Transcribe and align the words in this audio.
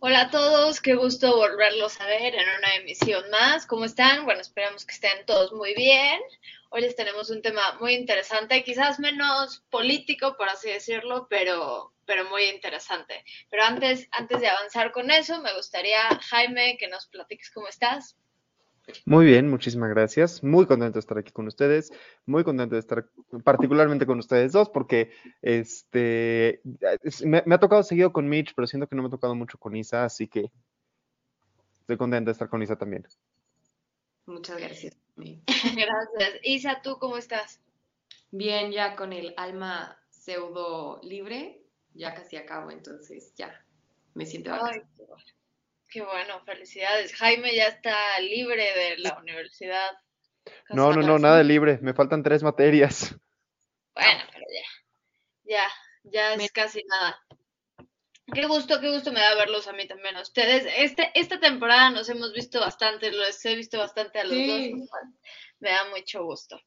Hola 0.00 0.20
a 0.20 0.30
todos, 0.30 0.80
qué 0.80 0.94
gusto 0.94 1.36
volverlos 1.36 2.00
a 2.00 2.06
ver 2.06 2.32
en 2.32 2.46
una 2.58 2.74
emisión 2.76 3.28
más. 3.30 3.66
¿Cómo 3.66 3.84
están? 3.84 4.24
Bueno, 4.26 4.40
esperamos 4.40 4.86
que 4.86 4.94
estén 4.94 5.26
todos 5.26 5.52
muy 5.52 5.74
bien. 5.74 6.20
Hoy 6.70 6.82
les 6.82 6.94
tenemos 6.94 7.30
un 7.30 7.42
tema 7.42 7.76
muy 7.80 7.94
interesante, 7.94 8.62
quizás 8.62 9.00
menos 9.00 9.64
político, 9.70 10.36
por 10.36 10.48
así 10.50 10.70
decirlo, 10.70 11.26
pero, 11.28 11.94
pero 12.04 12.30
muy 12.30 12.44
interesante. 12.44 13.24
Pero 13.50 13.64
antes, 13.64 14.06
antes 14.12 14.40
de 14.40 14.46
avanzar 14.46 14.92
con 14.92 15.10
eso, 15.10 15.42
me 15.42 15.52
gustaría, 15.54 16.00
Jaime, 16.30 16.76
que 16.78 16.86
nos 16.86 17.08
platiques 17.08 17.50
cómo 17.50 17.66
estás. 17.66 18.16
Muy 19.04 19.26
bien, 19.26 19.48
muchísimas 19.48 19.90
gracias. 19.90 20.42
Muy 20.42 20.66
contento 20.66 20.94
de 20.94 21.00
estar 21.00 21.18
aquí 21.18 21.32
con 21.32 21.46
ustedes. 21.46 21.92
Muy 22.26 22.44
contento 22.44 22.74
de 22.74 22.80
estar 22.80 23.08
particularmente 23.44 24.06
con 24.06 24.18
ustedes 24.18 24.52
dos 24.52 24.70
porque 24.70 25.10
este 25.42 26.60
me, 27.24 27.42
me, 27.46 27.54
ha 27.54 27.60
tocado 27.60 27.82
seguido 27.82 28.12
con 28.12 28.28
Mitch, 28.28 28.54
pero 28.54 28.66
siento 28.66 28.86
que 28.86 28.96
no 28.96 29.02
me 29.02 29.08
ha 29.08 29.10
tocado 29.10 29.34
mucho 29.34 29.58
con 29.58 29.76
Isa, 29.76 30.04
así 30.04 30.28
que 30.28 30.50
estoy 31.80 31.96
contento 31.96 32.28
de 32.28 32.32
estar 32.32 32.48
con 32.48 32.62
Isa 32.62 32.76
también. 32.76 33.06
Muchas 34.26 34.58
gracias. 34.58 34.96
Gracias. 35.16 36.40
Isa, 36.42 36.82
¿tú 36.82 36.98
cómo 36.98 37.16
estás? 37.16 37.60
Bien, 38.30 38.70
ya 38.70 38.94
con 38.94 39.12
el 39.12 39.32
alma 39.38 39.98
pseudo 40.10 41.00
libre, 41.02 41.62
ya 41.94 42.14
casi 42.14 42.36
acabo, 42.36 42.70
entonces 42.70 43.32
ya 43.34 43.64
me 44.12 44.26
siento 44.26 44.52
Ay, 44.52 44.82
qué, 45.90 46.02
bueno. 46.02 46.40
felicidades. 46.44 47.14
Jaime 47.14 47.54
ya 47.54 47.66
está 47.66 48.18
libre 48.20 48.62
de 48.62 48.98
la 48.98 49.18
universidad. 49.18 49.90
No, 50.70 50.92
no, 50.92 51.02
no, 51.02 51.18
nada 51.18 51.38
de 51.38 51.44
libre, 51.44 51.78
me 51.82 51.94
faltan 51.94 52.22
tres 52.22 52.42
materias. 52.42 53.14
Bueno, 53.94 54.20
pero 54.32 54.46
ya, 55.44 55.56
ya, 55.56 55.68
ya 56.04 56.34
es 56.34 56.52
casi 56.52 56.82
nada. 56.84 57.20
Qué 58.32 58.46
gusto, 58.46 58.80
qué 58.80 58.90
gusto 58.90 59.10
me 59.12 59.20
da 59.20 59.34
verlos 59.34 59.68
a 59.68 59.72
mí 59.72 59.86
también 59.86 60.16
a 60.16 60.22
ustedes. 60.22 60.66
Este, 60.76 61.10
esta 61.14 61.40
temporada 61.40 61.90
nos 61.90 62.08
hemos 62.08 62.32
visto 62.32 62.60
bastante, 62.60 63.10
los 63.10 63.44
he 63.44 63.56
visto 63.56 63.78
bastante 63.78 64.20
a 64.20 64.24
los 64.24 64.32
sí. 64.32 64.70
dos. 64.70 64.88
Me 65.60 65.70
da 65.70 65.88
mucho 65.90 66.22
gusto. 66.24 66.60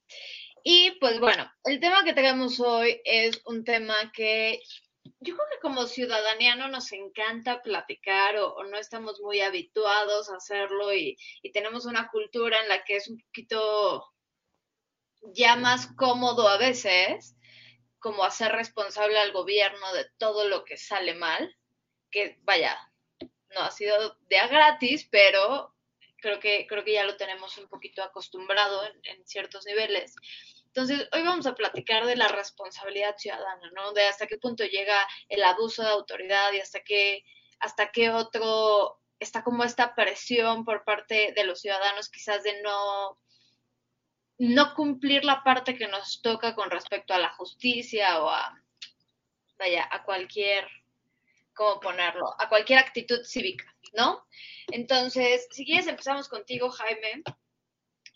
Y 0.63 0.91
pues 0.99 1.19
bueno, 1.19 1.51
el 1.63 1.79
tema 1.79 2.03
que 2.03 2.13
tenemos 2.13 2.59
hoy 2.59 3.01
es 3.05 3.41
un 3.45 3.63
tema 3.63 3.95
que 4.11 4.61
yo 5.03 5.35
creo 5.35 5.47
que 5.51 5.59
como 5.59 5.85
ciudadanía 5.85 6.55
no 6.55 6.67
nos 6.67 6.91
encanta 6.91 7.61
platicar 7.61 8.37
o, 8.37 8.63
no 8.63 8.77
estamos 8.77 9.19
muy 9.21 9.41
habituados 9.41 10.29
a 10.29 10.37
hacerlo 10.37 10.93
y, 10.93 11.17
tenemos 11.53 11.85
una 11.85 12.09
cultura 12.09 12.59
en 12.61 12.69
la 12.69 12.83
que 12.83 12.97
es 12.97 13.09
un 13.09 13.19
poquito 13.19 14.11
ya 15.33 15.55
más 15.55 15.87
cómodo 15.95 16.47
a 16.47 16.57
veces 16.57 17.35
como 17.99 18.23
hacer 18.23 18.51
responsable 18.51 19.19
al 19.19 19.31
gobierno 19.31 19.93
de 19.93 20.07
todo 20.17 20.47
lo 20.47 20.65
que 20.65 20.77
sale 20.77 21.13
mal, 21.13 21.55
que 22.09 22.39
vaya, 22.41 22.75
no 23.53 23.61
ha 23.61 23.69
sido 23.71 24.17
de 24.21 24.39
a 24.39 24.47
gratis, 24.47 25.07
pero 25.11 25.75
creo 26.21 26.39
que, 26.39 26.65
creo 26.67 26.83
que 26.83 26.93
ya 26.93 27.03
lo 27.03 27.17
tenemos 27.17 27.57
un 27.57 27.67
poquito 27.67 28.01
acostumbrado 28.03 28.83
en, 29.03 29.27
ciertos 29.27 29.65
niveles. 29.65 30.15
Entonces, 30.73 31.09
hoy 31.11 31.23
vamos 31.23 31.45
a 31.47 31.55
platicar 31.55 32.05
de 32.05 32.15
la 32.15 32.29
responsabilidad 32.29 33.15
ciudadana, 33.17 33.71
¿no? 33.75 33.91
De 33.91 34.05
hasta 34.07 34.27
qué 34.27 34.37
punto 34.37 34.63
llega 34.63 34.95
el 35.27 35.43
abuso 35.43 35.83
de 35.83 35.89
autoridad 35.89 36.53
y 36.53 36.59
hasta 36.59 36.81
qué, 36.81 37.25
hasta 37.59 37.91
qué 37.91 38.09
otro 38.09 38.99
está 39.19 39.43
como 39.43 39.63
esta 39.63 39.93
presión 39.95 40.63
por 40.63 40.83
parte 40.85 41.33
de 41.35 41.43
los 41.43 41.59
ciudadanos 41.61 42.09
quizás 42.09 42.43
de 42.43 42.61
no 42.61 43.19
no 44.41 44.73
cumplir 44.73 45.23
la 45.23 45.43
parte 45.43 45.77
que 45.77 45.87
nos 45.87 46.19
toca 46.23 46.55
con 46.55 46.71
respecto 46.71 47.13
a 47.13 47.19
la 47.19 47.29
justicia 47.33 48.23
o 48.23 48.29
a, 48.29 48.59
vaya, 49.59 49.87
a 49.91 50.03
cualquier, 50.03 50.67
¿cómo 51.53 51.79
ponerlo? 51.79 52.33
A 52.39 52.49
cualquier 52.49 52.79
actitud 52.79 53.23
cívica, 53.23 53.71
¿no? 53.93 54.25
Entonces, 54.71 55.47
si 55.51 55.63
quieres, 55.63 55.85
empezamos 55.85 56.27
contigo, 56.27 56.71
Jaime. 56.71 57.21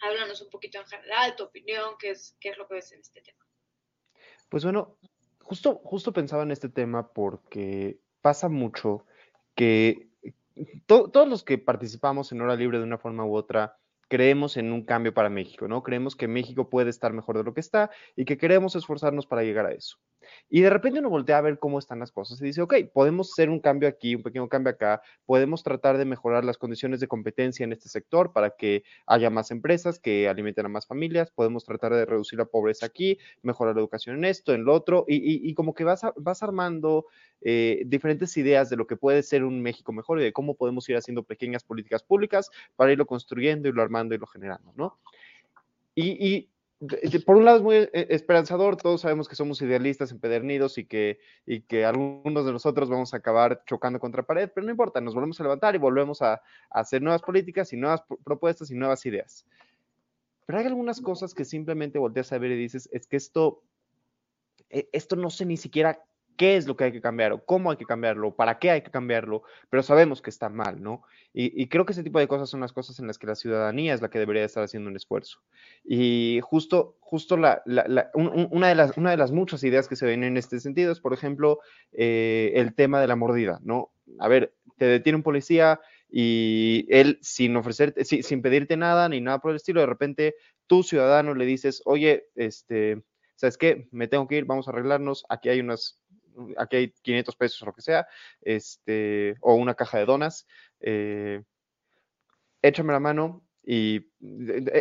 Háblanos 0.06 0.42
un 0.42 0.50
poquito 0.50 0.80
en 0.80 0.86
general, 0.86 1.36
tu 1.36 1.44
opinión, 1.44 1.96
qué 2.00 2.12
es, 2.12 2.38
qué 2.40 2.50
es 2.50 2.58
lo 2.58 2.68
que 2.68 2.76
ves 2.76 2.92
en 2.92 3.00
este 3.00 3.22
tema. 3.22 3.46
Pues 4.50 4.64
bueno, 4.64 4.98
justo, 5.42 5.82
justo 5.84 6.14
pensaba 6.14 6.44
en 6.44 6.52
este 6.52 6.70
tema 6.70 7.12
porque 7.14 8.00
pasa 8.22 8.50
mucho 8.50 9.06
que 9.56 10.10
to 10.86 11.10
todos 11.10 11.28
los 11.28 11.44
que 11.44 11.58
participamos 11.58 12.32
en 12.32 12.42
hora 12.42 12.56
libre 12.56 12.78
de 12.78 12.84
una 12.84 12.98
forma 12.98 13.26
u 13.26 13.36
otra, 13.36 13.78
creemos 14.08 14.58
en 14.58 14.72
un 14.72 14.86
cambio 14.86 15.14
para 15.14 15.30
México, 15.30 15.68
¿no? 15.68 15.84
Creemos 15.84 16.16
que 16.16 16.28
México 16.28 16.70
puede 16.70 16.90
estar 16.90 17.14
mejor 17.14 17.38
de 17.38 17.44
lo 17.44 17.54
que 17.54 17.60
está 17.60 17.90
y 18.16 18.26
que 18.26 18.38
queremos 18.38 18.76
esforzarnos 18.76 19.26
para 19.26 19.44
llegar 19.44 19.66
a 19.66 19.74
eso. 19.74 19.98
Y 20.50 20.62
de 20.62 20.70
repente 20.70 21.00
uno 21.00 21.10
voltea 21.10 21.38
a 21.38 21.42
ver 21.42 21.60
cómo 21.60 21.80
están 21.80 22.00
las 22.00 22.12
cosas 22.12 22.42
y 22.42 22.46
dice, 22.46 22.62
ok, 22.62 22.76
podemos 22.94 23.32
hacer 23.32 23.50
un 23.50 23.60
cambio 23.60 23.88
aquí, 23.90 24.16
un 24.16 24.24
pequeño 24.24 24.48
cambio 24.48 24.72
acá, 24.72 25.02
podemos 25.26 25.64
tratar 25.64 25.98
de 25.98 26.06
mejorar 26.06 26.44
las 26.46 26.58
condiciones 26.58 27.00
de 27.00 27.08
competencia 27.08 27.64
en 27.64 27.74
este 27.74 27.90
sector 27.90 28.34
para 28.34 28.52
que 28.52 28.84
haya 29.06 29.30
más 29.30 29.52
empresas 29.52 30.00
que 30.00 30.28
alimenten 30.28 30.66
a 30.66 30.70
más 30.70 30.88
familias, 30.88 31.32
podemos 31.32 31.66
tratar 31.66 31.94
de 31.94 32.06
reducir 32.06 32.40
la 32.40 32.46
pobreza 32.46 32.86
aquí, 32.86 33.18
mejorar 33.42 33.76
la 33.76 33.82
educación 33.82 34.18
en 34.18 34.26
esto, 34.26 34.54
en 34.54 34.66
lo 34.66 34.74
otro, 34.74 35.06
y, 35.08 35.50
y, 35.50 35.54
como 35.54 35.74
que 35.74 35.84
vas, 35.84 36.02
vas 36.16 36.44
armando 36.44 37.06
eh, 37.42 37.84
diferentes 37.86 38.36
ideas 38.38 38.70
de 38.70 38.76
lo 38.76 38.88
que 38.88 38.96
puede 38.96 39.24
ser 39.24 39.44
un 39.44 39.62
México 39.62 39.92
mejor 39.92 40.20
y 40.20 40.24
de 40.24 40.34
cómo 40.34 40.56
podemos 40.56 40.88
ir 40.90 40.98
haciendo 40.98 41.24
pequeñas 41.24 41.64
políticas 41.64 42.04
públicas 42.04 42.50
para 42.76 42.92
irlo 42.92 43.06
construyendo 43.06 43.70
y 43.70 43.72
lo 43.72 43.82
armando 43.82 44.16
y 44.16 44.18
lo 44.18 44.28
generando, 44.28 44.74
¿no? 44.76 45.00
Y 45.98 46.50
por 47.26 47.38
un 47.38 47.46
lado 47.46 47.58
es 47.58 47.64
muy 47.64 47.76
eh, 47.76 47.90
esperanzador, 48.10 48.76
todos 48.76 49.02
sabemos 49.02 49.28
que 49.28 49.36
somos 49.36 49.62
idealistas 49.62 50.12
empedernidos 50.12 50.78
y 50.78 50.86
que, 50.86 51.20
y 51.46 51.62
que 51.62 51.86
algunos 51.86 52.46
de 52.46 52.52
nosotros 52.52 52.90
vamos 52.90 53.14
a 53.14 53.18
acabar 53.18 53.64
chocando 53.66 54.00
contra 54.00 54.24
pared, 54.24 54.50
pero 54.54 54.66
no 54.66 54.72
importa, 54.72 55.00
nos 55.02 55.14
volvemos 55.14 55.40
a 55.40 55.44
levantar 55.44 55.76
y 55.76 55.78
volvemos 55.78 56.22
a, 56.22 56.34
a 56.34 56.42
hacer 56.70 57.02
nuevas 57.02 57.22
políticas 57.22 57.72
y 57.74 57.78
nuevas 57.78 58.04
propuestas 58.24 58.72
y 58.72 58.76
nuevas 58.76 59.06
ideas. 59.06 59.46
Pero 60.46 60.60
hay 60.60 60.66
algunas 60.66 61.02
cosas 61.02 61.34
que 61.34 61.46
simplemente 61.46 61.98
volteas 61.98 62.32
a 62.32 62.38
ver 62.38 62.52
y 62.52 62.58
dices, 62.58 62.90
es 62.92 63.08
que 63.08 63.18
esto, 63.18 63.64
e, 64.70 64.90
esto 64.92 65.16
no 65.16 65.30
sé 65.30 65.46
ni 65.46 65.58
siquiera 65.58 66.04
qué 66.36 66.58
es 66.58 66.68
lo 66.68 66.76
que 66.76 66.86
hay 66.86 66.92
que 66.92 67.02
cambiar 67.02 67.32
o 67.32 67.46
cómo 67.46 67.72
hay 67.72 67.78
que 67.78 67.86
cambiarlo, 67.86 68.36
para 68.36 68.60
qué 68.60 68.72
hay 68.72 68.82
que 68.82 68.92
cambiarlo, 68.92 69.44
pero 69.70 69.84
sabemos 69.84 70.22
que 70.22 70.30
está 70.30 70.50
mal, 70.50 70.82
¿no? 70.82 71.04
Y, 71.34 71.62
y, 71.62 71.68
creo 71.68 71.86
que 71.86 71.92
ese 71.92 72.04
tipo 72.04 72.20
de 72.20 72.28
cosas 72.28 72.50
son 72.50 72.62
las 72.62 72.72
cosas 72.72 73.00
en 73.00 73.08
las 73.08 73.18
que 73.18 73.28
la 73.28 73.36
ciudadanía 73.36 73.94
es 73.94 74.02
la 74.02 74.10
que 74.10 74.20
debería 74.20 74.46
estar 74.46 74.64
haciendo 74.64 74.90
un 74.90 74.96
esfuerzo. 74.96 75.40
Y 75.84 76.40
justo, 76.42 76.96
justo 77.02 77.36
la, 77.36 77.62
la, 77.66 77.86
la, 77.90 78.10
un, 78.14 78.48
una, 78.52 78.70
de 78.70 78.76
las, 78.76 78.98
una 78.98 79.12
de 79.12 79.18
las 79.18 79.32
muchas 79.32 79.64
ideas 79.64 79.90
que 79.90 79.98
se 79.98 80.06
ven 80.06 80.24
en 80.24 80.38
este 80.38 80.62
sentido 80.62 80.94
es, 80.94 81.02
por 81.02 81.14
ejemplo, 81.14 81.60
eh, 81.92 82.54
el 82.56 82.74
tema 82.74 83.02
de 83.02 83.08
la 83.08 83.18
mordida, 83.18 83.60
¿no? 83.64 83.92
A 84.20 84.30
ver, 84.30 84.54
te 84.78 84.86
detiene 84.86 85.18
un 85.18 85.24
policía 85.24 85.82
y 86.10 86.86
él 86.90 87.20
sin 87.22 87.56
ofrecerte, 87.58 88.06
sin, 88.06 88.42
pedirte 88.42 88.78
nada 88.78 89.10
ni 89.10 89.22
nada 89.22 89.40
por 89.40 89.52
el 89.52 89.58
estilo, 89.58 89.82
de 89.82 89.88
repente 89.88 90.36
tú 90.68 90.84
ciudadano 90.84 91.34
le 91.34 91.46
dices, 91.46 91.82
oye, 91.86 92.28
este, 92.36 93.04
¿sabes 93.36 93.58
qué? 93.58 93.88
Me 93.92 94.08
tengo 94.08 94.28
que 94.28 94.38
ir, 94.38 94.46
vamos 94.46 94.68
a 94.68 94.72
arreglarnos, 94.72 95.26
aquí 95.30 95.50
hay 95.50 95.60
unas 95.60 96.00
aquí 96.58 96.78
hay 96.78 96.92
500 97.02 97.36
pesos 97.36 97.62
o 97.62 97.66
lo 97.66 97.74
que 97.74 97.82
sea, 97.82 98.08
este, 98.42 99.36
o 99.42 99.56
una 99.56 99.76
caja 99.76 99.98
de 99.98 100.06
donas, 100.06 100.48
eh, 100.80 101.44
échame 102.62 102.94
la 102.94 103.00
mano 103.00 103.44
y 103.64 104.08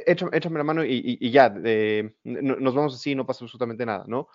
échame, 0.07 0.59
la 0.59 0.65
mano 0.65 0.85
y, 0.85 1.31
ya, 1.31 1.49
nos 1.51 2.75
vamos 2.75 2.95
así, 2.95 3.15
no 3.15 3.27
pasa 3.27 3.45
absolutamente 3.45 3.87
nada, 3.87 4.05
¿no? 4.07 4.29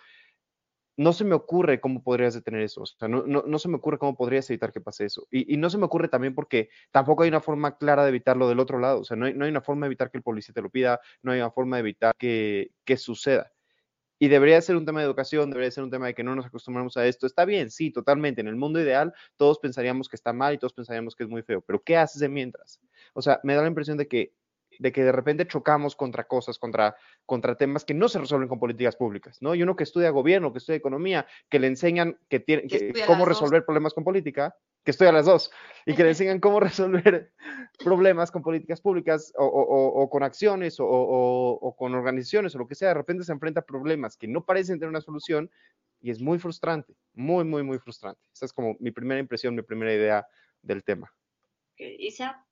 No 0.98 1.14
se 1.14 1.24
me 1.24 1.34
ocurre 1.34 1.80
cómo 1.80 2.04
podrías 2.04 2.34
detener 2.34 2.62
eso, 2.62 2.82
o 2.82 2.86
sea, 2.86 3.08
no, 3.08 3.60
se 3.60 3.70
me 3.70 3.76
ocurre 3.76 3.98
cómo 3.98 4.18
podrías 4.18 4.50
evitar 4.50 4.74
que 4.74 4.82
pase 4.82 5.06
eso. 5.06 5.28
Y, 5.32 5.56
no 5.58 5.70
se 5.70 5.78
me 5.78 5.86
ocurre 5.86 6.10
también 6.10 6.36
porque 6.36 6.70
tampoco 6.92 7.24
hay 7.24 7.30
una 7.30 7.42
forma 7.42 7.78
clara 7.78 8.04
de 8.04 8.10
evitarlo 8.10 8.50
del 8.50 8.60
otro 8.60 8.80
lado, 8.80 9.02
o 9.02 9.04
sea, 9.06 9.16
no 9.16 9.26
hay, 9.26 9.34
una 9.34 9.62
forma 9.62 9.86
de 9.86 9.90
evitar 9.90 10.12
que 10.12 10.18
el 10.18 10.24
policía 10.24 10.54
te 10.54 10.62
lo 10.62 10.70
pida, 10.70 11.00
no 11.22 11.32
hay 11.32 11.40
una 11.40 11.52
forma 11.52 11.78
de 11.78 11.82
evitar 11.82 12.14
que 12.18 12.98
suceda. 12.98 13.52
Y 14.20 14.28
debería 14.28 14.62
ser 14.62 14.76
un 14.76 14.86
tema 14.86 15.00
de 15.00 15.06
educación, 15.06 15.50
debería 15.50 15.72
ser 15.72 15.84
un 15.84 15.90
tema 15.90 16.08
de 16.08 16.14
que 16.14 16.24
no 16.24 16.36
nos 16.36 16.46
acostumbramos 16.46 16.98
a 16.98 17.08
esto. 17.08 17.26
Está 17.26 17.46
bien, 17.46 17.72
sí, 17.72 17.90
totalmente. 17.90 18.42
En 18.42 18.48
el 18.48 18.58
mundo 18.58 18.80
ideal, 18.82 19.14
todos 19.38 19.60
pensaríamos 19.60 20.10
que 20.10 20.18
está 20.18 20.34
mal 20.34 20.54
y 20.54 20.58
todos 20.58 20.74
pensaríamos 20.74 21.16
que 21.16 21.24
es 21.24 21.30
muy 21.30 21.42
feo. 21.42 21.62
Pero 21.62 21.82
¿qué 21.82 21.98
haces 21.98 22.20
de 22.20 22.30
mientras? 22.30 22.82
O 23.14 23.22
sea, 23.22 23.40
me 23.44 23.56
da 23.56 23.62
la 23.62 23.70
impresión 23.70 23.98
de 23.98 24.08
que 24.08 24.34
de 24.80 24.92
que 24.94 25.04
de 25.04 25.12
repente 25.12 25.46
chocamos 25.46 25.96
contra 25.96 26.26
cosas, 26.26 26.58
contra, 26.58 26.96
contra 27.26 27.56
temas 27.56 27.84
que 27.84 27.94
no 27.94 28.08
se 28.08 28.18
resuelven 28.18 28.48
con 28.48 28.60
políticas 28.60 28.96
públicas, 28.96 29.42
¿no? 29.42 29.54
Y 29.54 29.62
uno 29.62 29.76
que 29.76 29.84
estudia 29.84 30.10
gobierno, 30.10 30.54
que 30.54 30.60
estudia 30.60 30.78
economía, 30.78 31.28
que 31.50 31.60
le 31.60 31.68
enseñan 31.68 32.18
que 32.30 32.40
tiene, 32.40 32.64
cómo 33.06 33.26
resolver 33.26 33.66
problemas 33.66 33.94
con 33.94 34.04
política, 34.04 34.56
que 34.90 34.92
estoy 34.92 35.08
a 35.08 35.12
las 35.12 35.28
dos, 35.28 35.52
y 35.86 35.94
que 35.94 36.02
le 36.02 36.10
enseñan 36.10 36.40
cómo 36.40 36.60
resolver 36.60 37.32
problemas 37.78 38.32
con 38.32 38.42
políticas 38.42 38.82
públicas 38.82 39.32
o, 39.38 40.10
con 40.10 40.24
acciones 40.24 40.78
o, 40.80 41.76
con 41.78 41.94
organizaciones 41.94 42.56
o 42.56 42.58
lo 42.58 42.68
que 42.68 42.74
sea, 42.74 42.88
de 42.88 42.96
repente 42.96 43.24
se 43.24 43.32
enfrenta 43.32 43.60
a 43.60 43.66
problemas 43.66 44.18
que 44.18 44.28
no 44.28 44.44
parecen 44.44 44.80
tener 44.80 44.90
una 44.90 45.02
solución 45.02 45.52
y 46.02 46.10
es 46.10 46.20
muy 46.20 46.40
frustrante, 46.40 46.96
muy, 47.14 47.44
muy, 47.44 47.62
muy 47.62 47.78
frustrante. 47.78 48.20
Esa 48.34 48.48
es 48.48 48.54
como 48.54 48.78
mi 48.80 48.90
primera 48.90 49.20
impresión, 49.20 49.54
mi 49.54 49.62
primera 49.62 49.94
idea 49.94 50.26
del 50.64 50.84
tema. 50.84 51.14
Isa. 51.78 52.44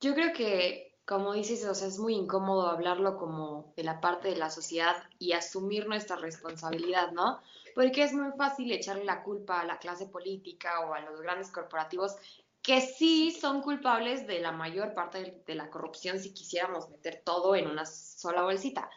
Yo 0.00 0.14
creo 0.14 0.32
que, 0.32 0.87
como 1.08 1.32
dices, 1.32 1.64
o 1.64 1.74
sea, 1.74 1.88
es 1.88 1.98
muy 1.98 2.14
incómodo 2.14 2.68
hablarlo 2.68 3.16
como 3.16 3.72
de 3.76 3.82
la 3.82 3.98
parte 3.98 4.28
de 4.28 4.36
la 4.36 4.50
sociedad 4.50 4.94
y 5.18 5.32
asumir 5.32 5.88
nuestra 5.88 6.16
responsabilidad, 6.16 7.12
¿no? 7.12 7.40
Porque 7.74 8.02
es 8.02 8.12
muy 8.12 8.30
fácil 8.36 8.70
echarle 8.70 9.06
la 9.06 9.22
culpa 9.22 9.60
a 9.60 9.64
la 9.64 9.78
clase 9.78 10.04
política 10.04 10.80
o 10.80 10.92
a 10.92 11.00
los 11.00 11.22
grandes 11.22 11.50
corporativos 11.50 12.16
que 12.60 12.82
sí 12.82 13.30
son 13.30 13.62
culpables 13.62 14.26
de 14.26 14.40
la 14.40 14.52
mayor 14.52 14.92
parte 14.92 15.42
de 15.46 15.54
la 15.54 15.70
corrupción 15.70 16.18
si 16.18 16.34
quisiéramos 16.34 16.90
meter 16.90 17.22
todo 17.24 17.56
en 17.56 17.68
una 17.68 17.86
sola 17.86 18.42
bolsita. 18.42 18.90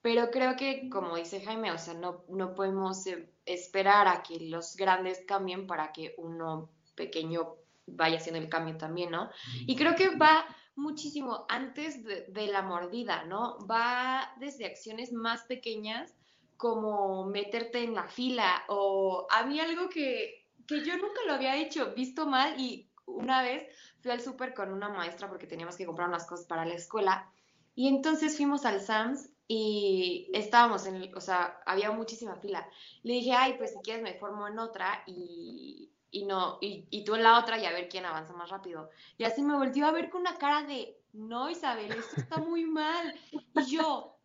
Pero 0.00 0.32
creo 0.32 0.56
que, 0.56 0.90
como 0.90 1.14
dice 1.14 1.44
Jaime, 1.44 1.70
o 1.70 1.78
sea, 1.78 1.94
no, 1.94 2.24
no 2.28 2.56
podemos 2.56 3.06
eh, 3.06 3.30
esperar 3.46 4.08
a 4.08 4.24
que 4.24 4.40
los 4.40 4.74
grandes 4.74 5.22
cambien 5.28 5.68
para 5.68 5.92
que 5.92 6.16
uno 6.18 6.70
pequeño 6.96 7.54
vaya 7.86 8.16
haciendo 8.16 8.40
el 8.40 8.48
cambio 8.48 8.76
también, 8.76 9.12
¿no? 9.12 9.30
Y 9.60 9.76
creo 9.76 9.94
que 9.94 10.16
va 10.16 10.44
muchísimo 10.74 11.44
antes 11.48 12.02
de, 12.04 12.46
la 12.46 12.62
mordida, 12.62 13.24
¿no? 13.24 13.58
Va 13.66 14.32
desde 14.38 14.66
acciones 14.66 15.12
más 15.12 15.42
pequeñas 15.42 16.14
como 16.56 17.26
meterte 17.26 17.82
en 17.82 17.94
la 17.94 18.08
fila 18.08 18.64
o 18.68 19.26
a 19.30 19.44
mí 19.44 19.60
algo 19.60 19.88
que, 19.88 20.46
que 20.66 20.84
yo 20.84 20.96
nunca 20.96 21.20
lo 21.26 21.34
había 21.34 21.56
hecho, 21.56 21.92
visto 21.94 22.26
mal 22.26 22.58
y 22.60 22.88
una 23.06 23.42
vez 23.42 23.66
fui 24.00 24.10
al 24.10 24.20
súper 24.20 24.54
con 24.54 24.72
una 24.72 24.88
maestra 24.88 25.28
porque 25.28 25.46
teníamos 25.46 25.76
que 25.76 25.86
comprar 25.86 26.08
unas 26.08 26.26
cosas 26.26 26.46
para 26.46 26.64
la 26.64 26.74
escuela 26.74 27.30
y 27.74 27.88
entonces 27.88 28.36
fuimos 28.36 28.64
al 28.64 28.80
Sams 28.80 29.30
y 29.48 30.30
estábamos 30.32 30.86
en, 30.86 31.14
o 31.14 31.20
sea, 31.20 31.60
había 31.66 31.90
muchísima 31.90 32.36
fila. 32.36 32.66
Le 33.02 33.14
dije, 33.14 33.32
ay, 33.32 33.54
pues 33.58 33.72
si 33.72 33.78
quieres 33.80 34.02
me 34.02 34.14
formo 34.14 34.46
en 34.48 34.58
otra 34.58 35.02
y, 35.06 35.90
y 36.12 36.26
no, 36.26 36.58
y, 36.60 36.86
y, 36.90 37.04
tú 37.04 37.14
en 37.14 37.22
la 37.22 37.38
otra 37.38 37.58
y 37.58 37.64
a 37.64 37.72
ver 37.72 37.88
quién 37.88 38.04
avanza 38.04 38.34
más 38.34 38.50
rápido. 38.50 38.90
Y 39.16 39.24
así 39.24 39.42
me 39.42 39.56
volteó 39.56 39.86
a 39.86 39.92
ver 39.92 40.10
con 40.10 40.20
una 40.20 40.36
cara 40.36 40.62
de, 40.62 40.94
no, 41.14 41.48
Isabel, 41.48 41.90
esto 41.90 42.20
está 42.20 42.36
muy 42.36 42.64
mal. 42.64 43.18
Y 43.30 43.64
yo, 43.64 44.18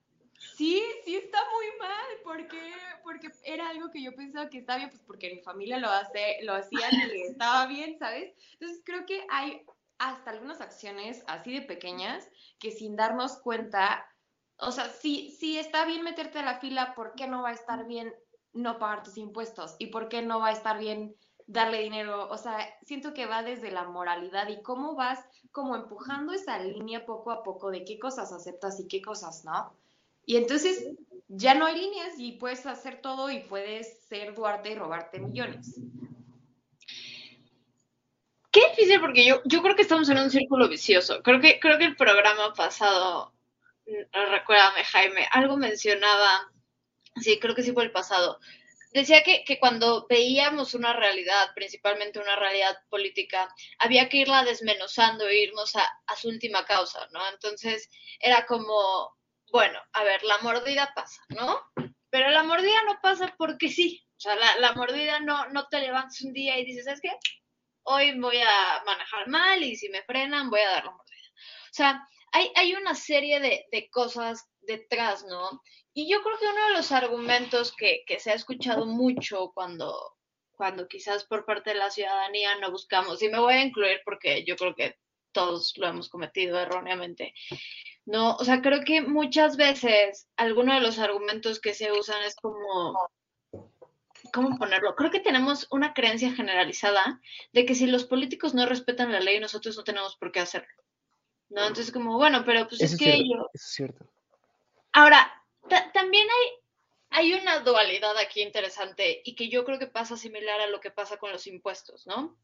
sí, 0.57 0.83
sí 1.05 1.15
está 1.15 1.39
muy 1.55 1.79
mal, 1.79 2.05
porque 2.25 2.73
Porque 3.03 3.29
era 3.45 3.69
algo 3.69 3.89
que 3.89 4.03
yo 4.03 4.13
pensaba 4.13 4.49
que 4.49 4.57
estaba 4.57 4.79
bien, 4.79 4.89
pues 4.89 5.01
porque 5.07 5.33
mi 5.33 5.41
familia 5.41 5.79
lo, 5.79 5.89
hace, 5.89 6.39
lo 6.43 6.55
hacía 6.55 6.89
y 6.91 7.21
estaba 7.21 7.65
bien, 7.67 7.97
¿sabes? 7.97 8.33
Entonces 8.53 8.81
creo 8.83 9.05
que 9.05 9.25
hay 9.29 9.65
hasta 9.97 10.31
algunas 10.31 10.59
acciones 10.59 11.23
así 11.27 11.53
de 11.53 11.61
pequeñas 11.61 12.27
que 12.59 12.71
sin 12.71 12.97
darnos 12.97 13.37
cuenta, 13.37 14.05
o 14.57 14.73
sea, 14.73 14.89
si, 14.89 15.31
si 15.31 15.57
está 15.57 15.85
bien 15.85 16.03
meterte 16.03 16.39
a 16.39 16.43
la 16.43 16.59
fila, 16.59 16.93
¿por 16.95 17.15
qué 17.15 17.27
no 17.27 17.41
va 17.43 17.49
a 17.49 17.53
estar 17.53 17.87
bien 17.87 18.13
no 18.51 18.77
pagar 18.77 19.03
tus 19.03 19.17
impuestos? 19.17 19.77
¿Y 19.79 19.87
por 19.87 20.09
qué 20.09 20.21
no 20.21 20.39
va 20.39 20.49
a 20.49 20.51
estar 20.51 20.77
bien 20.79 21.15
darle 21.47 21.81
dinero? 21.81 22.29
O 22.29 22.37
sea, 22.37 22.57
siento 22.83 23.13
que 23.13 23.25
va 23.25 23.41
desde 23.41 23.71
la 23.71 23.85
moralidad 23.85 24.47
y 24.49 24.61
cómo 24.61 24.95
vas 24.95 25.19
como 25.51 25.75
empujando 25.75 26.33
esa 26.33 26.59
línea 26.59 27.05
poco 27.05 27.31
a 27.31 27.43
poco 27.43 27.71
de 27.71 27.83
qué 27.83 27.97
cosas 27.97 28.31
aceptas 28.31 28.79
y 28.79 28.87
qué 28.87 29.01
cosas 29.01 29.43
no. 29.45 29.73
Y 30.25 30.35
entonces 30.35 30.85
ya 31.29 31.55
no 31.55 31.65
hay 31.65 31.79
líneas 31.79 32.13
y 32.17 32.33
puedes 32.33 32.65
hacer 32.65 33.01
todo 33.01 33.31
y 33.31 33.39
puedes 33.39 34.01
ser 34.07 34.35
Duarte 34.35 34.71
y 34.71 34.75
robarte 34.75 35.19
millones. 35.19 35.79
Qué 38.51 38.69
difícil 38.69 38.99
porque 38.99 39.25
yo, 39.25 39.41
yo 39.45 39.61
creo 39.61 39.75
que 39.75 39.81
estamos 39.81 40.09
en 40.09 40.17
un 40.17 40.29
círculo 40.29 40.67
vicioso. 40.67 41.21
Creo 41.21 41.39
que, 41.39 41.59
creo 41.59 41.77
que 41.77 41.85
el 41.85 41.95
programa 41.95 42.53
pasado, 42.53 43.33
mm, 43.85 44.31
recuérdame 44.31 44.83
Jaime, 44.83 45.27
algo 45.31 45.57
mencionaba, 45.57 46.51
sí, 47.17 47.39
creo 47.39 47.55
que 47.55 47.63
sí 47.63 47.71
fue 47.71 47.83
el 47.83 47.91
pasado. 47.91 48.39
Decía 48.91 49.23
que, 49.23 49.43
que 49.43 49.59
cuando 49.59 50.07
veíamos 50.07 50.73
una 50.73 50.93
realidad, 50.93 51.49
principalmente 51.55 52.19
una 52.19 52.35
realidad 52.35 52.77
política, 52.89 53.53
había 53.79 54.09
que 54.09 54.17
irla 54.17 54.43
desmenuzando 54.43 55.27
e 55.27 55.43
irnos 55.43 55.75
a, 55.75 55.87
a 56.05 56.15
su 56.15 56.29
última 56.29 56.65
causa, 56.65 57.07
¿no? 57.11 57.19
Entonces 57.29 57.89
era 58.19 58.45
como, 58.45 59.15
bueno, 59.51 59.79
a 59.93 60.03
ver, 60.03 60.23
la 60.23 60.37
mordida 60.39 60.93
pasa, 60.95 61.21
¿no? 61.29 61.61
Pero 62.09 62.29
la 62.29 62.43
mordida 62.43 62.83
no 62.85 62.99
pasa 63.01 63.35
porque 63.37 63.69
sí. 63.69 64.03
O 64.17 64.19
sea, 64.19 64.35
la, 64.35 64.57
la 64.57 64.73
mordida 64.73 65.19
no, 65.19 65.47
no 65.49 65.67
te 65.67 65.79
levantas 65.79 66.21
un 66.21 66.33
día 66.33 66.57
y 66.57 66.65
dices, 66.65 66.85
¿sabes 66.85 67.01
qué? 67.01 67.11
hoy 67.87 68.19
voy 68.19 68.37
a 68.37 68.83
manejar 68.85 69.27
mal 69.27 69.63
y 69.63 69.75
si 69.75 69.89
me 69.89 70.03
frenan 70.03 70.49
voy 70.49 70.59
a 70.59 70.71
dar 70.71 70.85
la 70.85 70.91
mordida. 70.91 71.27
O 71.71 71.73
sea, 71.73 72.07
hay, 72.33 72.51
hay 72.55 72.73
una 72.75 72.93
serie 72.95 73.39
de, 73.39 73.65
de, 73.71 73.89
cosas 73.89 74.49
detrás, 74.61 75.25
¿no? 75.25 75.61
Y 75.97 76.07
yo 76.07 76.21
creo 76.21 76.37
que 76.37 76.45
uno 76.45 76.67
de 76.67 76.73
los 76.73 76.91
argumentos 76.91 77.73
que, 77.75 78.03
que 78.05 78.19
se 78.19 78.29
ha 78.29 78.35
escuchado 78.35 78.85
mucho 78.85 79.51
cuando, 79.55 80.15
cuando 80.55 80.87
quizás 80.87 81.23
por 81.23 81.43
parte 81.43 81.71
de 81.71 81.77
la 81.77 81.89
ciudadanía 81.89 82.53
no 82.59 82.69
buscamos, 82.69 83.19
y 83.23 83.29
me 83.29 83.39
voy 83.39 83.55
a 83.55 83.63
incluir 83.63 84.01
porque 84.05 84.45
yo 84.45 84.55
creo 84.57 84.75
que 84.75 84.99
todos 85.31 85.73
lo 85.75 85.87
hemos 85.87 86.07
cometido 86.07 86.59
erróneamente, 86.59 87.33
no, 88.05 88.35
o 88.35 88.45
sea, 88.45 88.61
creo 88.61 88.83
que 88.83 89.01
muchas 89.01 89.57
veces 89.57 90.29
algunos 90.37 90.75
de 90.75 90.81
los 90.81 90.99
argumentos 90.99 91.59
que 91.59 91.73
se 91.73 91.91
usan 91.91 92.21
es 92.21 92.35
como, 92.35 92.95
¿cómo 94.31 94.55
ponerlo? 94.59 94.93
Creo 94.95 95.09
que 95.09 95.19
tenemos 95.19 95.65
una 95.71 95.95
creencia 95.95 96.31
generalizada 96.31 97.19
de 97.53 97.65
que 97.65 97.73
si 97.73 97.87
los 97.87 98.05
políticos 98.05 98.53
no 98.53 98.67
respetan 98.67 99.11
la 99.11 99.19
ley, 99.19 99.39
nosotros 99.39 99.75
no 99.75 99.83
tenemos 99.83 100.15
por 100.15 100.31
qué 100.31 100.41
hacerlo. 100.41 100.83
¿No? 101.49 101.61
Entonces, 101.61 101.91
como, 101.91 102.17
bueno, 102.17 102.43
pero 102.45 102.67
pues 102.67 102.81
es, 102.81 102.95
que 102.95 103.17
yo... 103.17 103.49
es 103.51 103.63
cierto. 103.63 104.05
Ahora, 104.91 105.36
también 105.93 106.27
hay, 106.29 106.51
hay 107.09 107.33
una 107.33 107.59
dualidad 107.59 108.17
aquí 108.17 108.41
interesante 108.41 109.21
y 109.23 109.35
que 109.35 109.49
yo 109.49 109.65
creo 109.65 109.79
que 109.79 109.87
pasa 109.87 110.17
similar 110.17 110.59
a 110.61 110.67
lo 110.67 110.79
que 110.79 110.91
pasa 110.91 111.17
con 111.17 111.31
los 111.31 111.47
impuestos, 111.47 112.05
¿no? 112.07 112.37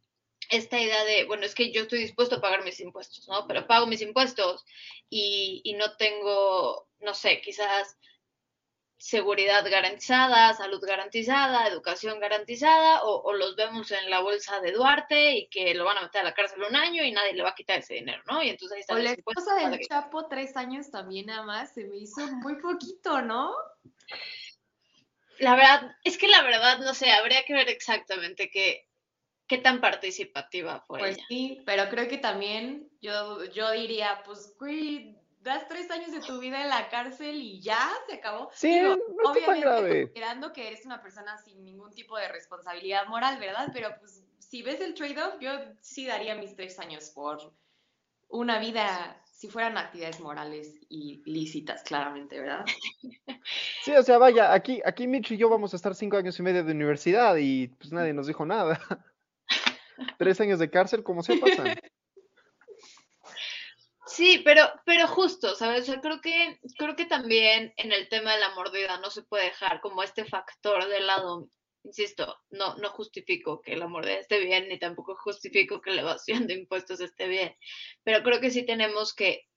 Esta 0.50 0.80
idea 0.80 1.04
de, 1.06 1.24
bueno, 1.25 1.46
es 1.46 1.56
que 1.56 1.72
yo 1.72 1.84
estoy 1.84 2.00
dispuesto 2.00 2.36
a 2.36 2.42
pagar 2.42 2.64
mis 2.64 2.80
impuestos, 2.80 3.28
¿no? 3.28 3.48
Pero 3.48 3.66
pago 3.66 3.88
mis 3.88 4.02
impuestos 4.02 4.66
y, 5.10 5.62
y 5.64 5.74
no 5.74 5.96
tengo, 5.96 6.90
no 7.00 7.14
sé, 7.14 7.42
quizás 7.42 7.98
seguridad 9.03 9.69
garantizada, 9.69 10.53
salud 10.53 10.81
garantizada, 10.81 11.67
educación 11.67 12.21
garantizada, 12.21 13.03
o, 13.03 13.33
los 13.33 13.57
vemos 13.57 13.91
en 13.91 14.09
la 14.09 14.21
bolsa 14.21 14.61
de 14.61 14.71
Duarte 14.71 15.33
y 15.33 15.50
que 15.50 15.73
lo 15.73 15.83
van 15.83 15.97
a 15.97 16.03
meter 16.03 16.21
a 16.21 16.23
la 16.23 16.33
cárcel 16.33 16.63
un 16.63 16.73
año 16.73 17.03
y 17.03 17.11
nadie 17.11 17.33
le 17.33 17.44
va 17.44 17.50
a 17.50 17.55
quitar 17.55 17.79
ese 17.79 17.95
dinero, 17.95 18.23
¿no? 18.29 18.41
Y 18.41 18.47
entonces 18.47 18.77
ahí 18.77 18.79
está. 18.79 18.94
O 18.94 19.00
la 19.00 19.11
esposa 19.11 19.55
del 19.55 19.77
Chapo, 19.81 20.27
tres 20.29 20.55
años 20.55 20.89
también 20.89 21.25
nada 21.25 21.44
más, 21.44 21.73
se 21.73 21.83
me 21.83 21.97
hizo 21.97 22.25
muy 22.38 22.55
poquito, 22.61 23.21
¿no? 23.21 23.53
La 25.39 25.57
verdad, 25.57 25.97
es 26.05 26.17
que 26.17 26.29
la 26.29 26.41
verdad, 26.41 26.79
no 26.79 26.94
sé, 26.94 27.11
habría 27.11 27.44
que 27.44 27.55
ver 27.55 27.67
exactamente 27.67 28.50
qué, 28.50 28.88
qué 29.48 29.57
tan 29.57 29.81
participativa 29.81 30.79
fue. 30.88 31.00
Pues 31.00 31.17
sí, 31.27 31.62
pero 31.65 31.89
creo 31.89 32.07
que 32.07 32.19
también 32.19 32.89
yo, 33.01 33.43
yo 33.51 33.69
diría, 33.72 34.22
pues, 34.24 34.55
güey, 34.57 35.17
das 35.43 35.67
tres 35.67 35.91
años 35.91 36.12
de 36.12 36.21
tu 36.21 36.39
vida 36.39 36.62
en 36.62 36.69
la 36.69 36.89
cárcel 36.89 37.35
y 37.35 37.62
ya 37.62 37.91
se 38.07 38.15
acabó. 38.15 38.50
Sí, 38.53 38.79
no 38.79 38.97
obviamente 39.29 39.65
considerando 39.65 40.53
que 40.53 40.67
eres 40.67 40.85
una 40.85 41.01
persona 41.01 41.38
sin 41.38 41.63
ningún 41.63 41.93
tipo 41.93 42.17
de 42.17 42.29
responsabilidad 42.29 43.07
moral, 43.07 43.39
¿verdad? 43.39 43.69
Pero 43.73 43.89
pues 44.00 44.23
si 44.39 44.63
ves 44.63 44.79
el 44.81 44.93
trade-off, 44.93 45.35
yo 45.39 45.51
sí 45.81 46.05
daría 46.05 46.35
mis 46.35 46.55
tres 46.55 46.79
años 46.79 47.09
por 47.09 47.53
una 48.29 48.59
vida, 48.59 49.21
si 49.25 49.47
fueran 49.47 49.77
actividades 49.77 50.19
morales 50.19 50.79
y 50.89 51.21
lícitas, 51.25 51.83
claramente, 51.83 52.39
¿verdad? 52.39 52.65
Sí, 53.83 53.91
o 53.91 54.01
sea, 54.01 54.17
vaya, 54.17 54.53
aquí, 54.53 54.81
aquí 54.85 55.07
Mitch 55.07 55.31
y 55.31 55.38
yo 55.38 55.50
vamos 55.50 55.73
a 55.73 55.75
estar 55.75 55.93
cinco 55.93 56.17
años 56.17 56.39
y 56.39 56.41
medio 56.41 56.63
de 56.63 56.71
universidad 56.71 57.35
y 57.35 57.67
pues 57.67 57.91
nadie 57.91 58.13
nos 58.13 58.27
dijo 58.27 58.45
nada. 58.45 58.79
tres 60.17 60.39
años 60.39 60.59
de 60.59 60.69
cárcel, 60.69 61.03
¿cómo 61.03 61.21
se 61.21 61.38
pasan? 61.38 61.75
Sí, 64.13 64.43
pero, 64.46 64.62
pero 64.86 65.08
justo, 65.08 65.55
¿sabes? 65.55 65.88
Yo 65.88 66.00
creo 66.00 66.22
que, 66.22 66.60
creo 66.77 66.96
que 66.96 67.05
también 67.05 67.74
en 67.77 67.91
el 67.91 68.10
tema 68.10 68.36
de 68.36 68.41
la 68.41 68.53
mordida 68.53 69.00
no 69.00 69.10
se 69.10 69.24
puede 69.24 69.46
dejar 69.46 69.82
como 69.82 70.03
este 70.03 70.24
factor 70.24 70.88
de 70.88 71.00
lado. 71.00 71.50
Insisto, 71.84 72.38
no, 72.51 72.75
no 72.75 72.91
justifico 72.91 73.60
que 73.60 73.75
la 73.75 73.88
mordida 73.88 74.20
esté 74.20 74.39
bien, 74.39 74.70
ni 74.70 74.77
tampoco 74.77 75.15
justifico 75.15 75.82
que 75.82 75.89
la 75.89 76.01
evasión 76.01 76.46
de 76.46 76.53
impuestos 76.53 77.01
esté 77.01 77.27
bien. 77.27 77.55
Pero 78.03 78.22
creo 78.22 78.39
que 78.39 78.51
sí 78.51 78.63
tenemos 78.63 79.15
que, 79.15 79.48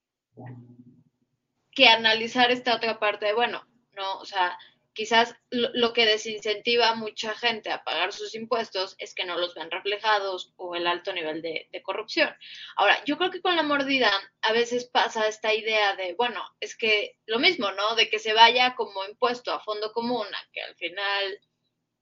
que 1.72 1.88
analizar 1.88 2.50
esta 2.50 2.76
otra 2.76 2.98
parte 2.98 3.26
de, 3.26 3.34
bueno, 3.34 3.62
no, 3.92 4.20
o 4.20 4.24
sea, 4.24 4.58
quizás 4.96 5.36
lo, 5.50 5.92
que 5.92 6.06
desincentiva 6.06 6.88
a 6.88 6.94
mucha 6.94 7.34
gente 7.34 7.70
a 7.70 7.84
pagar 7.84 8.14
sus 8.14 8.34
impuestos 8.34 8.96
es 8.98 9.14
que 9.14 9.26
no 9.26 9.36
los 9.36 9.54
ven 9.54 9.70
reflejados 9.70 10.54
o 10.56 10.74
el 10.74 10.86
alto 10.86 11.12
nivel 11.12 11.42
de, 11.42 11.68
corrupción. 11.84 12.34
Ahora, 12.76 13.04
yo 13.04 13.18
creo 13.18 13.30
que 13.30 13.42
con 13.42 13.54
la 13.54 13.62
mordida 13.62 14.10
a 14.40 14.52
veces 14.52 14.86
pasa 14.86 15.28
esta 15.28 15.52
idea 15.52 15.94
de, 15.96 16.14
bueno, 16.14 16.42
es 16.60 16.74
que 16.76 17.18
lo 17.26 17.38
mismo, 17.38 17.70
¿no? 17.72 17.94
De 17.94 18.08
que 18.08 18.18
se 18.18 18.32
vaya 18.32 18.74
como 18.74 19.04
impuesto 19.04 19.52
a 19.52 19.60
fondo 19.60 19.92
común, 19.92 20.26
a 20.26 20.48
que 20.50 20.62
al 20.62 20.74
final 20.76 21.40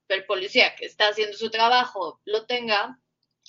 el 0.08 0.24
policía 0.24 0.76
que 0.76 0.86
está 0.86 1.08
haciendo 1.08 1.36
su 1.36 1.50
trabajo 1.50 2.20
lo 2.24 2.46
tenga. 2.46 3.00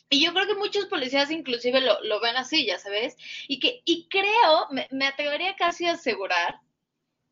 Y 0.10 0.26
yo 0.26 0.34
creo 0.34 0.48
que 0.48 0.56
muchos 0.56 0.86
policías 0.88 1.30
inclusive 1.30 1.82
lo, 1.82 2.20
ven 2.20 2.36
así, 2.36 2.66
ya 2.66 2.80
sabes, 2.80 3.16
y 3.48 3.60
que, 3.60 3.82
y 3.86 4.08
creo, 4.10 4.68
me, 4.72 4.88
me 4.90 5.06
atrevería 5.06 5.56
casi 5.56 5.86
a 5.86 5.94
asegurar 5.94 6.60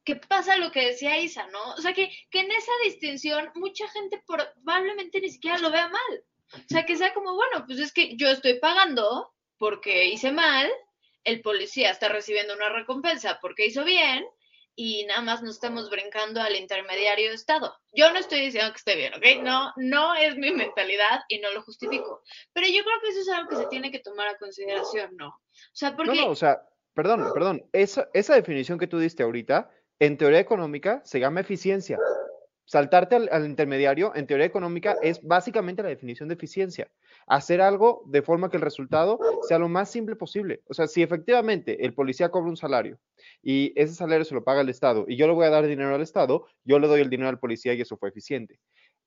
que 0.03 0.15
pasa 0.15 0.57
lo 0.57 0.71
que 0.71 0.87
decía 0.87 1.17
Isa, 1.17 1.47
¿no? 1.47 1.73
O 1.73 1.81
sea, 1.81 1.93
que, 1.93 2.09
que 2.29 2.41
en 2.41 2.51
esa 2.51 2.71
distinción 2.83 3.51
mucha 3.55 3.87
gente 3.89 4.21
probablemente 4.25 5.21
ni 5.21 5.29
siquiera 5.29 5.57
lo 5.59 5.71
vea 5.71 5.87
mal. 5.87 6.23
O 6.53 6.67
sea, 6.67 6.85
que 6.85 6.97
sea 6.97 7.13
como, 7.13 7.33
bueno, 7.35 7.65
pues 7.65 7.79
es 7.79 7.93
que 7.93 8.15
yo 8.15 8.29
estoy 8.29 8.59
pagando 8.59 9.33
porque 9.57 10.07
hice 10.07 10.31
mal, 10.31 10.69
el 11.23 11.41
policía 11.41 11.91
está 11.91 12.09
recibiendo 12.09 12.53
una 12.53 12.69
recompensa 12.69 13.39
porque 13.41 13.65
hizo 13.65 13.83
bien 13.83 14.25
y 14.75 15.05
nada 15.05 15.21
más 15.21 15.41
nos 15.43 15.55
estamos 15.55 15.89
brincando 15.89 16.41
al 16.41 16.55
intermediario 16.55 17.29
de 17.29 17.35
Estado. 17.35 17.75
Yo 17.93 18.11
no 18.11 18.19
estoy 18.19 18.41
diciendo 18.41 18.71
que 18.71 18.77
esté 18.77 18.95
bien, 18.95 19.13
¿ok? 19.13 19.43
No, 19.43 19.71
no 19.77 20.15
es 20.15 20.35
mi 20.35 20.51
mentalidad 20.51 21.21
y 21.27 21.39
no 21.39 21.51
lo 21.53 21.61
justifico. 21.61 22.23
Pero 22.53 22.67
yo 22.67 22.83
creo 22.83 23.01
que 23.01 23.09
eso 23.09 23.21
es 23.21 23.29
algo 23.29 23.49
que 23.49 23.55
se 23.55 23.67
tiene 23.67 23.91
que 23.91 23.99
tomar 23.99 24.27
a 24.27 24.37
consideración, 24.37 25.15
¿no? 25.15 25.27
O 25.29 25.75
sea, 25.75 25.95
porque... 25.95 26.15
No, 26.15 26.21
no, 26.25 26.27
o 26.29 26.35
sea, 26.35 26.61
perdón, 26.93 27.31
perdón, 27.33 27.69
esa, 27.71 28.09
esa 28.13 28.35
definición 28.35 28.79
que 28.79 28.87
tú 28.87 28.97
diste 28.97 29.23
ahorita 29.23 29.69
en 30.05 30.17
teoría 30.17 30.39
económica 30.39 31.01
se 31.05 31.21
llama 31.21 31.39
eficiencia. 31.39 31.97
Saltarte 32.65 33.15
al, 33.15 33.45
intermediario, 33.45 34.13
en 34.15 34.27
teoría 34.27 34.45
económica, 34.45 34.97
es 35.01 35.21
básicamente 35.21 35.81
la 35.81 35.87
definición 35.87 36.27
de 36.27 36.35
eficiencia. 36.35 36.91
Hacer 37.25 37.61
algo 37.61 38.03
de 38.07 38.21
forma 38.21 38.49
que 38.49 38.57
el 38.57 38.63
resultado 38.63 39.17
sea 39.47 39.59
lo 39.59 39.69
más 39.69 39.89
simple 39.89 40.17
posible. 40.17 40.61
O 40.67 40.73
sea, 40.73 40.87
si 40.87 41.01
efectivamente 41.01 41.85
el 41.85 41.93
policía 41.93 42.31
cobra 42.31 42.49
un 42.49 42.57
salario 42.57 42.99
y 43.41 43.71
ese 43.79 43.93
salario 43.93 44.25
se 44.25 44.35
lo 44.35 44.43
paga 44.43 44.59
el 44.59 44.67
Estado 44.67 45.05
y 45.07 45.15
yo 45.15 45.25
le 45.25 45.33
voy 45.33 45.45
a 45.45 45.49
dar 45.49 45.67
dinero 45.67 45.95
al 45.95 46.01
Estado, 46.01 46.47
yo 46.65 46.79
le 46.79 46.87
doy 46.87 46.99
el 46.99 47.09
dinero 47.09 47.29
al 47.29 47.39
policía 47.39 47.73
y 47.73 47.79
eso 47.79 47.95
fue 47.95 48.09
eficiente. 48.09 48.59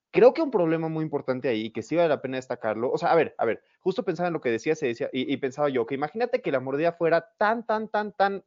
Creo 0.09 0.33
que 0.33 0.41
un 0.41 0.49
problema 0.49 0.87
muy 0.87 1.03
importante 1.03 1.47
ahí, 1.47 1.69
que 1.69 1.83
sí 1.83 1.95
vale 1.95 2.09
la 2.09 2.21
pena 2.21 2.37
destacarlo, 2.37 2.89
o 2.89 2.97
sea, 2.97 3.11
a 3.11 3.15
ver, 3.15 3.35
a 3.37 3.45
ver, 3.45 3.61
justo 3.81 4.03
pensaba 4.03 4.27
en 4.27 4.33
lo 4.33 4.41
que 4.41 4.49
decía, 4.49 4.73
se 4.73 4.87
decía, 4.87 5.09
y, 5.13 5.31
y 5.31 5.37
pensaba 5.37 5.69
yo, 5.69 5.85
que 5.85 5.95
imagínate 5.95 6.41
que 6.41 6.51
la 6.51 6.59
mordida 6.59 6.93
fuera 6.93 7.29
tan, 7.37 7.65
tan, 7.65 7.89
tan, 7.89 8.13
tan 8.13 8.43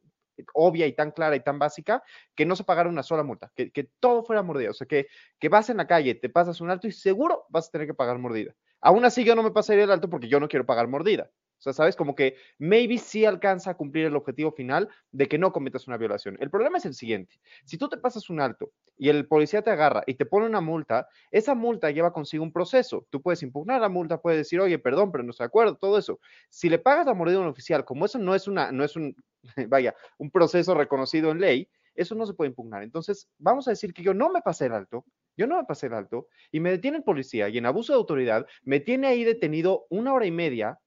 obvia 0.54 0.86
y 0.86 0.92
tan 0.92 1.10
clara 1.10 1.36
y 1.36 1.40
tan 1.40 1.58
básica 1.58 2.02
que 2.34 2.46
no 2.46 2.56
se 2.56 2.64
pagara 2.64 2.88
una 2.88 3.02
sola 3.02 3.22
multa, 3.22 3.52
que, 3.54 3.70
todo 4.00 4.22
fuera 4.22 4.42
mordida. 4.42 4.70
O 4.70 4.74
sea, 4.74 4.86
que, 4.86 5.06
que 5.38 5.48
vas 5.48 5.70
en 5.70 5.78
la 5.78 5.86
calle, 5.86 6.14
te 6.14 6.28
pasas 6.28 6.60
un 6.60 6.70
alto 6.70 6.86
y 6.86 6.92
seguro 6.92 7.46
vas 7.48 7.68
a 7.68 7.70
tener 7.70 7.86
que 7.86 7.94
pagar 7.94 8.18
mordida. 8.18 8.54
Aún 8.80 9.04
así, 9.04 9.24
yo 9.24 9.34
no 9.34 9.42
me 9.42 9.50
pasaría 9.50 9.84
el 9.84 9.90
alto 9.90 10.08
porque 10.08 10.28
yo 10.28 10.40
no 10.40 10.48
quiero 10.48 10.66
pagar 10.66 10.88
mordida. 10.88 11.30
O 11.60 11.62
sea, 11.62 11.74
¿sabes? 11.74 11.94
Como 11.94 12.14
que 12.14 12.36
maybe 12.58 12.96
sí 12.96 13.26
alcanza 13.26 13.72
a 13.72 13.76
cumplir 13.76 14.06
el 14.06 14.16
objetivo 14.16 14.50
final 14.50 14.88
de 15.12 15.28
que 15.28 15.36
no 15.36 15.52
cometas 15.52 15.86
una 15.86 15.98
violación. 15.98 16.38
El 16.40 16.48
problema 16.48 16.78
es 16.78 16.86
el 16.86 16.94
siguiente. 16.94 17.38
Si 17.66 17.76
tú 17.76 17.86
te 17.90 17.98
pasas 17.98 18.30
un 18.30 18.40
alto 18.40 18.72
y 18.96 19.10
el 19.10 19.28
policía 19.28 19.60
te 19.60 19.70
agarra 19.70 20.02
y 20.06 20.14
te 20.14 20.24
pone 20.24 20.46
una 20.46 20.62
multa, 20.62 21.06
esa 21.30 21.54
multa 21.54 21.90
lleva 21.90 22.14
consigo 22.14 22.42
un 22.42 22.52
proceso. 22.52 23.06
Tú 23.10 23.20
puedes 23.20 23.42
impugnar 23.42 23.82
la 23.82 23.90
multa, 23.90 24.22
puedes 24.22 24.38
decir, 24.38 24.58
oye, 24.58 24.78
perdón, 24.78 25.12
pero 25.12 25.22
no 25.22 25.32
estoy 25.32 25.44
de 25.44 25.48
acuerdo, 25.48 25.76
todo 25.76 25.98
eso. 25.98 26.18
Si 26.48 26.70
le 26.70 26.78
pagas 26.78 27.04
la 27.04 27.12
mordida 27.12 27.36
a 27.36 27.40
un 27.42 27.48
oficial, 27.48 27.84
como 27.84 28.06
eso 28.06 28.18
no 28.18 28.34
es 28.34 28.48
una, 28.48 28.72
no 28.72 28.82
es 28.82 28.96
un, 28.96 29.14
vaya, 29.68 29.94
un 30.16 30.30
proceso 30.30 30.74
reconocido 30.74 31.30
en 31.30 31.40
ley, 31.40 31.68
eso 31.94 32.14
no 32.14 32.24
se 32.24 32.32
puede 32.32 32.48
impugnar. 32.48 32.82
Entonces, 32.82 33.28
vamos 33.36 33.68
a 33.68 33.72
decir 33.72 33.92
que 33.92 34.02
yo 34.02 34.14
no 34.14 34.30
me 34.30 34.40
pasé 34.40 34.66
el 34.66 34.72
alto, 34.72 35.04
yo 35.36 35.46
no 35.46 35.58
me 35.58 35.64
pasé 35.64 35.88
el 35.88 35.94
alto, 35.94 36.28
y 36.50 36.60
me 36.60 36.70
detiene 36.70 36.98
el 36.98 37.04
policía 37.04 37.50
y 37.50 37.58
en 37.58 37.66
abuso 37.66 37.92
de 37.92 37.98
autoridad 37.98 38.46
me 38.62 38.80
tiene 38.80 39.08
ahí 39.08 39.24
detenido 39.24 39.84
una 39.90 40.14
hora 40.14 40.24
y 40.24 40.30
media 40.30 40.78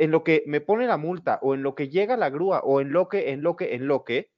en 0.00 0.10
lo 0.10 0.24
que 0.24 0.42
me 0.46 0.62
pone 0.62 0.86
la 0.86 0.96
multa 0.96 1.38
o 1.42 1.54
en 1.54 1.62
lo 1.62 1.74
que 1.74 1.90
llega 1.90 2.16
la 2.16 2.30
grúa 2.30 2.60
o 2.60 2.80
en 2.80 2.90
lo 2.90 3.08
que, 3.08 3.30
en 3.32 3.42
lo 3.42 3.54
que, 3.56 3.74
en 3.74 3.86
lo 3.86 4.02
que, 4.04 4.30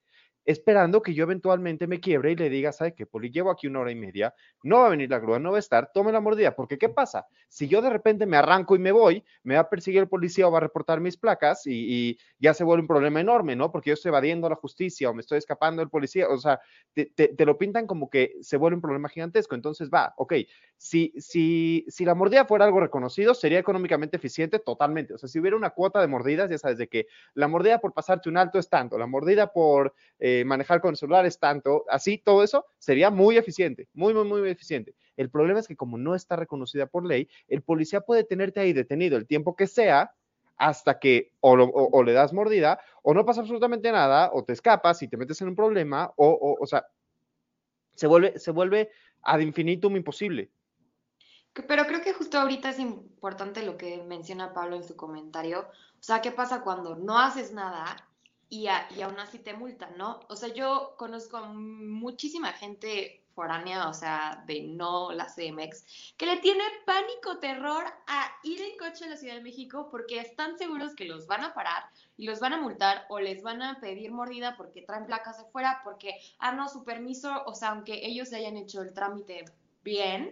esperando 0.44 1.02
que 1.02 1.14
yo 1.14 1.24
eventualmente 1.24 1.86
me 1.86 2.00
quiebre 2.00 2.32
y 2.32 2.36
le 2.36 2.50
diga, 2.50 2.72
¿sabe 2.72 2.94
qué? 2.94 3.06
Poli, 3.06 3.30
llevo 3.30 3.50
aquí 3.50 3.66
una 3.66 3.80
hora 3.80 3.90
y 3.92 3.94
media, 3.94 4.34
no 4.62 4.80
va 4.80 4.86
a 4.86 4.90
venir 4.90 5.10
la 5.10 5.18
grúa, 5.18 5.38
no 5.38 5.52
va 5.52 5.56
a 5.58 5.60
estar, 5.60 5.90
tome 5.92 6.12
la 6.12 6.20
mordida, 6.20 6.54
porque 6.56 6.78
¿qué 6.78 6.88
pasa? 6.88 7.26
Si 7.48 7.68
yo 7.68 7.80
de 7.82 7.90
repente 7.90 8.26
me 8.26 8.36
arranco 8.36 8.74
y 8.74 8.78
me 8.78 8.92
voy, 8.92 9.24
me 9.44 9.54
va 9.54 9.60
a 9.60 9.68
perseguir 9.68 10.00
el 10.00 10.08
policía 10.08 10.48
o 10.48 10.50
va 10.50 10.58
a 10.58 10.62
reportar 10.62 11.00
mis 11.00 11.16
placas 11.16 11.66
y, 11.66 12.18
ya 12.38 12.54
se 12.54 12.64
vuelve 12.64 12.82
un 12.82 12.88
problema 12.88 13.20
enorme, 13.20 13.54
¿no? 13.54 13.70
Porque 13.70 13.90
yo 13.90 13.94
estoy 13.94 14.08
evadiendo 14.08 14.48
la 14.48 14.56
justicia 14.56 15.08
o 15.08 15.14
me 15.14 15.20
estoy 15.20 15.38
escapando 15.38 15.80
del 15.80 15.90
policía, 15.90 16.28
o 16.28 16.36
sea, 16.38 16.60
te, 16.92 17.06
te, 17.06 17.46
lo 17.46 17.56
pintan 17.56 17.86
como 17.86 18.10
que 18.10 18.34
se 18.40 18.56
vuelve 18.56 18.74
un 18.74 18.82
problema 18.82 19.08
gigantesco. 19.08 19.54
Entonces, 19.54 19.90
va, 19.90 20.12
ok, 20.16 20.34
si, 20.76 21.12
si, 21.18 21.86
si 21.88 22.04
la 22.04 22.16
mordida 22.16 22.44
fuera 22.44 22.64
algo 22.64 22.80
reconocido, 22.80 23.34
sería 23.34 23.60
económicamente 23.60 24.16
eficiente 24.16 24.58
totalmente. 24.58 25.14
O 25.14 25.18
sea, 25.18 25.28
si 25.28 25.38
hubiera 25.38 25.56
una 25.56 25.70
cuota 25.70 26.00
de 26.00 26.08
mordidas, 26.08 26.50
ya 26.50 26.58
sabes, 26.58 26.78
de 26.78 26.88
que 26.88 27.06
la 27.34 27.46
mordida 27.46 27.78
por 27.78 27.92
pasarte 27.92 28.28
un 28.28 28.36
alto 28.36 28.58
es 28.58 28.68
tanto, 28.68 28.98
la 28.98 29.06
mordida 29.06 29.52
por... 29.52 29.94
Eh, 30.18 30.31
manejar 30.44 30.80
con 30.80 30.90
el 30.90 30.96
celular 30.96 31.26
es 31.26 31.38
tanto, 31.38 31.84
así 31.88 32.18
todo 32.18 32.42
eso 32.42 32.66
sería 32.78 33.10
muy 33.10 33.36
eficiente, 33.36 33.88
muy, 33.94 34.14
muy, 34.14 34.24
muy 34.24 34.48
eficiente. 34.48 34.94
El 35.16 35.30
problema 35.30 35.60
es 35.60 35.68
que 35.68 35.76
como 35.76 35.98
no 35.98 36.14
está 36.14 36.36
reconocida 36.36 36.86
por 36.86 37.04
ley, 37.04 37.28
el 37.48 37.62
policía 37.62 38.00
puede 38.00 38.24
tenerte 38.24 38.60
ahí 38.60 38.72
detenido 38.72 39.16
el 39.16 39.26
tiempo 39.26 39.56
que 39.56 39.66
sea 39.66 40.14
hasta 40.56 40.98
que 40.98 41.32
o, 41.40 42.02
le 42.02 42.12
das 42.12 42.32
mordida 42.32 42.80
o 43.02 43.14
no 43.14 43.24
pasa 43.24 43.40
absolutamente 43.40 43.90
nada 43.90 44.30
o 44.32 44.44
te 44.44 44.52
escapas 44.52 45.02
y 45.02 45.08
te 45.08 45.16
metes 45.16 45.40
en 45.40 45.48
un 45.48 45.56
problema 45.56 46.12
o, 46.16 46.28
o, 46.28 46.62
o 46.62 46.66
sea, 46.66 46.86
se 47.94 48.06
vuelve, 48.06 48.38
se 48.38 48.50
vuelve 48.50 48.90
ad 49.22 49.40
infinitum 49.40 49.96
imposible. 49.96 50.50
Pero 51.52 51.84
creo 51.86 52.00
que 52.00 52.14
justo 52.14 52.38
ahorita 52.38 52.70
es 52.70 52.78
importante 52.78 53.62
lo 53.62 53.76
que 53.76 54.02
menciona 54.04 54.54
Pablo 54.54 54.76
en 54.76 54.84
su 54.84 54.96
comentario. 54.96 55.60
O 55.60 56.02
sea, 56.02 56.22
¿qué 56.22 56.32
pasa 56.32 56.62
cuando 56.62 56.96
no 56.96 57.18
haces 57.18 57.52
nada 57.52 58.08
y, 58.52 58.66
aún 58.68 59.18
así 59.18 59.38
te 59.38 59.54
multan, 59.54 59.96
¿no? 59.96 60.20
O 60.28 60.36
sea, 60.36 60.50
yo 60.50 60.94
conozco 60.98 61.38
a 61.38 61.48
muchísima 61.54 62.52
gente 62.52 63.24
foránea, 63.34 63.88
o 63.88 63.94
sea, 63.94 64.44
de 64.46 64.60
no 64.64 65.10
la 65.10 65.24
CMX, 65.24 66.14
que 66.18 66.26
le 66.26 66.36
tiene 66.36 66.62
pánico, 66.84 67.38
terror 67.38 67.82
a 68.06 68.30
ir 68.42 68.60
en 68.60 68.76
coche 68.76 69.06
a 69.06 69.08
la 69.08 69.16
Ciudad 69.16 69.36
de 69.36 69.40
México 69.40 69.88
porque 69.90 70.20
están 70.20 70.58
seguros 70.58 70.94
que 70.94 71.06
los 71.06 71.26
van 71.26 71.44
a 71.44 71.54
parar 71.54 71.84
y 72.18 72.26
los 72.26 72.40
van 72.40 72.52
a 72.52 72.60
multar 72.60 73.06
o 73.08 73.20
les 73.20 73.42
van 73.42 73.62
a 73.62 73.80
pedir 73.80 74.12
mordida 74.12 74.54
porque 74.58 74.82
traen 74.82 75.06
placas 75.06 75.38
de 75.38 75.50
fuera, 75.50 75.80
porque, 75.82 76.20
ah, 76.38 76.52
no, 76.52 76.68
su 76.68 76.84
permiso, 76.84 77.32
o 77.46 77.54
sea, 77.54 77.70
aunque 77.70 78.04
ellos 78.06 78.34
hayan 78.34 78.58
hecho 78.58 78.82
el 78.82 78.92
trámite 78.92 79.46
bien, 79.82 80.30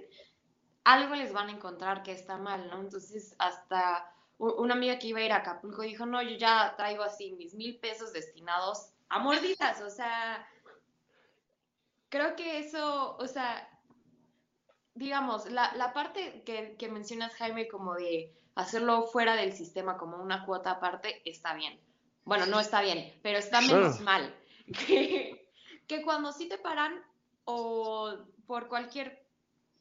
algo 0.85 1.15
les 1.15 1.33
van 1.33 1.49
a 1.49 1.53
encontrar 1.53 2.03
que 2.03 2.13
está 2.13 2.37
mal, 2.37 2.69
¿no? 2.69 2.81
Entonces, 2.81 3.35
hasta 3.39 4.13
una 4.41 4.75
amiga 4.75 4.99
que 4.99 5.09
iba 5.09 5.21
a 5.21 5.25
ir 5.25 5.33
a 5.33 5.37
Acapulco 5.37 5.83
dijo, 5.83 6.07
no, 6.07 6.23
yo 6.23 6.37
ya 6.37 6.75
traigo 6.77 7.03
así 7.03 7.33
mis 7.33 7.55
mil 7.55 7.79
pesos 7.79 8.13
destinados 8.13 8.91
a 9.11 9.19
morditas, 9.19 9.83
o 9.83 9.91
sea, 9.91 10.49
creo 12.09 12.37
que 12.37 12.59
eso, 12.59 13.17
o 13.19 13.27
sea, 13.27 13.69
digamos, 14.95 15.51
la, 15.51 15.75
la 15.77 15.93
parte 15.93 16.43
que, 16.45 16.75
que, 16.79 16.89
mencionas, 16.89 17.35
Jaime, 17.35 17.69
como 17.69 17.95
de 17.95 18.35
hacerlo 18.55 19.03
fuera 19.09 19.37
del 19.37 19.53
sistema 19.53 19.99
como 19.99 20.17
una 20.17 20.47
cuota 20.47 20.73
aparte, 20.73 21.21
está 21.25 21.55
bien. 21.55 21.79
Bueno, 22.25 22.47
no 22.47 22.61
está 22.61 22.81
bien, 22.81 23.19
pero 23.23 23.39
está 23.39 23.61
menos 23.61 24.01
mal 24.01 24.35
que, 24.87 25.51
que, 25.87 26.03
cuando 26.03 26.33
sí 26.33 26.49
te 26.49 26.59
paran 26.59 27.03
o 27.45 28.17
por 28.47 28.69
cualquier 28.69 29.23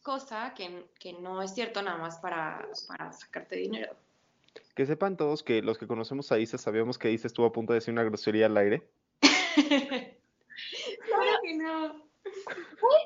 cosa 0.02 0.54
que, 0.54 0.90
que 1.00 1.14
no 1.14 1.42
es 1.42 1.54
cierto 1.54 1.82
nada 1.82 1.98
más 1.98 2.20
para, 2.20 2.68
para 2.88 3.14
sacarte 3.14 3.56
dinero. 3.56 3.96
Que 4.76 4.86
sepan 4.86 5.18
todos 5.18 5.44
que 5.44 5.62
los 5.62 5.78
que 5.78 5.88
conocemos 5.88 6.32
a 6.32 6.40
Isa 6.40 6.58
sabíamos 6.58 6.98
que 6.98 7.12
Isa 7.12 7.28
estuvo 7.28 7.46
a 7.46 7.52
punto 7.52 7.74
de 7.74 7.80
decir 7.80 7.94
una 7.94 8.04
grosería 8.04 8.46
al 8.46 8.58
aire. 8.58 8.90
claro 11.06 11.38
que 11.44 11.54
no. 11.56 12.10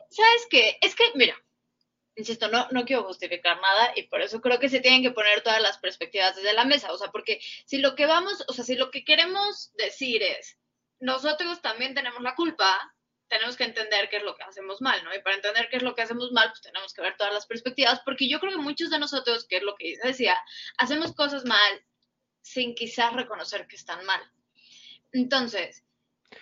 ¿Sabes 0.09 0.47
qué? 0.49 0.77
Es 0.81 0.95
que, 0.95 1.03
mira, 1.15 1.35
insisto, 2.15 2.47
no, 2.47 2.67
no 2.71 2.85
quiero 2.85 3.03
justificar 3.03 3.59
nada 3.59 3.93
y 3.95 4.03
por 4.03 4.21
eso 4.21 4.41
creo 4.41 4.59
que 4.59 4.69
se 4.69 4.79
tienen 4.79 5.01
que 5.01 5.11
poner 5.11 5.41
todas 5.41 5.61
las 5.61 5.77
perspectivas 5.77 6.35
desde 6.35 6.53
la 6.53 6.65
mesa. 6.65 6.91
O 6.93 6.97
sea, 6.97 7.11
porque 7.11 7.39
si 7.65 7.79
lo 7.79 7.95
que 7.95 8.05
vamos, 8.05 8.43
o 8.47 8.53
sea, 8.53 8.63
si 8.63 8.75
lo 8.75 8.91
que 8.91 9.03
queremos 9.03 9.71
decir 9.75 10.21
es, 10.21 10.57
nosotros 10.99 11.61
también 11.61 11.93
tenemos 11.93 12.21
la 12.21 12.35
culpa, 12.35 12.95
tenemos 13.33 13.57
que 13.57 13.63
entender 13.63 14.09
qué 14.09 14.17
es 14.17 14.23
lo 14.23 14.35
que 14.35 14.43
hacemos 14.43 14.79
mal, 14.79 15.03
¿no? 15.03 15.13
Y 15.13 15.19
para 15.19 15.35
entender 15.35 15.67
qué 15.69 15.77
es 15.77 15.83
lo 15.83 15.95
que 15.95 16.03
hacemos 16.03 16.31
mal, 16.31 16.49
pues 16.49 16.61
tenemos 16.61 16.93
que 16.93 17.01
ver 17.01 17.17
todas 17.17 17.33
las 17.33 17.47
perspectivas, 17.47 17.99
porque 18.05 18.29
yo 18.29 18.39
creo 18.39 18.51
que 18.51 18.59
muchos 18.59 18.91
de 18.91 18.99
nosotros, 18.99 19.47
que 19.47 19.57
es 19.57 19.63
lo 19.63 19.75
que 19.75 19.97
decía, 20.03 20.37
hacemos 20.77 21.15
cosas 21.15 21.43
mal 21.43 21.83
sin 22.43 22.75
quizás 22.75 23.11
reconocer 23.13 23.65
que 23.65 23.75
están 23.75 24.05
mal. 24.05 24.21
Entonces, 25.11 25.83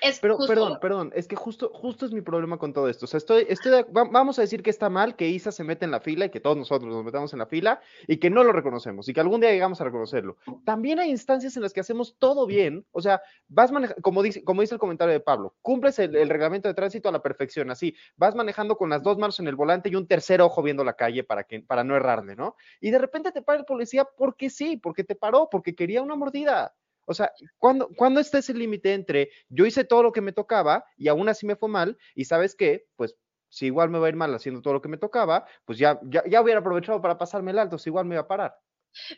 Es 0.01 0.19
Pero, 0.19 0.37
justo 0.37 0.51
perdón, 0.53 0.77
perdón, 0.81 1.11
es 1.15 1.27
que 1.27 1.35
justo, 1.35 1.69
justo 1.73 2.05
es 2.05 2.11
mi 2.11 2.21
problema 2.21 2.57
con 2.57 2.73
todo 2.73 2.87
esto. 2.89 3.05
O 3.05 3.07
sea, 3.07 3.17
estoy, 3.17 3.45
estoy 3.49 3.71
de- 3.71 3.85
vamos 3.89 4.37
a 4.39 4.41
decir 4.41 4.63
que 4.63 4.69
está 4.69 4.89
mal 4.89 5.15
que 5.15 5.27
Isa 5.27 5.51
se 5.51 5.63
mete 5.63 5.85
en 5.85 5.91
la 5.91 5.99
fila 5.99 6.25
y 6.25 6.29
que 6.29 6.39
todos 6.39 6.57
nosotros 6.57 6.91
nos 6.93 7.03
metamos 7.03 7.33
en 7.33 7.39
la 7.39 7.45
fila 7.45 7.81
y 8.07 8.17
que 8.17 8.29
no 8.29 8.43
lo 8.43 8.51
reconocemos 8.51 9.07
y 9.09 9.13
que 9.13 9.19
algún 9.19 9.41
día 9.41 9.51
llegamos 9.51 9.81
a 9.81 9.83
reconocerlo. 9.83 10.37
También 10.65 10.99
hay 10.99 11.09
instancias 11.09 11.55
en 11.55 11.63
las 11.63 11.73
que 11.73 11.79
hacemos 11.79 12.15
todo 12.17 12.45
bien. 12.45 12.85
O 12.91 13.01
sea, 13.01 13.21
vas 13.47 13.71
manejando, 13.71 14.01
como 14.01 14.23
dice, 14.23 14.43
como 14.43 14.61
dice 14.61 14.75
el 14.75 14.79
comentario 14.79 15.13
de 15.13 15.19
Pablo, 15.19 15.55
cumples 15.61 15.99
el, 15.99 16.15
el 16.15 16.29
reglamento 16.29 16.67
de 16.67 16.73
tránsito 16.73 17.09
a 17.09 17.11
la 17.11 17.21
perfección, 17.21 17.71
así, 17.71 17.95
vas 18.15 18.35
manejando 18.35 18.77
con 18.77 18.89
las 18.89 19.03
dos 19.03 19.17
manos 19.17 19.39
en 19.39 19.47
el 19.47 19.55
volante 19.55 19.89
y 19.89 19.95
un 19.95 20.07
tercer 20.07 20.41
ojo 20.41 20.61
viendo 20.61 20.83
la 20.83 20.93
calle 20.93 21.23
para, 21.23 21.43
que, 21.43 21.61
para 21.61 21.83
no 21.83 21.95
errarle, 21.95 22.35
¿no? 22.35 22.55
Y 22.79 22.91
de 22.91 22.99
repente 22.99 23.31
te 23.31 23.41
para 23.41 23.59
el 23.59 23.65
policía 23.65 24.05
porque 24.05 24.49
sí, 24.49 24.77
porque 24.77 25.03
te 25.03 25.15
paró, 25.15 25.49
porque 25.49 25.75
quería 25.75 26.01
una 26.01 26.15
mordida. 26.15 26.75
O 27.05 27.13
sea, 27.13 27.31
¿cuándo, 27.57 27.89
¿cuándo 27.95 28.19
está 28.19 28.39
ese 28.39 28.53
límite 28.53 28.93
entre 28.93 29.31
yo 29.49 29.65
hice 29.65 29.83
todo 29.83 30.03
lo 30.03 30.11
que 30.11 30.21
me 30.21 30.31
tocaba 30.31 30.85
y 30.97 31.07
aún 31.07 31.29
así 31.29 31.45
me 31.45 31.55
fue 31.55 31.69
mal? 31.69 31.97
Y 32.15 32.25
sabes 32.25 32.55
qué, 32.55 32.85
pues 32.95 33.15
si 33.49 33.65
igual 33.67 33.89
me 33.89 33.99
va 33.99 34.07
a 34.07 34.09
ir 34.09 34.15
mal 34.15 34.33
haciendo 34.33 34.61
todo 34.61 34.73
lo 34.73 34.81
que 34.81 34.89
me 34.89 34.97
tocaba, 34.97 35.45
pues 35.65 35.77
ya, 35.77 35.99
ya, 36.03 36.23
ya 36.27 36.41
hubiera 36.41 36.61
aprovechado 36.61 37.01
para 37.01 37.17
pasarme 37.17 37.51
el 37.51 37.59
alto, 37.59 37.77
si 37.77 37.89
igual 37.89 38.05
me 38.05 38.15
iba 38.15 38.21
a 38.21 38.27
parar. 38.27 38.55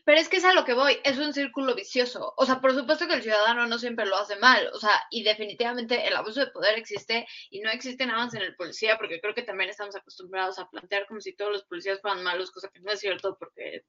Pero 0.06 0.20
es 0.20 0.30
que 0.30 0.38
es 0.38 0.46
a 0.46 0.54
lo 0.54 0.66
que 0.66 0.74
voy, 0.74 1.00
es 1.04 1.18
un 1.18 1.34
círculo 1.34 1.76
vicioso. 1.76 2.34
O 2.38 2.46
sea, 2.46 2.62
por 2.62 2.74
supuesto 2.74 3.08
que 3.08 3.16
el 3.16 3.24
ciudadano 3.24 3.66
no 3.68 3.80
siempre 3.80 4.06
lo 4.06 4.16
hace 4.16 4.36
mal. 4.38 4.70
O 4.74 4.80
sea, 4.80 4.92
y 5.10 5.24
definitivamente 5.24 6.08
el 6.08 6.16
abuso 6.16 6.42
de 6.42 6.52
poder 6.52 6.78
existe 6.78 7.28
y 7.50 7.62
no 7.62 7.70
existe 7.72 8.06
nada 8.06 8.26
más 8.26 8.34
en 8.34 8.42
el 8.42 8.56
policía, 8.56 8.98
porque 8.98 9.20
creo 9.20 9.34
que 9.34 9.44
también 9.44 9.70
estamos 9.70 9.96
acostumbrados 9.96 10.60
a 10.60 10.70
plantear 10.70 11.08
como 11.08 11.22
si 11.22 11.36
todos 11.36 11.52
los 11.52 11.64
policías 11.66 12.02
fueran 12.02 12.24
malos, 12.24 12.52
cosa 12.52 12.70
que 12.70 12.82
no 12.82 12.92
es 12.92 13.00
cierto, 13.00 13.36
porque 13.40 13.86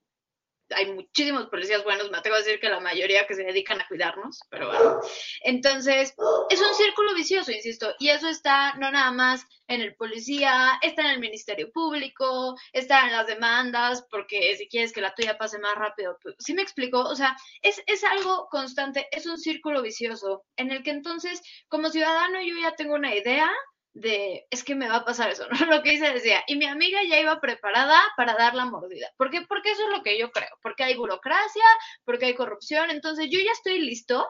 hay 0.70 0.92
muchísimos 0.92 1.46
policías 1.46 1.84
buenos, 1.84 2.10
me 2.10 2.18
atrevo 2.18 2.36
a 2.36 2.40
decir 2.40 2.60
que 2.60 2.68
la 2.68 2.80
mayoría 2.80 3.26
que 3.26 3.34
se 3.34 3.44
dedican 3.44 3.80
a 3.80 3.88
cuidarnos, 3.88 4.40
pero 4.50 4.68
bueno. 4.68 5.00
Entonces, 5.42 6.14
es 6.50 6.60
un 6.60 6.74
círculo 6.74 7.14
vicioso, 7.14 7.52
insisto, 7.52 7.94
y 7.98 8.08
eso 8.08 8.28
está 8.28 8.74
no 8.74 8.90
nada 8.90 9.10
más 9.10 9.44
en 9.68 9.80
el 9.80 9.94
policía, 9.94 10.78
está 10.82 11.02
en 11.02 11.10
el 11.10 11.20
Ministerio 11.20 11.70
Público, 11.72 12.56
está 12.72 13.06
en 13.06 13.12
las 13.12 13.26
demandas, 13.26 14.06
porque 14.10 14.56
si 14.56 14.68
quieres 14.68 14.92
que 14.92 15.00
la 15.00 15.14
tuya 15.14 15.38
pase 15.38 15.58
más 15.58 15.74
rápido, 15.74 16.18
pues, 16.22 16.34
¿sí 16.38 16.54
me 16.54 16.62
explico? 16.62 17.00
O 17.00 17.16
sea, 17.16 17.36
es, 17.62 17.82
es 17.86 18.04
algo 18.04 18.48
constante, 18.50 19.08
es 19.10 19.26
un 19.26 19.38
círculo 19.38 19.82
vicioso, 19.82 20.44
en 20.56 20.70
el 20.70 20.82
que 20.82 20.90
entonces, 20.90 21.42
como 21.68 21.90
ciudadano, 21.90 22.40
yo 22.42 22.54
ya 22.60 22.74
tengo 22.74 22.94
una 22.94 23.14
idea 23.14 23.50
de, 23.94 24.46
es 24.50 24.64
que 24.64 24.74
me 24.74 24.88
va 24.88 24.96
a 24.96 25.04
pasar 25.04 25.30
eso, 25.30 25.46
¿no? 25.50 25.66
Lo 25.66 25.82
que 25.82 25.92
dice 25.92 26.12
decía, 26.12 26.42
y 26.46 26.56
mi 26.56 26.66
amiga 26.66 27.00
ya 27.08 27.18
iba 27.18 27.40
preparada 27.40 27.98
para 28.16 28.34
dar 28.34 28.54
la 28.54 28.66
mordida. 28.66 29.08
¿Por 29.16 29.30
qué? 29.30 29.42
Porque 29.42 29.70
eso 29.70 29.84
es 29.84 29.96
lo 29.96 30.02
que 30.02 30.18
yo 30.18 30.30
creo, 30.30 30.50
porque 30.62 30.84
hay 30.84 30.96
burocracia, 30.96 31.64
porque 32.04 32.26
hay 32.26 32.34
corrupción, 32.34 32.90
entonces 32.90 33.28
yo 33.30 33.38
ya 33.40 33.52
estoy 33.52 33.78
listo 33.80 34.28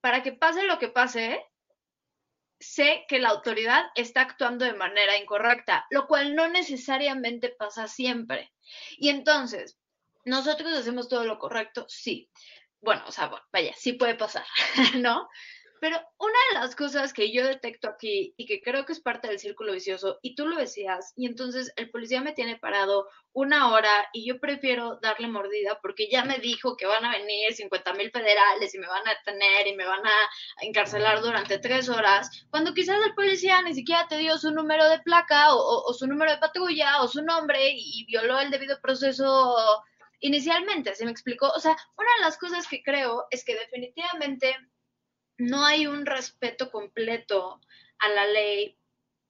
para 0.00 0.22
que 0.22 0.32
pase 0.32 0.64
lo 0.64 0.78
que 0.78 0.88
pase, 0.88 1.44
sé 2.60 3.04
que 3.08 3.20
la 3.20 3.30
autoridad 3.30 3.86
está 3.94 4.22
actuando 4.22 4.64
de 4.64 4.74
manera 4.74 5.16
incorrecta, 5.16 5.86
lo 5.90 6.06
cual 6.06 6.34
no 6.34 6.48
necesariamente 6.48 7.50
pasa 7.50 7.86
siempre. 7.86 8.52
Y 8.96 9.10
entonces, 9.10 9.78
¿nosotros 10.24 10.72
hacemos 10.72 11.08
todo 11.08 11.24
lo 11.24 11.38
correcto? 11.38 11.86
Sí. 11.88 12.28
Bueno, 12.80 13.02
o 13.06 13.12
sea, 13.12 13.26
bueno, 13.26 13.44
vaya, 13.52 13.74
sí 13.76 13.94
puede 13.94 14.14
pasar, 14.14 14.46
¿no? 14.96 15.28
Pero 15.80 15.96
una 16.18 16.38
de 16.52 16.60
las 16.60 16.74
cosas 16.74 17.12
que 17.12 17.32
yo 17.32 17.46
detecto 17.46 17.88
aquí 17.88 18.34
y 18.36 18.46
que 18.46 18.60
creo 18.60 18.84
que 18.84 18.92
es 18.92 19.00
parte 19.00 19.28
del 19.28 19.38
círculo 19.38 19.72
vicioso, 19.72 20.18
y 20.22 20.34
tú 20.34 20.46
lo 20.46 20.56
decías, 20.56 21.12
y 21.16 21.26
entonces 21.26 21.72
el 21.76 21.90
policía 21.90 22.20
me 22.20 22.32
tiene 22.32 22.56
parado 22.56 23.08
una 23.32 23.72
hora 23.72 23.90
y 24.12 24.26
yo 24.26 24.40
prefiero 24.40 24.98
darle 25.00 25.28
mordida 25.28 25.78
porque 25.80 26.08
ya 26.10 26.24
me 26.24 26.38
dijo 26.38 26.76
que 26.76 26.86
van 26.86 27.04
a 27.04 27.12
venir 27.12 27.52
50 27.52 27.92
mil 27.94 28.10
federales 28.10 28.74
y 28.74 28.78
me 28.78 28.86
van 28.86 29.06
a 29.06 29.14
detener 29.14 29.66
y 29.66 29.76
me 29.76 29.86
van 29.86 30.04
a 30.06 30.16
encarcelar 30.62 31.20
durante 31.20 31.58
tres 31.58 31.88
horas, 31.88 32.46
cuando 32.50 32.74
quizás 32.74 32.98
el 33.04 33.14
policía 33.14 33.62
ni 33.62 33.74
siquiera 33.74 34.08
te 34.08 34.18
dio 34.18 34.38
su 34.38 34.50
número 34.50 34.88
de 34.88 34.98
placa 35.00 35.54
o, 35.54 35.92
su 35.92 36.06
número 36.06 36.32
de 36.32 36.38
patrulla 36.38 37.02
o 37.02 37.08
su 37.08 37.22
nombre 37.22 37.70
y 37.74 38.04
violó 38.06 38.40
el 38.40 38.50
debido 38.50 38.80
proceso 38.80 39.56
inicialmente, 40.20 40.94
¿se 40.94 41.04
me 41.04 41.10
explicó? 41.10 41.48
O 41.48 41.60
sea, 41.60 41.76
una 41.96 42.08
de 42.18 42.24
las 42.24 42.38
cosas 42.38 42.66
que 42.66 42.82
creo 42.82 43.26
es 43.30 43.44
que 43.44 43.54
definitivamente 43.54 44.56
no 45.38 45.64
hay 45.64 45.86
un 45.86 46.04
respeto 46.04 46.70
completo 46.70 47.60
a 48.00 48.08
la 48.08 48.26
ley 48.26 48.78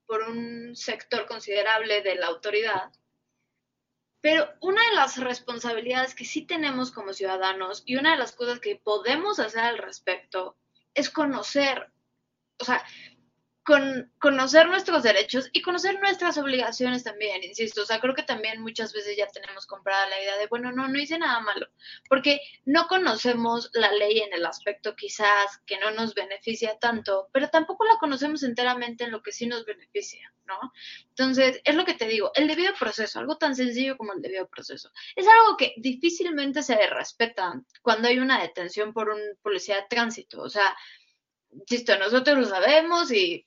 por 0.06 0.22
un 0.22 0.74
sector 0.74 1.26
considerable 1.26 2.02
de 2.02 2.16
la 2.16 2.26
autoridad. 2.26 2.90
Pero 4.20 4.48
una 4.60 4.82
de 4.88 4.96
las 4.96 5.18
responsabilidades 5.18 6.14
que 6.14 6.24
sí 6.24 6.42
tenemos 6.42 6.90
como 6.90 7.12
ciudadanos 7.12 7.82
y 7.86 7.96
una 7.96 8.12
de 8.12 8.18
las 8.18 8.32
cosas 8.32 8.58
que 8.58 8.76
podemos 8.76 9.38
hacer 9.38 9.60
al 9.60 9.78
respecto 9.78 10.56
es 10.94 11.10
conocer, 11.10 11.92
o 12.58 12.64
sea, 12.64 12.84
con, 13.68 14.10
conocer 14.18 14.66
nuestros 14.66 15.02
derechos 15.02 15.50
y 15.52 15.60
conocer 15.60 16.00
nuestras 16.00 16.38
obligaciones 16.38 17.04
también, 17.04 17.44
insisto. 17.44 17.82
O 17.82 17.84
sea, 17.84 18.00
creo 18.00 18.14
que 18.14 18.22
también 18.22 18.62
muchas 18.62 18.94
veces 18.94 19.14
ya 19.14 19.26
tenemos 19.26 19.66
comprada 19.66 20.08
la 20.08 20.18
idea 20.22 20.38
de, 20.38 20.46
bueno, 20.46 20.72
no, 20.72 20.88
no 20.88 20.98
hice 20.98 21.18
nada 21.18 21.40
malo, 21.40 21.66
porque 22.08 22.40
no 22.64 22.86
conocemos 22.88 23.68
la 23.74 23.92
ley 23.92 24.20
en 24.20 24.32
el 24.32 24.46
aspecto 24.46 24.96
quizás 24.96 25.58
que 25.66 25.78
no 25.80 25.90
nos 25.90 26.14
beneficia 26.14 26.78
tanto, 26.78 27.28
pero 27.30 27.50
tampoco 27.50 27.84
la 27.84 27.98
conocemos 27.98 28.42
enteramente 28.42 29.04
en 29.04 29.10
lo 29.10 29.22
que 29.22 29.32
sí 29.32 29.46
nos 29.46 29.66
beneficia, 29.66 30.32
¿no? 30.46 30.72
Entonces, 31.10 31.60
es 31.62 31.74
lo 31.74 31.84
que 31.84 31.92
te 31.92 32.08
digo, 32.08 32.32
el 32.36 32.48
debido 32.48 32.72
proceso, 32.72 33.18
algo 33.18 33.36
tan 33.36 33.54
sencillo 33.54 33.98
como 33.98 34.14
el 34.14 34.22
debido 34.22 34.48
proceso, 34.48 34.90
es 35.14 35.26
algo 35.28 35.58
que 35.58 35.74
difícilmente 35.76 36.62
se 36.62 36.74
respeta 36.86 37.60
cuando 37.82 38.08
hay 38.08 38.18
una 38.18 38.40
detención 38.40 38.94
por 38.94 39.10
un 39.10 39.20
policía 39.42 39.76
de 39.76 39.86
tránsito. 39.90 40.40
O 40.40 40.48
sea, 40.48 40.74
insisto, 41.50 41.98
nosotros 41.98 42.38
lo 42.38 42.46
sabemos 42.46 43.12
y 43.12 43.44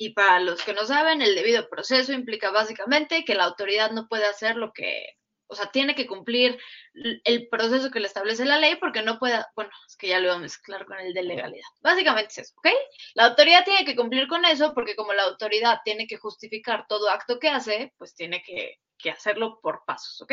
y 0.00 0.14
para 0.14 0.40
los 0.40 0.62
que 0.62 0.72
no 0.72 0.86
saben, 0.86 1.20
el 1.20 1.34
debido 1.34 1.68
proceso 1.68 2.14
implica 2.14 2.50
básicamente 2.50 3.22
que 3.22 3.34
la 3.34 3.44
autoridad 3.44 3.90
no 3.90 4.08
puede 4.08 4.24
hacer 4.24 4.56
lo 4.56 4.72
que, 4.72 5.18
o 5.46 5.54
sea, 5.54 5.70
tiene 5.70 5.94
que 5.94 6.06
cumplir 6.06 6.58
el 6.94 7.48
proceso 7.50 7.90
que 7.90 8.00
le 8.00 8.06
establece 8.06 8.46
la 8.46 8.58
ley 8.58 8.76
porque 8.76 9.02
no 9.02 9.18
puede, 9.18 9.44
bueno, 9.54 9.70
es 9.86 9.96
que 9.98 10.08
ya 10.08 10.18
lo 10.18 10.28
voy 10.28 10.38
a 10.38 10.40
mezclar 10.40 10.86
con 10.86 10.98
el 10.98 11.12
de 11.12 11.22
legalidad. 11.22 11.68
Básicamente 11.82 12.30
es 12.30 12.38
eso, 12.38 12.54
¿ok? 12.56 12.68
La 13.12 13.26
autoridad 13.26 13.62
tiene 13.62 13.84
que 13.84 13.94
cumplir 13.94 14.26
con 14.26 14.46
eso 14.46 14.72
porque 14.72 14.96
como 14.96 15.12
la 15.12 15.24
autoridad 15.24 15.80
tiene 15.84 16.06
que 16.06 16.16
justificar 16.16 16.86
todo 16.88 17.10
acto 17.10 17.38
que 17.38 17.50
hace, 17.50 17.92
pues 17.98 18.14
tiene 18.14 18.42
que, 18.42 18.76
que 18.96 19.10
hacerlo 19.10 19.60
por 19.60 19.82
pasos, 19.86 20.18
¿ok? 20.22 20.32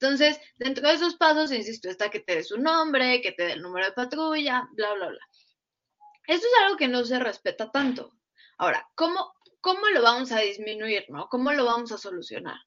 Entonces, 0.00 0.40
dentro 0.56 0.88
de 0.88 0.94
esos 0.94 1.14
pasos, 1.14 1.52
insisto, 1.52 1.88
está 1.88 2.10
que 2.10 2.18
te 2.18 2.34
dé 2.34 2.42
su 2.42 2.58
nombre, 2.58 3.22
que 3.22 3.30
te 3.30 3.44
dé 3.44 3.52
el 3.52 3.62
número 3.62 3.86
de 3.86 3.92
patrulla, 3.92 4.68
bla, 4.72 4.94
bla, 4.94 5.10
bla. 5.10 5.26
Esto 6.26 6.44
es 6.44 6.52
algo 6.64 6.76
que 6.76 6.88
no 6.88 7.04
se 7.04 7.20
respeta 7.20 7.70
tanto. 7.70 8.10
Ahora, 8.58 8.88
¿cómo, 8.94 9.34
¿cómo 9.60 9.86
lo 9.88 10.02
vamos 10.02 10.32
a 10.32 10.40
disminuir, 10.40 11.06
no? 11.08 11.28
¿Cómo 11.28 11.52
lo 11.52 11.64
vamos 11.64 11.92
a 11.92 11.98
solucionar? 11.98 12.58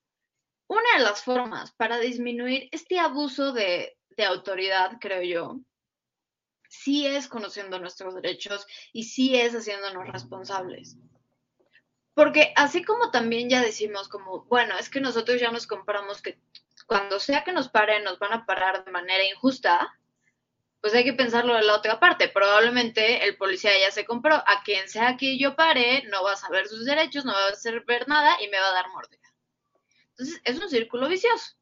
Una 0.68 0.98
de 0.98 1.04
las 1.04 1.24
formas 1.24 1.72
para 1.72 1.98
disminuir 1.98 2.70
este 2.72 3.00
abuso 3.00 3.54
de, 3.54 3.98
de 4.10 4.26
autoridad, 4.26 4.98
creo 5.00 5.24
yo, 5.24 5.60
sí 6.70 7.08
es 7.08 7.28
conociendo 7.28 7.80
nuestros 7.80 8.14
derechos 8.16 8.68
y 8.94 9.04
sí 9.06 9.36
es 9.36 9.54
haciéndonos 9.54 10.08
responsables. 10.08 10.98
Porque 12.14 12.54
así 12.56 12.84
como 12.84 13.12
también 13.12 13.50
ya 13.50 13.62
decimos 13.62 14.10
como, 14.10 14.44
bueno, 14.46 14.78
es 14.78 14.90
que 14.90 15.02
nosotros 15.02 15.40
ya 15.40 15.52
nos 15.52 15.66
compramos 15.68 16.22
que 16.22 16.40
cuando 16.86 17.20
sea 17.20 17.44
que 17.44 17.54
nos 17.54 17.70
paren, 17.70 18.04
nos 18.04 18.20
van 18.20 18.34
a 18.34 18.46
parar 18.46 18.84
de 18.84 18.92
manera 18.92 19.24
injusta, 19.24 19.99
pues 20.82 20.94
hay 20.94 21.04
que 21.04 21.14
pensarlo 21.14 21.56
de 21.56 21.64
la 21.64 21.76
otra 21.76 22.00
parte. 22.00 22.30
Probablemente 22.30 23.26
el 23.26 23.38
policía 23.38 23.72
ya 23.80 23.92
se 23.92 24.06
compró. 24.06 24.36
A 24.36 24.64
quien 24.64 24.88
sea 24.88 25.18
que 25.18 25.38
yo 25.38 25.56
pare, 25.56 26.04
no 26.10 26.24
va 26.24 26.34
a 26.34 26.38
saber 26.38 26.68
sus 26.68 26.86
derechos, 26.86 27.26
no 27.26 27.34
va 27.34 27.50
a 27.50 27.56
saber 27.56 28.08
nada 28.08 28.42
y 28.42 28.48
me 28.48 28.60
va 28.60 28.68
a 28.70 28.74
dar 28.74 28.90
mordida. 28.90 29.20
Entonces, 30.12 30.42
es 30.44 30.60
un 30.60 30.70
círculo 30.70 31.08
vicioso. 31.08 31.56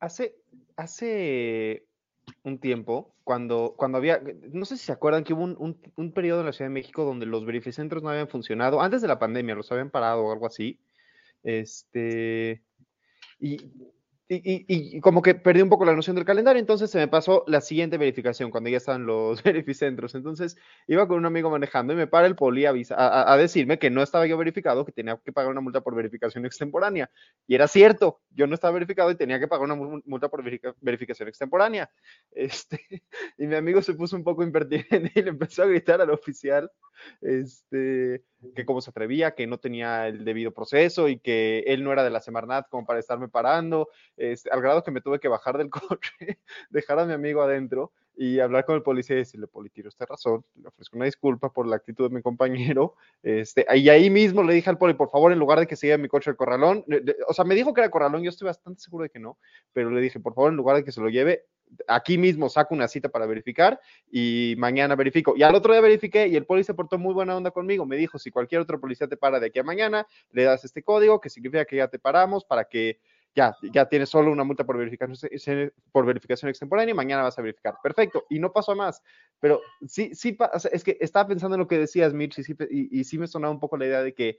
Hace, 0.00 0.36
hace 0.76 1.84
un 2.44 2.60
tiempo, 2.60 3.14
cuando, 3.24 3.74
cuando 3.76 3.98
había, 3.98 4.22
no 4.52 4.64
sé 4.64 4.76
si 4.76 4.84
se 4.84 4.92
acuerdan 4.92 5.24
que 5.24 5.34
hubo 5.34 5.42
un, 5.42 5.56
un, 5.58 5.80
un 5.96 6.12
periodo 6.12 6.40
en 6.40 6.46
la 6.46 6.52
Ciudad 6.52 6.70
de 6.70 6.74
México 6.74 7.04
donde 7.04 7.26
los 7.26 7.44
verificentros 7.44 8.02
no 8.02 8.10
habían 8.10 8.28
funcionado, 8.28 8.80
antes 8.80 9.02
de 9.02 9.08
la 9.08 9.18
pandemia, 9.18 9.56
los 9.56 9.70
habían 9.72 9.90
parado 9.90 10.24
o 10.24 10.32
algo 10.32 10.46
así. 10.46 10.78
Este, 11.42 12.62
y 13.40 13.58
y, 14.30 15.00
como 15.00 15.22
que 15.22 15.34
perdí 15.34 15.62
un 15.62 15.70
poco 15.70 15.86
la 15.86 15.94
noción 15.94 16.14
del 16.14 16.26
calendario, 16.26 16.60
entonces 16.60 16.90
se 16.90 16.98
me 16.98 17.08
pasó 17.08 17.44
la 17.46 17.62
siguiente 17.62 17.96
verificación 17.96 18.50
cuando 18.50 18.68
ya 18.68 18.76
estaban 18.76 19.06
los 19.06 19.42
verificentros. 19.42 20.14
Entonces 20.14 20.56
iba 20.86 21.08
con 21.08 21.16
un 21.16 21.26
amigo 21.26 21.50
manejando 21.50 21.94
y 21.94 21.96
me 21.96 22.06
para 22.06 22.26
el 22.26 22.36
poli 22.36 22.66
a, 22.66 22.74
a, 22.90 23.32
a, 23.32 23.36
decirme 23.38 23.78
que 23.78 23.88
no 23.88 24.02
estaba 24.02 24.26
yo 24.26 24.36
verificado, 24.36 24.84
que 24.84 24.92
tenía 24.92 25.18
que 25.24 25.32
pagar 25.32 25.50
una 25.50 25.62
multa 25.62 25.80
por 25.80 25.94
verificación 25.94 26.44
extemporánea. 26.44 27.10
Y 27.46 27.54
era 27.54 27.68
cierto, 27.68 28.20
yo 28.30 28.46
no 28.46 28.54
estaba 28.54 28.72
verificado 28.72 29.10
y 29.10 29.14
tenía 29.14 29.40
que 29.40 29.48
pagar 29.48 29.64
una 29.64 29.74
multa 30.04 30.28
por 30.28 30.44
verific 30.44 30.74
verificación 30.80 31.28
extemporánea. 31.28 31.90
Este, 32.30 32.80
y 33.36 33.46
mi 33.46 33.56
amigo 33.56 33.82
se 33.82 33.94
puso 33.94 34.14
un 34.14 34.22
poco 34.22 34.42
impertinente 34.42 35.12
y 35.14 35.22
le 35.22 35.30
empezó 35.30 35.62
a 35.62 35.66
gritar 35.66 36.00
al 36.00 36.10
oficial 36.10 36.70
este, 37.20 38.22
que 38.54 38.64
cómo 38.64 38.80
se 38.80 38.90
atrevía, 38.90 39.34
que 39.34 39.46
no 39.46 39.58
tenía 39.58 40.06
el 40.08 40.24
debido 40.24 40.52
proceso 40.52 41.08
y 41.08 41.18
que 41.18 41.64
él 41.66 41.82
no 41.84 41.92
era 41.92 42.04
de 42.04 42.10
la 42.10 42.20
Semarnat 42.20 42.68
como 42.68 42.86
para 42.86 43.00
estarme 43.00 43.28
parando, 43.28 43.88
este, 44.16 44.50
al 44.50 44.60
grado 44.60 44.84
que 44.84 44.90
me 44.90 45.00
tuve 45.00 45.20
que 45.20 45.28
bajar 45.28 45.58
del 45.58 45.70
coche, 45.98 46.38
dejar 46.70 46.98
a 46.98 47.06
mi 47.06 47.12
amigo 47.12 47.42
adentro 47.42 47.92
y 48.20 48.40
hablar 48.40 48.64
con 48.64 48.74
el 48.74 48.82
policía 48.82 49.14
y 49.14 49.20
decirle, 49.20 49.46
poli, 49.46 49.70
tiro 49.70 49.88
esta 49.88 50.04
razón, 50.04 50.44
le 50.56 50.66
ofrezco 50.66 50.96
una 50.96 51.04
disculpa 51.04 51.52
por 51.52 51.68
la 51.68 51.76
actitud 51.76 52.08
de 52.08 52.14
mi 52.16 52.20
compañero, 52.20 52.96
este, 53.22 53.64
y 53.76 53.88
ahí 53.88 54.10
mismo 54.10 54.42
le 54.42 54.54
dije 54.54 54.68
al 54.68 54.76
poli, 54.76 54.94
por 54.94 55.08
favor, 55.08 55.30
en 55.32 55.38
lugar 55.38 55.60
de 55.60 55.68
que 55.68 55.76
lleve 55.76 55.98
mi 55.98 56.08
coche 56.08 56.30
al 56.30 56.36
corralón, 56.36 56.84
o 57.28 57.32
sea, 57.32 57.44
me 57.44 57.54
dijo 57.54 57.72
que 57.72 57.80
era 57.80 57.90
corralón, 57.90 58.24
yo 58.24 58.30
estoy 58.30 58.46
bastante 58.46 58.80
seguro 58.80 59.04
de 59.04 59.10
que 59.10 59.20
no, 59.20 59.38
pero 59.72 59.90
le 59.90 60.00
dije, 60.00 60.18
por 60.18 60.34
favor, 60.34 60.50
en 60.50 60.56
lugar 60.56 60.76
de 60.76 60.84
que 60.84 60.90
se 60.90 61.00
lo 61.00 61.08
lleve, 61.08 61.44
aquí 61.86 62.18
mismo 62.18 62.48
saco 62.48 62.74
una 62.74 62.88
cita 62.88 63.08
para 63.08 63.26
verificar 63.26 63.80
y 64.10 64.54
mañana 64.58 64.96
verifico. 64.96 65.34
Y 65.36 65.42
al 65.42 65.54
otro 65.54 65.72
día 65.72 65.80
verifiqué 65.80 66.26
y 66.26 66.34
el 66.34 66.46
policía 66.46 66.74
portó 66.74 66.98
muy 66.98 67.14
buena 67.14 67.36
onda 67.36 67.50
conmigo. 67.50 67.86
Me 67.86 67.96
dijo, 67.96 68.18
si 68.18 68.30
cualquier 68.30 68.62
otro 68.62 68.80
policía 68.80 69.06
te 69.06 69.16
para 69.16 69.38
de 69.38 69.46
aquí 69.48 69.58
a 69.58 69.62
mañana, 69.62 70.06
le 70.30 70.44
das 70.44 70.64
este 70.64 70.82
código 70.82 71.20
que 71.20 71.30
significa 71.30 71.64
que 71.64 71.76
ya 71.76 71.88
te 71.88 71.98
paramos 71.98 72.44
para 72.44 72.64
que 72.64 73.00
ya, 73.34 73.56
ya 73.72 73.88
tienes 73.88 74.08
solo 74.08 74.32
una 74.32 74.44
multa 74.44 74.64
por 74.64 74.76
verificación, 74.76 75.72
por 75.92 76.06
verificación 76.06 76.48
extemporánea 76.48 76.92
y 76.92 76.96
mañana 76.96 77.22
vas 77.22 77.38
a 77.38 77.42
verificar. 77.42 77.74
Perfecto, 77.82 78.24
y 78.28 78.38
no 78.38 78.52
pasó 78.52 78.72
a 78.72 78.76
más. 78.76 79.02
Pero 79.40 79.60
sí, 79.86 80.14
sí, 80.14 80.36
es 80.72 80.84
que 80.84 80.98
estaba 81.00 81.28
pensando 81.28 81.54
en 81.54 81.60
lo 81.60 81.68
que 81.68 81.78
decías, 81.78 82.12
Mitch, 82.14 82.38
y 82.38 82.44
sí, 82.44 82.56
y, 82.70 83.04
sí 83.04 83.18
me 83.18 83.26
sonaba 83.26 83.52
un 83.52 83.60
poco 83.60 83.76
la 83.76 83.86
idea 83.86 84.02
de 84.02 84.14
que, 84.14 84.38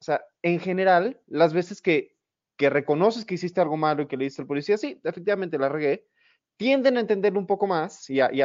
o 0.00 0.04
sea, 0.04 0.22
en 0.42 0.60
general, 0.60 1.20
las 1.26 1.52
veces 1.52 1.80
que, 1.80 2.16
que 2.56 2.70
reconoces 2.70 3.24
que 3.24 3.34
hiciste 3.34 3.60
algo 3.60 3.76
malo 3.76 4.02
y 4.02 4.06
que 4.06 4.16
le 4.16 4.24
diste 4.24 4.42
al 4.42 4.48
policía, 4.48 4.76
sí, 4.76 5.00
efectivamente 5.04 5.58
la 5.58 5.68
regué, 5.68 6.06
tienden 6.56 6.96
a 6.96 7.00
entenderlo 7.00 7.38
un 7.38 7.46
poco 7.46 7.66
más 7.66 8.10
y 8.10 8.20
a, 8.20 8.30
y 8.32 8.42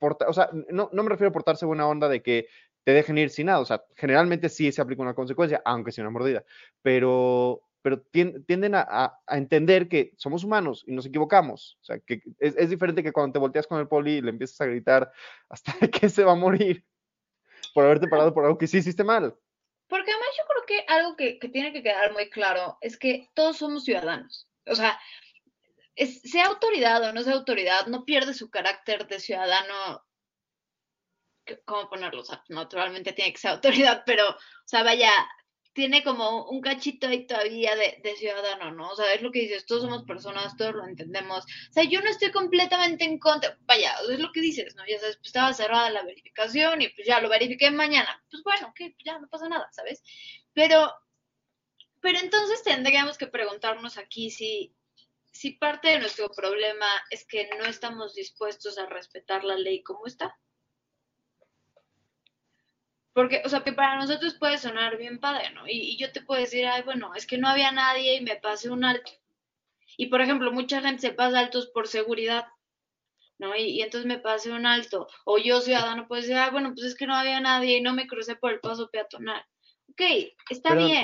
o 0.00 0.32
sea, 0.32 0.50
no, 0.70 0.90
no 0.92 1.02
me 1.02 1.08
refiero 1.08 1.30
a 1.30 1.32
portarse 1.32 1.66
buena 1.66 1.88
onda 1.88 2.08
de 2.08 2.22
que 2.22 2.46
te 2.84 2.92
dejen 2.92 3.18
ir 3.18 3.30
sin 3.30 3.46
nada, 3.46 3.60
o 3.60 3.64
sea, 3.64 3.84
generalmente 3.96 4.48
sí 4.48 4.70
se 4.72 4.80
aplica 4.80 5.02
una 5.02 5.14
consecuencia, 5.14 5.60
aunque 5.64 5.92
sea 5.92 6.04
una 6.04 6.10
mordida, 6.10 6.44
pero, 6.82 7.67
pero 7.82 8.00
tienden 8.00 8.74
a, 8.74 9.20
entender 9.28 9.88
que 9.88 10.12
somos 10.16 10.44
humanos 10.44 10.84
y 10.86 10.92
nos 10.92 11.06
equivocamos. 11.06 11.78
O 11.80 11.84
sea, 11.84 11.98
que 12.00 12.22
es, 12.38 12.68
diferente 12.68 13.02
que 13.02 13.12
cuando 13.12 13.32
te 13.32 13.38
volteas 13.38 13.66
con 13.66 13.78
el 13.78 13.88
poli 13.88 14.14
y 14.14 14.20
le 14.20 14.30
empiezas 14.30 14.60
a 14.60 14.66
gritar 14.66 15.12
hasta 15.48 15.72
que 15.90 16.08
se 16.08 16.24
va 16.24 16.32
a 16.32 16.36
morir 16.36 16.84
por 17.74 17.84
haberte 17.84 18.08
parado 18.08 18.34
por 18.34 18.44
algo 18.44 18.58
que 18.58 18.66
sí 18.66 18.78
hiciste 18.78 19.04
mal. 19.04 19.36
Porque 19.86 20.10
además 20.10 20.28
yo 20.36 20.44
creo 20.48 20.66
que 20.66 20.92
algo 20.92 21.16
que, 21.16 21.48
tiene 21.50 21.72
que 21.72 21.82
quedar 21.82 22.12
muy 22.12 22.28
claro 22.28 22.78
es 22.80 22.98
que 22.98 23.30
todos 23.34 23.56
somos 23.58 23.84
ciudadanos. 23.84 24.48
O 24.66 24.74
sea, 24.74 24.98
sea 25.96 26.46
autoridad 26.46 27.02
o 27.04 27.12
no 27.12 27.22
sea 27.22 27.34
autoridad, 27.34 27.86
no 27.86 28.04
pierde 28.04 28.34
su 28.34 28.50
carácter 28.50 29.06
de 29.06 29.20
ciudadano. 29.20 30.04
¿Cómo 31.64 31.88
ponerlo? 31.88 32.20
O 32.20 32.24
sea, 32.24 32.44
naturalmente 32.48 33.14
tiene 33.14 33.32
que 33.32 33.38
ser 33.38 33.52
autoridad, 33.52 34.02
pero, 34.04 34.28
o 34.28 34.36
sea, 34.66 34.82
vaya, 34.82 35.10
tiene 35.72 36.02
como 36.02 36.46
un 36.48 36.60
cachito 36.60 37.06
ahí 37.06 37.26
todavía 37.26 37.76
de, 37.76 38.16
ciudadano, 38.16 38.72
¿no? 38.72 38.90
O 38.90 38.96
sea, 38.96 39.12
es 39.14 39.22
lo 39.22 39.30
que 39.30 39.40
dices, 39.40 39.66
todos 39.66 39.82
somos 39.82 40.04
personas, 40.04 40.56
todos 40.56 40.74
lo 40.74 40.84
entendemos. 40.86 41.44
O 41.44 41.72
sea, 41.72 41.84
yo 41.84 42.00
no 42.00 42.10
estoy 42.10 42.32
completamente 42.32 43.04
en 43.04 43.18
contra, 43.18 43.56
vaya, 43.60 43.94
es 44.10 44.18
lo 44.18 44.32
que 44.32 44.40
dices, 44.40 44.74
¿no? 44.74 44.82
Ya 44.86 44.98
sabes, 44.98 45.16
pues 45.16 45.28
estaba 45.28 45.52
cerrada 45.52 45.90
la 45.90 46.02
verificación 46.02 46.82
y 46.82 46.88
pues 46.88 47.06
ya 47.06 47.20
lo 47.20 47.28
verifiqué 47.28 47.70
mañana. 47.70 48.22
Pues 48.30 48.42
bueno, 48.42 48.72
que 48.74 48.96
ya 49.04 49.18
no 49.18 49.28
pasa 49.28 49.48
nada, 49.48 49.68
¿sabes? 49.72 50.02
Pero, 50.52 50.92
pero 52.00 52.18
entonces 52.18 52.62
tendríamos 52.62 53.18
que 53.18 53.26
preguntarnos 53.28 53.98
aquí 53.98 54.30
si, 54.30 54.74
si 55.32 55.52
parte 55.52 55.88
de 55.88 56.00
nuestro 56.00 56.28
problema 56.30 56.88
es 57.10 57.24
que 57.26 57.48
no 57.58 57.66
estamos 57.66 58.14
dispuestos 58.14 58.78
a 58.78 58.86
respetar 58.86 59.44
la 59.44 59.56
ley 59.56 59.82
como 59.82 60.06
está. 60.06 60.36
Porque, 63.18 63.42
o 63.44 63.48
sea, 63.48 63.64
que 63.64 63.72
para 63.72 63.96
nosotros 63.96 64.36
puede 64.38 64.58
sonar 64.58 64.96
bien 64.96 65.18
padre, 65.18 65.50
¿no? 65.52 65.66
Y, 65.66 65.96
yo 65.96 66.12
te 66.12 66.22
puedo 66.22 66.40
decir, 66.40 66.64
ay, 66.66 66.82
bueno, 66.84 67.16
es 67.16 67.26
que 67.26 67.36
no 67.36 67.48
había 67.48 67.72
nadie 67.72 68.14
y 68.14 68.20
me 68.20 68.36
pasé 68.36 68.70
un 68.70 68.84
alto. 68.84 69.10
Y, 69.96 70.06
por 70.06 70.20
ejemplo, 70.20 70.52
mucha 70.52 70.80
gente 70.80 71.00
se 71.00 71.12
pasa 71.12 71.40
altos 71.40 71.66
por 71.66 71.88
seguridad, 71.88 72.46
¿no? 73.40 73.56
Y, 73.56 73.82
entonces 73.82 74.06
me 74.06 74.20
pasé 74.20 74.52
un 74.52 74.66
alto. 74.66 75.08
O 75.24 75.36
yo, 75.36 75.60
ciudadano, 75.60 76.06
puedo 76.06 76.22
decir, 76.22 76.36
ay, 76.36 76.52
bueno, 76.52 76.72
pues 76.72 76.86
es 76.86 76.94
que 76.94 77.08
no 77.08 77.16
había 77.16 77.40
nadie 77.40 77.78
y 77.78 77.80
no 77.80 77.92
me 77.92 78.06
crucé 78.06 78.36
por 78.36 78.52
el 78.52 78.60
paso 78.60 78.88
peatonal. 78.88 79.44
Ok, 79.90 80.00
está 80.48 80.76
bien. 80.76 81.02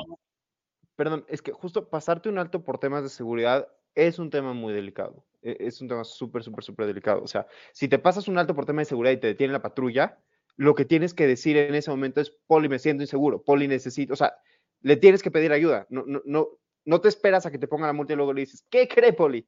Perdón, 0.94 1.24
es 1.26 1.42
que 1.42 1.50
justo 1.50 1.90
pasarte 1.90 2.28
un 2.28 2.38
alto 2.38 2.62
por 2.62 2.78
temas 2.78 3.02
de 3.02 3.08
seguridad 3.08 3.66
es 3.96 4.20
un 4.20 4.30
tema 4.30 4.52
muy 4.52 4.72
delicado. 4.72 5.26
E, 5.42 5.56
es 5.58 5.80
un 5.80 5.88
tema 5.88 6.04
súper, 6.04 6.44
súper, 6.44 6.62
súper 6.62 6.86
delicado. 6.86 7.24
O 7.24 7.26
sea, 7.26 7.48
si 7.72 7.88
te 7.88 7.98
pasas 7.98 8.28
un 8.28 8.38
alto 8.38 8.54
por 8.54 8.66
tema 8.66 8.82
de 8.82 8.84
seguridad 8.84 9.14
y 9.14 9.18
te 9.18 9.26
detiene 9.26 9.52
la 9.52 9.62
patrulla, 9.62 10.20
lo 10.56 10.74
que 10.74 10.84
tienes 10.84 11.14
que 11.14 11.26
decir 11.26 11.56
en 11.56 11.74
ese 11.74 11.90
momento 11.90 12.20
es, 12.20 12.30
Poli, 12.46 12.68
me 12.68 12.78
siento 12.78 13.02
inseguro, 13.02 13.42
Poli, 13.42 13.68
necesito, 13.68 14.12
o 14.12 14.16
sea, 14.16 14.34
le 14.80 14.96
tienes 14.96 15.22
que 15.22 15.30
pedir 15.30 15.52
ayuda, 15.52 15.86
no, 15.90 16.04
no, 16.06 16.22
no, 16.24 16.48
no 16.84 17.00
te 17.00 17.08
esperas 17.08 17.46
a 17.46 17.50
que 17.50 17.58
te 17.58 17.68
ponga 17.68 17.86
la 17.86 17.92
multa 17.92 18.12
y 18.12 18.16
luego 18.16 18.32
le 18.32 18.42
dices, 18.42 18.64
¿qué 18.70 18.86
cree, 18.86 19.12
Poli? 19.12 19.46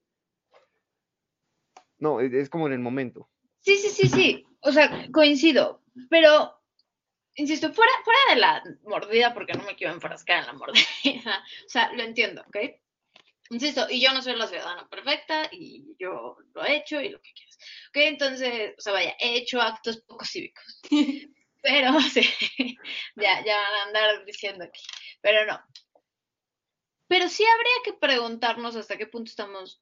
No, 1.99 2.21
es, 2.21 2.51
como 2.51 2.67
en 2.67 2.73
el 2.73 2.79
momento. 2.79 3.31
Sí, 3.61 3.77
sí, 3.77 3.89
sí, 3.89 4.09
sí, 4.09 4.47
o 4.61 4.73
sea, 4.73 5.09
coincido, 5.13 5.83
pero, 6.11 6.53
insisto, 7.35 7.73
fuera, 7.73 7.93
fuera 8.05 8.21
de 8.31 8.41
la 8.41 8.63
mordida, 8.85 9.35
porque 9.35 9.55
no 9.55 9.65
me 9.65 9.77
quiero 9.77 9.95
enfrascar 9.95 10.41
en 10.41 10.47
la 10.47 10.53
mordida, 10.53 10.85
o 11.67 11.69
sea, 11.69 11.93
lo 11.93 12.03
entiendo, 12.03 12.43
¿ok? 12.49 12.57
Insisto, 13.51 13.87
y 13.89 14.01
yo 14.01 14.13
no 14.13 14.23
soy 14.23 14.37
la 14.37 14.47
ciudadana 14.47 14.89
perfecta 14.89 15.49
y 15.53 15.95
yo 15.99 16.37
lo 16.55 16.65
he 16.65 16.77
hecho 16.77 17.01
y 17.01 17.11
lo 17.11 17.21
que 17.21 17.33
quieras. 17.33 17.59
Ok, 17.89 17.97
entonces, 17.97 18.75
o 18.77 18.81
sea, 18.81 18.93
vaya, 18.93 19.15
he 19.21 19.37
hecho 19.37 19.61
actos 19.61 20.03
poco 20.07 20.25
cívicos. 20.25 20.81
Pero, 21.63 22.01
sí, 22.13 22.23
ya, 23.17 23.45
ya 23.45 23.57
van 23.57 23.75
a 23.75 23.83
andar 23.87 24.25
diciendo 24.25 24.65
aquí. 24.65 24.83
Pero 25.21 25.47
no. 25.47 25.61
Pero 27.09 27.29
sí 27.29 27.45
habría 27.45 27.83
que 27.85 27.93
preguntarnos 27.93 28.77
hasta 28.77 28.97
qué 28.97 29.07
punto 29.07 29.31
estamos 29.31 29.81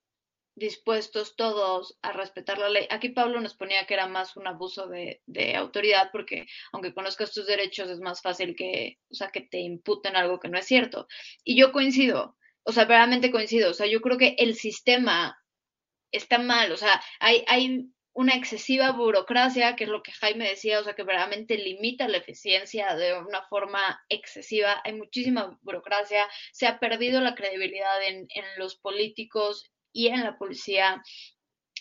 dispuestos 0.56 1.36
todos 1.36 1.98
a 2.02 2.12
respetar 2.12 2.58
la 2.58 2.68
ley. 2.68 2.86
Aquí 2.90 3.08
Pablo 3.08 3.40
nos 3.40 3.54
ponía 3.54 3.86
que 3.86 3.94
era 3.94 4.06
más 4.06 4.36
un 4.36 4.46
abuso 4.46 4.86
de, 4.88 5.20
de, 5.26 5.56
autoridad 5.56 6.10
porque 6.12 6.46
aunque 6.72 6.94
conozcas 6.94 7.32
tus 7.32 7.46
derechos 7.46 7.90
es 7.90 7.98
más 7.98 8.22
fácil 8.22 8.54
que, 8.54 8.98
o 9.10 9.14
sea, 9.14 9.30
que 9.30 9.40
te 9.40 9.58
imputen 9.58 10.16
algo 10.16 10.38
que 10.38 10.48
no 10.48 10.58
es 10.58 10.66
cierto. 10.66 11.08
Y 11.42 11.58
yo 11.58 11.72
coincido 11.72 12.36
o 12.64 12.72
sea, 12.72 12.84
realmente 12.84 13.30
coincido, 13.30 13.70
o 13.70 13.74
sea, 13.74 13.86
yo 13.86 14.00
creo 14.00 14.18
que 14.18 14.34
el 14.38 14.54
sistema 14.54 15.38
está 16.12 16.38
mal, 16.38 16.72
o 16.72 16.76
sea, 16.76 17.00
hay, 17.20 17.44
hay 17.46 17.86
una 18.14 18.34
excesiva 18.34 18.92
burocracia, 18.92 19.74
que 19.74 19.84
es 19.84 19.90
lo 19.90 20.02
que 20.02 20.12
Jaime 20.12 20.48
decía, 20.48 20.80
o 20.80 20.84
sea, 20.84 20.94
que 20.94 21.02
verdaderamente 21.02 21.58
limita 21.58 22.06
la 22.06 22.18
eficiencia 22.18 22.94
de 22.94 23.18
una 23.18 23.42
forma 23.48 24.00
excesiva, 24.08 24.80
hay 24.84 24.94
muchísima 24.94 25.58
burocracia, 25.62 26.26
se 26.52 26.66
ha 26.66 26.78
perdido 26.78 27.20
la 27.20 27.34
credibilidad 27.34 28.02
en, 28.06 28.26
en 28.30 28.44
los 28.56 28.76
políticos 28.76 29.70
y 29.92 30.08
en 30.08 30.22
la 30.22 30.38
policía, 30.38 31.02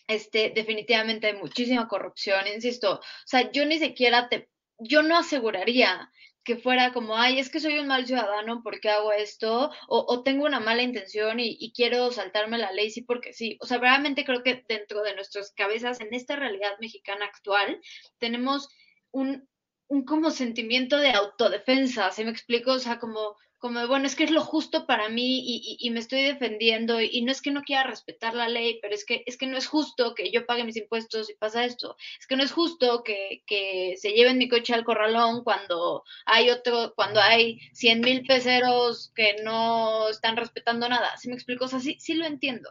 este, 0.08 0.52
definitivamente 0.56 1.28
hay 1.28 1.34
muchísima 1.34 1.88
corrupción, 1.88 2.48
insisto, 2.48 2.96
o 2.96 3.02
sea, 3.26 3.52
yo 3.52 3.66
ni 3.66 3.78
siquiera 3.78 4.28
te, 4.28 4.50
yo 4.80 5.04
no 5.04 5.18
aseguraría 5.18 6.12
que 6.44 6.58
fuera 6.58 6.92
como, 6.92 7.18
ay, 7.18 7.40
es 7.40 7.50
que 7.50 7.60
soy 7.60 7.80
un 7.80 7.88
mal 7.88 8.06
ciudadano 8.06 8.62
porque 8.64 8.90
hago 8.90 9.12
esto, 9.14 9.72
o, 9.88 10.24
tengo 10.24 10.46
una 10.46 10.60
mala 10.60 10.84
intención 10.84 11.40
y, 11.40 11.72
quiero 11.74 12.12
saltarme 12.12 12.58
la 12.58 12.72
ley, 12.72 12.92
sí, 12.92 13.02
porque 13.02 13.34
sí. 13.34 13.58
O 13.62 13.66
sea, 13.66 13.78
realmente 13.78 14.26
creo 14.26 14.44
que 14.44 14.64
dentro 14.68 15.02
de 15.04 15.16
nuestras 15.16 15.52
cabezas, 15.54 16.02
en 16.02 16.14
esta 16.14 16.36
realidad 16.36 16.78
mexicana 16.80 17.26
actual, 17.26 17.80
tenemos 18.18 18.70
un, 19.12 19.48
un 19.88 20.06
como 20.06 20.32
sentimiento 20.32 20.98
de 20.98 21.12
autodefensa, 21.12 22.12
¿se 22.12 22.26
me 22.26 22.32
explico? 22.32 22.74
O 22.74 22.80
sea, 22.80 23.00
como 23.00 23.38
como 23.64 23.88
bueno, 23.88 24.08
es 24.08 24.18
que 24.18 24.26
es 24.26 24.32
lo 24.32 24.42
justo 24.42 24.86
para 24.86 25.08
mí 25.08 25.78
y, 25.80 25.90
me 25.92 26.02
estoy 26.02 26.22
defendiendo 26.22 27.00
y, 27.00 27.22
no 27.22 27.32
es 27.32 27.42
que 27.42 27.50
no 27.50 27.62
quiera 27.62 27.84
respetar 27.86 28.34
la 28.34 28.50
ley, 28.50 28.78
pero 28.82 28.94
es 28.94 29.06
que, 29.06 29.24
es 29.26 29.38
que 29.38 29.48
no 29.48 29.58
es 29.58 29.68
justo 29.68 30.16
que 30.16 30.32
yo 30.32 30.46
pague 30.46 30.66
mis 30.66 30.76
impuestos 30.76 31.30
y 31.30 31.36
pasa 31.36 31.64
esto. 31.64 31.96
Es 32.20 32.28
que 32.28 32.36
no 32.36 32.44
es 32.44 32.52
justo 32.52 33.04
que, 33.06 33.42
que 33.48 33.96
se 33.96 34.12
lleven 34.12 34.38
mi 34.38 34.50
coche 34.50 34.74
al 34.74 34.84
corralón 34.84 35.46
cuando 35.46 36.04
hay 36.26 36.50
otro, 36.50 36.92
cuando 36.94 37.22
hay 37.22 37.62
cien 37.72 38.02
mil 38.02 38.26
peceros 38.26 39.14
que 39.16 39.38
no 39.46 40.10
están 40.10 40.36
respetando 40.36 40.90
nada. 40.90 41.16
¿Sí 41.16 41.30
me 41.30 41.36
explico? 41.36 41.64
O 41.64 41.70
sea, 41.70 41.80
sí, 41.80 41.96
sí 42.02 42.16
lo 42.16 42.26
entiendo. 42.26 42.70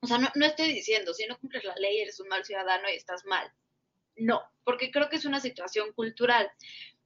O 0.00 0.08
sea, 0.08 0.18
no, 0.18 0.28
no 0.34 0.44
estoy 0.44 0.72
diciendo, 0.72 1.14
si 1.14 1.24
no 1.26 1.38
cumples 1.38 1.62
la 1.62 1.76
ley 1.76 2.00
eres 2.00 2.18
un 2.18 2.26
mal 2.26 2.44
ciudadano 2.44 2.90
y 2.90 2.96
estás 2.96 3.24
mal. 3.26 3.48
No, 4.16 4.42
porque 4.64 4.90
creo 4.90 5.08
que 5.08 5.18
es 5.18 5.24
una 5.24 5.38
situación 5.38 5.92
cultural. 5.92 6.50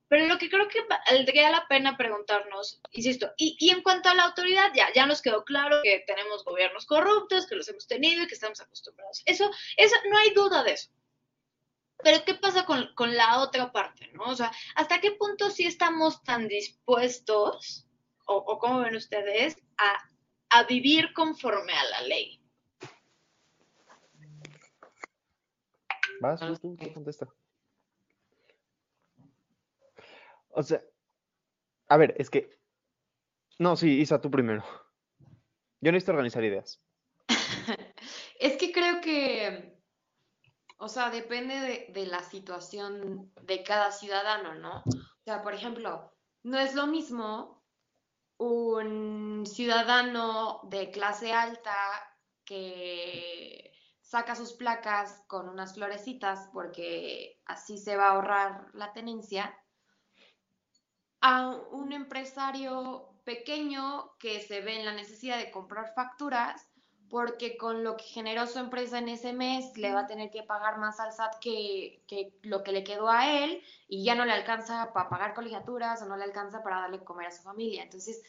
Pero 0.09 0.27
lo 0.27 0.39
que 0.39 0.51
creo 0.51 0.69
que 0.69 0.81
valdría 1.09 1.51
la 1.51 1.67
pena 1.67 1.97
preguntarnos, 1.97 2.81
insisto, 2.93 3.33
y, 3.37 3.57
y, 3.59 3.71
en 3.71 3.83
cuanto 3.83 4.09
a 4.09 4.15
la 4.15 4.25
autoridad, 4.25 4.71
ya, 4.75 4.93
ya 4.95 5.07
nos 5.07 5.23
quedó 5.23 5.45
claro 5.45 5.81
que 5.83 6.05
tenemos 6.07 6.45
gobiernos 6.45 6.87
corruptos, 6.87 7.47
que 7.47 7.57
los 7.57 7.69
hemos 7.69 7.87
tenido 7.87 8.23
y 8.23 8.27
que 8.27 8.35
estamos 8.35 8.61
acostumbrados. 8.61 9.23
Eso, 9.25 9.51
eso 9.77 9.97
no 10.11 10.19
hay 10.19 10.31
duda 10.35 10.63
de 10.63 10.73
eso. 10.73 10.91
Pero 12.03 12.23
¿qué 12.25 12.35
pasa 12.35 12.67
con, 12.67 12.93
con 12.95 13.17
la 13.17 13.41
otra 13.41 13.73
parte? 13.73 14.09
¿no? 14.13 14.25
O 14.25 14.37
sea, 14.37 14.53
¿hasta 14.75 15.01
qué 15.01 15.13
punto 15.13 15.51
sí 15.51 15.67
estamos 15.67 16.23
tan 16.23 16.49
dispuestos, 16.49 17.87
o, 18.27 18.37
o 18.37 18.59
cómo 18.59 18.81
ven 18.81 18.97
ustedes, 18.97 19.57
a, 19.79 20.09
a 20.51 20.65
vivir 20.65 21.15
conforme 21.15 21.73
a 21.73 21.85
la 21.85 22.01
ley? 22.03 22.41
Vas, 26.21 26.41
tú, 26.61 26.77
tú 26.77 26.93
contesta. 26.93 27.27
O 30.55 30.63
sea, 30.63 30.83
a 31.89 31.97
ver, 31.97 32.15
es 32.19 32.31
que. 32.31 32.59
No, 33.59 33.77
sí, 33.77 34.01
Isa, 34.01 34.21
tú 34.21 34.31
primero. 34.31 34.65
Yo 35.81 35.93
necesito 35.93 36.13
organizar 36.13 36.45
ideas. 36.45 36.83
es 38.41 38.57
que 38.57 38.73
creo 38.73 39.01
que. 39.01 39.79
o 40.79 40.89
sea, 40.89 41.11
depende 41.11 41.55
de, 41.61 41.87
de 41.93 42.07
la 42.07 42.23
situación 42.23 43.33
de 43.43 43.63
cada 43.63 43.93
ciudadano, 43.93 44.55
¿no? 44.55 44.83
O 44.87 45.23
sea, 45.25 45.43
por 45.43 45.55
ejemplo, 45.55 46.13
no 46.43 46.59
es 46.59 46.75
lo 46.75 46.87
mismo 46.87 47.65
un 48.39 49.45
ciudadano 49.47 50.61
de 50.65 50.91
clase 50.91 51.33
alta 51.33 51.75
que 52.45 53.73
saca 54.01 54.35
sus 54.35 54.53
placas 54.53 55.25
con 55.27 55.49
unas 55.49 55.75
florecitas 55.75 56.49
porque 56.53 57.41
así 57.47 57.79
se 57.79 57.97
va 57.97 58.09
a 58.09 58.13
ahorrar 58.13 58.69
la 58.75 58.93
tenencia, 58.93 59.57
a 61.27 61.57
un 61.71 61.95
empresario 61.95 63.09
pequeño 63.25 64.15
que 64.19 64.43
se 64.43 64.61
ve 64.61 64.79
en 64.79 64.85
la 64.85 64.93
necesidad 64.93 65.39
de 65.39 65.51
comprar 65.51 65.95
facturas 65.95 66.67
porque 67.09 67.57
con 67.57 67.83
lo 67.83 67.97
que 67.97 68.05
generó 68.05 68.47
su 68.47 68.59
empresa 68.59 68.99
en 68.99 69.09
ese 69.09 69.33
mes 69.33 69.75
le 69.79 69.95
va 69.95 70.01
a 70.01 70.07
tener 70.07 70.31
que 70.31 70.43
pagar 70.43 70.77
más 70.77 71.01
al 71.01 71.15
SAT 71.15 71.37
que, 71.41 72.03
que 72.07 72.39
lo 72.43 72.63
que 72.63 72.73
le 72.73 72.85
quedó 72.85 73.09
a 73.09 73.39
él 73.39 73.63
y 73.89 74.05
ya 74.05 74.15
no 74.15 74.27
le 74.27 74.33
alcanza 74.33 74.93
para 74.93 75.09
pagar 75.09 75.33
colegiaturas 75.33 76.03
o 76.03 76.07
no 76.07 76.19
le 76.19 76.25
alcanza 76.25 76.63
para 76.63 76.81
darle 76.81 77.03
comer 77.03 77.29
a 77.29 77.31
su 77.31 77.43
familia. 77.43 77.85
Entonces, 77.85 78.23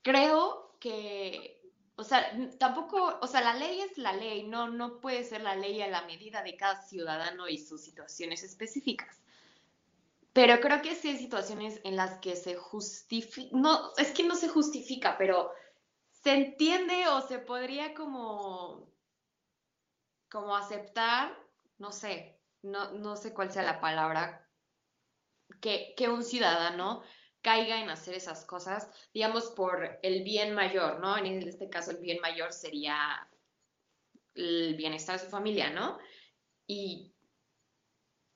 creo 0.00 0.78
que, 0.80 1.60
o 1.96 2.04
sea, 2.04 2.32
tampoco, 2.58 3.18
o 3.20 3.26
sea, 3.26 3.42
la 3.42 3.52
ley 3.52 3.82
es 3.82 3.98
la 3.98 4.14
ley, 4.14 4.44
no, 4.44 4.70
no 4.70 4.98
puede 5.02 5.24
ser 5.24 5.42
la 5.42 5.56
ley 5.56 5.82
a 5.82 5.88
la 5.88 6.06
medida 6.06 6.42
de 6.42 6.56
cada 6.56 6.80
ciudadano 6.80 7.48
y 7.48 7.58
sus 7.58 7.82
situaciones 7.82 8.42
específicas. 8.44 9.20
Pero 10.36 10.60
creo 10.60 10.82
que 10.82 10.94
sí 10.94 11.08
hay 11.08 11.16
situaciones 11.16 11.80
en 11.82 11.96
las 11.96 12.18
que 12.18 12.36
se 12.36 12.56
justifica, 12.56 13.56
no, 13.56 13.92
es 13.96 14.12
que 14.12 14.22
no 14.22 14.34
se 14.34 14.50
justifica, 14.50 15.16
pero 15.16 15.50
se 16.10 16.34
entiende 16.34 17.08
o 17.08 17.22
se 17.22 17.38
podría 17.38 17.94
como, 17.94 18.92
como 20.30 20.54
aceptar, 20.54 21.34
no 21.78 21.90
sé, 21.90 22.38
no, 22.60 22.92
no 22.92 23.16
sé 23.16 23.32
cuál 23.32 23.50
sea 23.50 23.62
la 23.62 23.80
palabra, 23.80 24.46
que, 25.62 25.94
que 25.96 26.10
un 26.10 26.22
ciudadano 26.22 27.02
caiga 27.40 27.80
en 27.80 27.88
hacer 27.88 28.12
esas 28.14 28.44
cosas, 28.44 28.90
digamos, 29.14 29.46
por 29.52 29.98
el 30.02 30.22
bien 30.22 30.52
mayor, 30.52 31.00
¿no? 31.00 31.16
En 31.16 31.48
este 31.48 31.70
caso, 31.70 31.92
el 31.92 32.02
bien 32.02 32.20
mayor 32.20 32.52
sería 32.52 33.26
el 34.34 34.74
bienestar 34.76 35.18
de 35.18 35.24
su 35.24 35.30
familia, 35.30 35.70
¿no? 35.70 35.98
Y, 36.66 37.15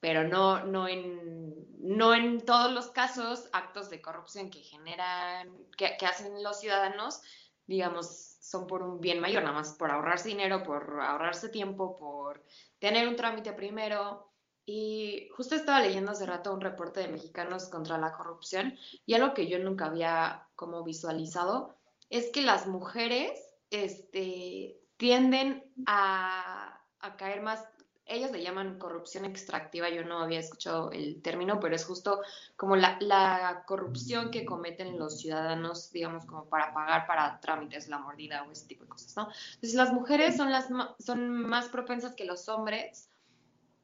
pero 0.00 0.26
no, 0.26 0.64
no, 0.64 0.88
en, 0.88 1.54
no 1.78 2.14
en 2.14 2.44
todos 2.44 2.72
los 2.72 2.90
casos 2.90 3.48
actos 3.52 3.90
de 3.90 4.00
corrupción 4.00 4.50
que 4.50 4.60
generan, 4.60 5.54
que, 5.76 5.94
hacen 6.06 6.42
los 6.42 6.60
ciudadanos, 6.60 7.20
digamos, 7.66 8.36
son 8.40 8.66
por 8.66 8.82
un 8.82 9.00
bien 9.00 9.20
mayor, 9.20 9.42
nada 9.42 9.54
más 9.54 9.74
por 9.74 9.90
ahorrarse 9.90 10.30
dinero, 10.30 10.62
por 10.62 11.00
ahorrarse 11.00 11.50
tiempo, 11.50 11.96
por 11.96 12.44
tener 12.78 13.06
un 13.06 13.16
trámite 13.16 13.52
primero, 13.52 14.30
y 14.72 15.28
justo 15.36 15.54
estaba 15.54 15.80
leyendo 15.80 16.12
hace 16.12 16.26
rato 16.26 16.52
un 16.54 16.60
reporte 16.60 17.00
de 17.00 17.08
mexicanos 17.08 17.68
contra 17.68 17.98
la 17.98 18.12
corrupción 18.12 18.78
y 19.04 19.14
algo 19.14 19.34
que 19.34 19.48
yo 19.48 19.58
nunca 19.58 19.86
había 19.86 20.46
como 20.54 20.84
visualizado 20.84 21.76
es 22.08 22.30
que 22.30 22.42
las 22.42 22.68
mujeres 22.68 23.32
este, 23.70 24.78
tienden 24.96 25.64
a, 25.86 26.80
a 27.00 27.16
caer 27.16 27.42
más, 27.42 27.66
ellos 28.10 28.32
le 28.32 28.42
llaman 28.42 28.78
corrupción 28.78 29.24
extractiva, 29.24 29.88
yo 29.88 30.04
no 30.04 30.18
había 30.18 30.40
escuchado 30.40 30.90
el 30.90 31.22
término, 31.22 31.60
pero 31.60 31.76
es 31.76 31.84
justo 31.84 32.20
como 32.56 32.76
la, 32.76 33.64
corrupción 33.66 34.30
que 34.30 34.44
cometen 34.44 34.98
los 34.98 35.20
ciudadanos, 35.20 35.92
digamos, 35.92 36.26
como 36.26 36.46
para 36.46 36.74
pagar 36.74 37.06
para 37.06 37.40
trámites, 37.40 37.88
la 37.88 37.98
mordida 37.98 38.42
o 38.42 38.50
ese 38.50 38.66
tipo 38.66 38.82
de 38.84 38.90
cosas, 38.90 39.16
¿no? 39.16 39.28
Entonces 39.54 39.74
las 39.74 39.92
mujeres 39.92 40.36
son, 40.36 40.50
las, 40.50 40.68
son 40.98 41.30
más 41.30 41.68
propensas 41.68 42.14
que 42.14 42.24
los 42.24 42.48
hombres 42.48 43.08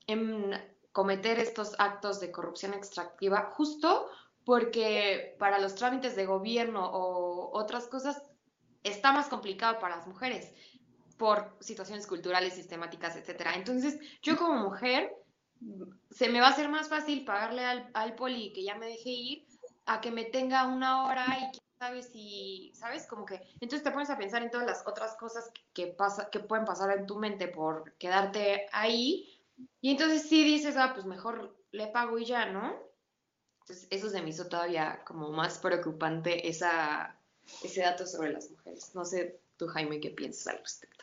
en 0.09 0.53
cometer 0.93 1.39
estos 1.39 1.75
actos 1.79 2.21
de 2.21 2.33
corrupción 2.33 2.75
extractiva 2.75 3.53
justo 3.55 4.09
porque 4.45 5.37
para 5.39 5.59
los 5.59 5.75
trámites 5.75 6.17
de 6.17 6.27
gobierno 6.27 6.89
o 6.91 7.57
otras 7.57 7.87
cosas 7.87 8.23
está 8.83 9.13
más 9.13 9.29
complicado 9.29 9.79
para 9.79 9.97
las 9.97 10.07
mujeres 10.07 10.53
por 11.17 11.57
situaciones 11.61 12.07
culturales, 12.07 12.55
sistemáticas, 12.55 13.17
etcétera. 13.17 13.55
Entonces, 13.55 13.99
yo 14.23 14.37
como 14.37 14.63
mujer, 14.63 15.13
se 16.11 16.29
me 16.29 16.41
va 16.41 16.49
a 16.49 16.51
hacer 16.51 16.69
más 16.69 16.89
fácil 16.89 17.25
pagarle 17.25 17.65
al, 17.65 17.91
al 17.95 18.15
poli 18.15 18.53
que 18.53 18.63
ya 18.63 18.75
me 18.75 18.87
deje 18.87 19.11
ir 19.11 19.47
a 19.87 20.01
que 20.01 20.11
me 20.11 20.25
tenga 20.25 20.67
una 20.67 21.07
hora 21.07 21.27
y 21.39 21.51
quién 21.53 21.65
sabe 21.79 22.03
si, 22.03 22.73
¿sabes? 22.75 23.07
Como 23.07 23.25
que, 23.25 23.41
entonces 23.61 23.83
te 23.83 23.91
pones 23.91 24.11
a 24.11 24.19
pensar 24.19 24.43
en 24.43 24.51
todas 24.51 24.67
las 24.67 24.87
otras 24.87 25.17
cosas 25.17 25.51
que, 25.73 25.87
pasa, 25.87 26.29
que 26.31 26.41
pueden 26.41 26.65
pasar 26.65 26.97
en 26.97 27.07
tu 27.07 27.17
mente 27.17 27.49
por 27.49 27.93
quedarte 27.95 28.67
ahí 28.73 29.37
y 29.81 29.91
entonces 29.91 30.29
sí 30.29 30.45
dices, 30.45 30.77
ah, 30.77 30.93
pues 30.95 31.07
mejor 31.07 31.57
le 31.71 31.87
pago 31.89 32.19
y 32.19 32.27
ya, 32.27 32.47
¿no? 32.47 32.75
Entonces 33.61 33.89
eso 33.91 34.11
se 34.11 34.23
me 34.23 34.31
hizo 34.31 34.49
todavía 34.49 35.03
como 35.05 35.31
más 35.31 35.59
preocupante 35.59 36.49
esa, 36.49 37.19
ese 37.63 37.83
dato 37.83 38.07
sobre 38.07 38.33
las 38.33 38.51
mujeres. 38.51 38.95
No 38.95 39.05
sé 39.05 39.41
tú, 39.57 39.67
Jaime, 39.67 40.01
qué 40.01 40.11
piensas 40.11 40.55
al 40.55 40.59
respecto. 40.59 40.96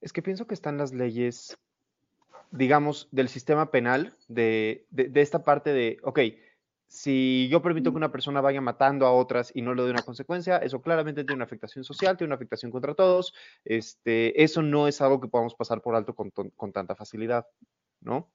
Es 0.00 0.12
que 0.12 0.22
pienso 0.22 0.46
que 0.46 0.54
están 0.54 0.78
las 0.78 0.92
leyes, 0.92 1.58
digamos, 2.50 3.08
del 3.10 3.28
sistema 3.28 3.70
penal, 3.70 4.16
de, 4.28 4.86
de, 4.90 5.08
de 5.08 5.20
esta 5.20 5.44
parte 5.44 5.72
de, 5.72 5.98
ok, 6.02 6.20
si 6.86 7.48
yo 7.50 7.60
permito 7.60 7.90
que 7.90 7.98
una 7.98 8.10
persona 8.10 8.40
vaya 8.40 8.60
matando 8.60 9.06
a 9.06 9.12
otras 9.12 9.52
y 9.54 9.60
no 9.60 9.74
le 9.74 9.82
doy 9.82 9.90
una 9.90 10.02
consecuencia, 10.02 10.56
eso 10.56 10.80
claramente 10.80 11.22
tiene 11.22 11.36
una 11.36 11.44
afectación 11.44 11.84
social, 11.84 12.16
tiene 12.16 12.28
una 12.28 12.36
afectación 12.36 12.72
contra 12.72 12.94
todos. 12.94 13.34
Este, 13.64 14.42
eso 14.42 14.62
no 14.62 14.88
es 14.88 15.00
algo 15.02 15.20
que 15.20 15.28
podamos 15.28 15.54
pasar 15.54 15.82
por 15.82 15.94
alto 15.94 16.14
con, 16.14 16.30
con 16.30 16.72
tanta 16.72 16.96
facilidad, 16.96 17.46
¿no? 18.00 18.30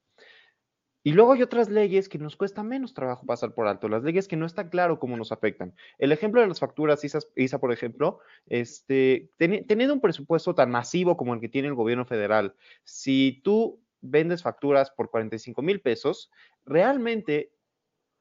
Y 1.06 1.12
luego 1.12 1.34
hay 1.34 1.42
otras 1.42 1.68
leyes 1.68 2.08
que 2.08 2.18
nos 2.18 2.34
cuesta 2.34 2.62
menos 2.62 2.94
trabajo 2.94 3.26
pasar 3.26 3.54
por 3.54 3.68
alto, 3.68 3.88
las 3.88 4.02
leyes 4.02 4.26
que 4.26 4.36
no 4.36 4.46
está 4.46 4.70
claro 4.70 4.98
cómo 4.98 5.18
nos 5.18 5.32
afectan. 5.32 5.74
El 5.98 6.12
ejemplo 6.12 6.40
de 6.40 6.48
las 6.48 6.60
facturas 6.60 7.04
ISA, 7.04 7.18
ISA 7.36 7.60
por 7.60 7.72
ejemplo, 7.72 8.20
este, 8.46 9.30
teniendo 9.36 9.92
un 9.92 10.00
presupuesto 10.00 10.54
tan 10.54 10.70
masivo 10.70 11.18
como 11.18 11.34
el 11.34 11.40
que 11.40 11.50
tiene 11.50 11.68
el 11.68 11.74
gobierno 11.74 12.06
federal, 12.06 12.56
si 12.84 13.42
tú 13.44 13.80
vendes 14.00 14.42
facturas 14.42 14.90
por 14.90 15.10
45 15.10 15.60
mil 15.60 15.80
pesos, 15.82 16.30
realmente 16.64 17.52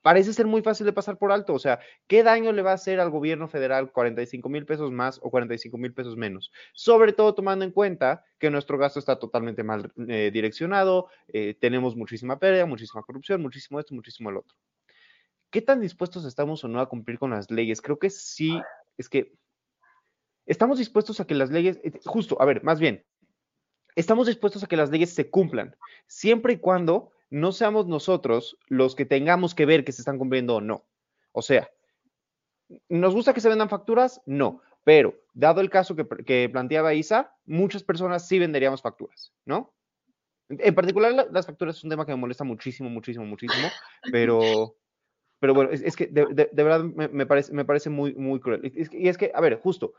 parece 0.03 0.33
ser 0.33 0.45
muy 0.45 0.61
fácil 0.61 0.85
de 0.85 0.93
pasar 0.93 1.17
por 1.17 1.31
alto. 1.31 1.53
O 1.55 1.59
sea, 1.59 1.79
¿qué 2.07 2.21
daño 2.21 2.51
le 2.51 2.61
va 2.61 2.71
a 2.71 2.75
hacer 2.75 2.99
al 2.99 3.09
gobierno 3.09 3.47
federal 3.47 3.91
45 3.91 4.47
mil 4.49 4.65
pesos 4.67 4.91
más 4.91 5.19
o 5.23 5.31
45 5.31 5.77
mil 5.79 5.93
pesos 5.93 6.15
menos? 6.15 6.51
Sobre 6.73 7.13
todo 7.13 7.33
tomando 7.33 7.65
en 7.65 7.71
cuenta 7.71 8.23
que 8.37 8.51
nuestro 8.51 8.77
gasto 8.77 8.99
está 8.99 9.17
totalmente 9.17 9.63
mal 9.63 9.91
eh, 10.07 10.29
direccionado, 10.31 11.07
eh, 11.29 11.55
tenemos 11.59 11.95
muchísima 11.95 12.37
pérdida, 12.37 12.67
muchísima 12.67 13.01
corrupción, 13.01 13.41
muchísimo 13.41 13.79
esto, 13.79 13.95
muchísimo 13.95 14.29
el 14.29 14.37
otro. 14.37 14.55
¿Qué 15.49 15.61
tan 15.61 15.79
dispuestos 15.79 16.25
estamos 16.25 16.63
o 16.63 16.67
no 16.67 16.79
a 16.81 16.89
cumplir 16.89 17.17
con 17.17 17.31
las 17.31 17.49
leyes? 17.49 17.81
Creo 17.81 17.97
que 17.97 18.09
sí, 18.09 18.61
es 18.97 19.07
que 19.07 19.33
estamos 20.45 20.79
dispuestos 20.79 21.21
a 21.21 21.25
que 21.25 21.35
las 21.35 21.49
leyes, 21.49 21.79
eh, 21.83 21.91
justo, 22.05 22.41
a 22.41 22.45
ver, 22.45 22.61
más 22.63 22.79
bien, 22.79 23.05
estamos 23.95 24.27
dispuestos 24.27 24.63
a 24.63 24.67
que 24.67 24.75
las 24.75 24.89
leyes 24.89 25.11
se 25.11 25.29
cumplan, 25.29 25.75
siempre 26.07 26.53
y 26.53 26.57
cuando 26.57 27.11
no 27.33 27.51
seamos 27.51 27.87
nosotros 27.87 28.59
los 28.67 28.93
que 28.93 29.05
tengamos 29.05 29.55
que 29.55 29.65
ver 29.65 29.83
que 29.83 29.91
se 29.91 30.03
están 30.03 30.19
cumpliendo 30.19 30.57
o 30.57 30.61
no. 30.61 30.85
O 31.31 31.41
sea, 31.41 31.67
¿nos 32.89 33.15
gusta 33.15 33.33
que 33.33 33.41
se 33.41 33.49
vendan 33.49 33.69
facturas? 33.69 34.21
No, 34.27 34.61
pero 34.83 35.15
dado 35.33 35.59
el 35.59 35.71
caso 35.71 35.95
que, 35.95 36.49
planteaba 36.51 36.93
Isa, 36.93 37.35
muchas 37.45 37.81
personas 37.81 38.27
sí 38.27 38.37
venderíamos 38.37 38.83
facturas, 38.83 39.33
¿no? 39.45 39.73
En 40.47 40.75
particular, 40.75 41.27
las 41.31 41.47
facturas 41.47 41.77
es 41.77 41.83
un 41.83 41.89
tema 41.89 42.05
que 42.05 42.11
me 42.11 42.19
molesta 42.19 42.43
muchísimo, 42.43 42.87
muchísimo, 42.91 43.25
muchísimo, 43.25 43.67
pero, 44.11 44.75
pero 45.39 45.55
bueno, 45.55 45.71
es, 45.71 45.95
que 45.95 46.05
de, 46.05 46.23
verdad 46.53 46.83
me, 46.83 47.25
parece, 47.25 47.51
me 47.51 47.65
parece 47.65 47.89
muy, 47.89 48.13
muy 48.13 48.39
cruel. 48.41 48.61
y 48.63 49.07
es 49.07 49.17
que, 49.17 49.31
a 49.33 49.41
ver, 49.41 49.59
justo, 49.59 49.95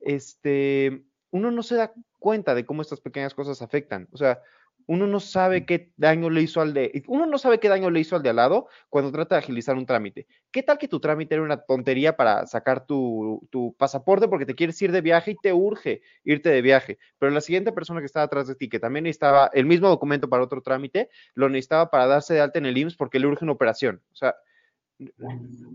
este, 0.00 1.04
uno 1.32 1.50
no 1.50 1.62
se 1.62 1.74
da 1.74 1.92
cuenta 2.18 2.54
de 2.54 2.64
cómo 2.64 2.80
estas 2.80 3.02
pequeñas 3.02 3.34
cosas 3.34 3.60
afectan. 3.60 4.08
O 4.10 4.16
sea, 4.16 4.40
uno 4.88 5.06
no 5.06 5.20
sabe 5.20 5.66
qué 5.66 5.92
daño 5.98 6.30
le 6.30 6.40
hizo 6.40 6.62
al 6.62 6.72
de, 6.72 7.04
uno 7.08 7.26
no 7.26 7.36
sabe 7.36 7.60
qué 7.60 7.68
daño 7.68 7.90
le 7.90 8.00
hizo 8.00 8.16
al 8.16 8.22
de 8.22 8.30
al 8.30 8.36
lado 8.36 8.68
cuando 8.88 9.12
trata 9.12 9.34
de 9.34 9.40
agilizar 9.40 9.76
un 9.76 9.84
trámite. 9.84 10.26
¿Qué 10.50 10.62
tal 10.62 10.78
que 10.78 10.88
tu 10.88 10.98
trámite 10.98 11.34
era 11.34 11.44
una 11.44 11.58
tontería 11.58 12.16
para 12.16 12.46
sacar 12.46 12.86
tu, 12.86 13.46
tu, 13.50 13.76
pasaporte 13.76 14.28
porque 14.28 14.46
te 14.46 14.54
quieres 14.54 14.80
ir 14.80 14.90
de 14.90 15.02
viaje 15.02 15.32
y 15.32 15.36
te 15.36 15.52
urge 15.52 16.00
irte 16.24 16.48
de 16.48 16.62
viaje? 16.62 16.98
Pero 17.18 17.30
la 17.30 17.42
siguiente 17.42 17.70
persona 17.70 18.00
que 18.00 18.06
estaba 18.06 18.24
atrás 18.24 18.46
de 18.48 18.54
ti, 18.54 18.70
que 18.70 18.80
también 18.80 19.04
necesitaba 19.04 19.50
el 19.52 19.66
mismo 19.66 19.88
documento 19.88 20.30
para 20.30 20.42
otro 20.42 20.62
trámite, 20.62 21.10
lo 21.34 21.50
necesitaba 21.50 21.90
para 21.90 22.06
darse 22.06 22.32
de 22.32 22.40
alta 22.40 22.58
en 22.58 22.64
el 22.64 22.78
IMSS 22.78 22.96
porque 22.96 23.18
le 23.18 23.26
urge 23.26 23.44
una 23.44 23.52
operación. 23.52 24.00
O 24.10 24.16
sea, 24.16 24.36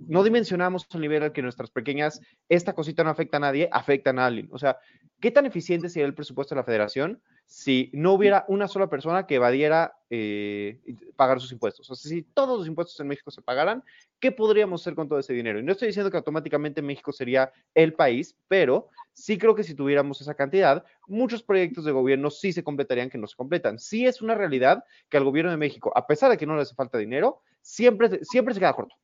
no 0.08 0.23
dimensionamos 0.23 0.88
el 0.91 1.02
nivel 1.02 1.21
al 1.21 1.34
que 1.34 1.43
nuestras 1.43 1.69
pequeñas, 1.69 2.19
esta 2.49 2.73
cosita 2.73 3.04
no 3.04 3.12
afecta 3.12 3.38
a 3.38 3.41
nadie, 3.41 3.69
afecta 3.71 4.10
a 4.10 4.26
alguien. 4.26 4.49
O 4.52 4.58
sea, 4.58 4.80
¿qué 5.21 5.30
tan 5.30 5.45
eficiente 5.45 5.88
sería 5.88 6.08
el 6.08 6.15
presupuesto 6.15 6.56
de 6.56 6.62
la 6.62 6.65
federación 6.65 7.21
si 7.45 7.89
no 7.93 8.13
hubiera 8.13 8.45
una 8.47 8.67
sola 8.67 8.89
persona 8.89 9.27
que 9.27 9.36
evadiera 9.36 9.95
eh, 10.10 10.79
pagar 11.15 11.39
sus 11.39 11.51
impuestos? 11.51 11.89
O 11.89 11.95
sea, 11.95 12.10
si 12.10 12.23
todos 12.23 12.58
los 12.60 12.67
impuestos 12.67 12.99
en 12.99 13.08
México 13.08 13.32
se 13.32 13.41
pagaran, 13.41 13.84
¿qué 14.19 14.32
podríamos 14.32 14.82
hacer 14.82 14.95
con 14.95 15.08
todo 15.08 15.19
ese 15.19 15.34
dinero? 15.34 15.60
Y 15.60 15.63
no 15.63 15.71
estoy 15.71 15.88
diciendo 15.88 16.10
que 16.10 16.17
automáticamente 16.17 16.82
México 16.82 17.12
sería 17.12 17.51
el 17.73 17.93
país, 17.93 18.36
pero 18.47 18.89
sí 19.13 19.38
creo 19.38 19.56
que 19.56 19.63
si 19.63 19.75
tuviéramos 19.75 20.19
esa 20.21 20.34
cantidad, 20.34 20.84
muchos 21.08 21.43
proyectos 21.43 21.86
de 21.86 21.91
gobierno 21.91 22.29
sí 22.29 22.53
se 22.53 22.63
completarían 22.63 23.10
que 23.10 23.17
no 23.17 23.27
se 23.27 23.36
completan. 23.36 23.79
Sí 23.79 24.06
es 24.06 24.21
una 24.21 24.36
realidad 24.36 24.84
que 25.10 25.17
al 25.17 25.23
gobierno 25.23 25.51
de 25.51 25.58
México, 25.58 25.91
a 25.95 26.08
pesar 26.08 26.32
de 26.32 26.38
que 26.38 26.45
no 26.45 26.56
le 26.56 26.63
hace 26.63 26.75
falta 26.75 26.97
dinero, 26.97 27.41
siempre, 27.62 28.23
siempre 28.23 28.53
se 28.53 28.60
queda 28.60 28.73
corto. 28.73 28.95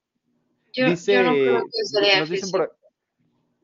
Dice, 0.73 1.23
nos, 1.23 2.29
dicen 2.29 2.51
por, 2.51 2.78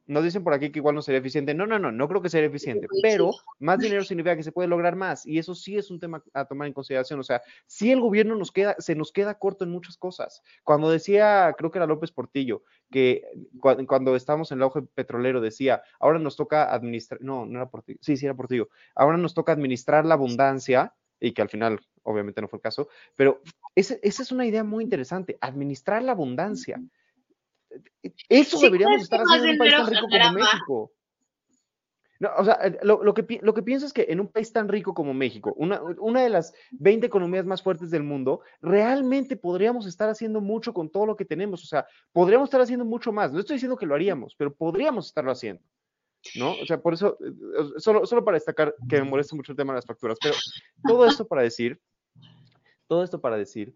nos 0.07 0.23
dicen 0.23 0.43
por 0.43 0.53
aquí 0.53 0.71
que 0.71 0.79
igual 0.79 0.95
no 0.95 1.01
sería 1.01 1.19
eficiente. 1.19 1.53
No, 1.53 1.65
no, 1.65 1.79
no, 1.79 1.91
no 1.91 2.07
creo 2.07 2.21
que 2.21 2.29
sería 2.29 2.47
eficiente, 2.47 2.87
pero 3.01 3.31
más 3.59 3.79
dinero 3.79 4.03
significa 4.03 4.35
que 4.35 4.43
se 4.43 4.51
puede 4.51 4.67
lograr 4.67 4.95
más 4.95 5.25
y 5.25 5.39
eso 5.39 5.55
sí 5.55 5.77
es 5.77 5.89
un 5.89 5.99
tema 5.99 6.23
a 6.33 6.45
tomar 6.45 6.67
en 6.67 6.73
consideración. 6.73 7.19
O 7.19 7.23
sea, 7.23 7.41
si 7.65 7.91
el 7.91 7.99
gobierno 7.99 8.35
nos 8.35 8.51
queda, 8.51 8.75
se 8.79 8.95
nos 8.95 9.11
queda 9.11 9.39
corto 9.39 9.63
en 9.63 9.71
muchas 9.71 9.97
cosas. 9.97 10.43
Cuando 10.63 10.89
decía, 10.89 11.53
creo 11.57 11.71
que 11.71 11.79
era 11.79 11.87
López 11.87 12.11
Portillo, 12.11 12.63
que 12.91 13.23
cuando 13.59 14.15
estábamos 14.15 14.51
en 14.51 14.59
el 14.59 14.63
auge 14.63 14.81
petrolero 14.81 15.41
decía, 15.41 15.81
ahora 15.99 16.19
nos 16.19 16.35
toca 16.35 16.73
administrar, 16.73 17.21
no, 17.21 17.45
no 17.45 17.59
era 17.59 17.69
Portillo, 17.69 17.99
sí, 18.01 18.17
sí 18.17 18.25
era 18.25 18.35
Portillo, 18.35 18.69
ahora 18.95 19.17
nos 19.17 19.33
toca 19.33 19.51
administrar 19.51 20.05
la 20.05 20.13
abundancia 20.13 20.93
y 21.19 21.33
que 21.33 21.41
al 21.41 21.49
final 21.49 21.79
obviamente 22.03 22.41
no 22.41 22.47
fue 22.47 22.57
el 22.57 22.63
caso, 22.63 22.87
pero 23.15 23.41
esa 23.75 23.97
es 24.01 24.31
una 24.31 24.45
idea 24.45 24.63
muy 24.63 24.83
interesante, 24.83 25.37
administrar 25.41 26.03
la 26.03 26.11
abundancia. 26.11 26.79
Eso 28.29 28.59
deberíamos 28.59 29.01
estar 29.01 29.21
haciendo 29.21 29.47
en 29.47 29.53
un 29.53 29.57
país 29.57 29.73
tan 29.73 29.88
rico 29.88 30.07
como 30.09 30.33
México. 30.33 30.91
No, 32.19 32.29
o 32.38 32.45
sea, 32.45 32.57
lo, 32.83 33.13
que, 33.13 33.39
lo 33.41 33.53
que 33.53 33.63
pienso 33.63 33.85
es 33.85 33.91
que 33.91 34.05
en 34.07 34.21
un 34.21 34.29
país 34.29 34.53
tan 34.53 34.69
rico 34.69 34.93
como 34.93 35.13
México, 35.13 35.53
una, 35.57 35.81
una, 35.99 36.23
de 36.23 36.29
las 36.29 36.53
20 36.71 37.05
economías 37.05 37.45
más 37.45 37.61
fuertes 37.61 37.91
del 37.91 38.03
mundo, 38.03 38.41
realmente 38.61 39.35
podríamos 39.35 39.85
estar 39.85 40.09
haciendo 40.09 40.39
mucho 40.39 40.73
con 40.73 40.89
todo 40.89 41.05
lo 41.05 41.17
que 41.17 41.25
tenemos. 41.25 41.63
O 41.63 41.67
sea, 41.67 41.85
podríamos 42.13 42.47
estar 42.47 42.61
haciendo 42.61 42.85
mucho 42.85 43.11
más. 43.11 43.33
No 43.33 43.39
estoy 43.39 43.55
diciendo 43.55 43.75
que 43.75 43.85
lo 43.85 43.95
haríamos, 43.95 44.33
pero 44.38 44.53
podríamos 44.53 45.07
estarlo 45.07 45.31
haciendo. 45.31 45.61
¿No? 46.35 46.53
O 46.53 46.65
sea, 46.65 46.81
por 46.81 46.93
eso, 46.93 47.17
eh, 47.21 47.79
solo, 47.79 48.05
solo 48.05 48.23
para 48.23 48.35
destacar 48.35 48.73
que 48.89 48.99
me 48.99 49.09
molesta 49.09 49.35
mucho 49.35 49.51
el 49.51 49.57
tema 49.57 49.73
de 49.73 49.77
las 49.77 49.85
facturas, 49.85 50.17
pero 50.19 50.33
todo 50.88 51.05
esto 51.05 51.27
para 51.27 51.43
decir, 51.43 51.79
todo 52.88 53.03
esto 53.03 53.21
para 53.21 53.38
decir 53.38 53.75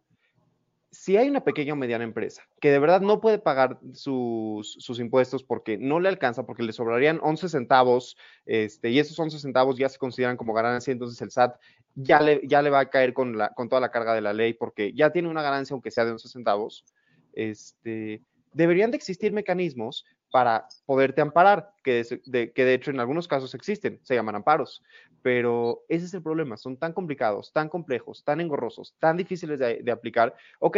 si 0.99 1.15
hay 1.15 1.29
una 1.29 1.45
pequeña 1.45 1.71
o 1.71 1.75
mediana 1.77 2.03
empresa 2.03 2.43
que 2.59 2.71
de 2.71 2.77
verdad 2.77 2.99
no 2.99 3.21
puede 3.21 3.39
pagar 3.39 3.79
sus, 3.93 4.99
impuestos 4.99 5.45
porque 5.45 5.77
no 5.77 6.01
le 6.01 6.09
alcanza, 6.09 6.45
porque 6.45 6.63
le 6.63 6.73
sobrarían 6.73 7.21
11 7.23 7.47
centavos, 7.47 8.17
este, 8.45 8.89
y 8.89 8.99
esos 8.99 9.17
11 9.17 9.39
centavos 9.39 9.77
ya 9.77 9.87
se 9.87 9.97
consideran 9.97 10.35
como 10.35 10.53
ganancia, 10.53 10.91
entonces 10.91 11.21
el 11.21 11.31
SAT 11.31 11.55
ya 11.95 12.19
le, 12.19 12.41
ya 12.45 12.61
le 12.61 12.69
va 12.69 12.81
a 12.81 12.89
caer 12.89 13.13
con, 13.13 13.37
la, 13.37 13.47
con 13.53 13.69
toda 13.69 13.79
la 13.79 13.91
carga 13.91 14.13
de 14.13 14.19
la 14.19 14.33
ley 14.33 14.53
porque 14.53 14.91
ya 14.91 15.09
tiene 15.11 15.29
una 15.29 15.41
ganancia 15.41 15.73
aunque 15.73 15.89
sea 15.89 16.03
de 16.03 16.11
11 16.11 16.27
centavos, 16.27 16.83
este, 17.31 18.21
deberían 18.51 18.91
de 18.91 18.97
existir 18.97 19.31
mecanismos 19.31 20.03
para 20.31 20.67
poderte 20.85 21.21
amparar, 21.21 21.73
que 21.83 22.03
de, 22.25 22.51
que 22.51 22.65
de 22.65 22.73
hecho 22.73 22.91
en 22.91 22.99
algunos 22.99 23.27
casos 23.27 23.53
existen, 23.55 23.99
se 24.03 24.15
llaman 24.15 24.35
amparos, 24.35 24.83
pero 25.21 25.83
ese 25.89 26.05
es 26.05 26.13
el 26.13 26.21
problema, 26.21 26.57
son 26.57 26.77
tan 26.77 26.93
complicados, 26.93 27.51
tan 27.51 27.69
complejos, 27.69 28.23
tan 28.23 28.41
engorrosos, 28.41 28.95
tan 28.99 29.17
difíciles 29.17 29.59
de, 29.59 29.91
aplicar. 29.91 30.35
Ok, 30.59 30.77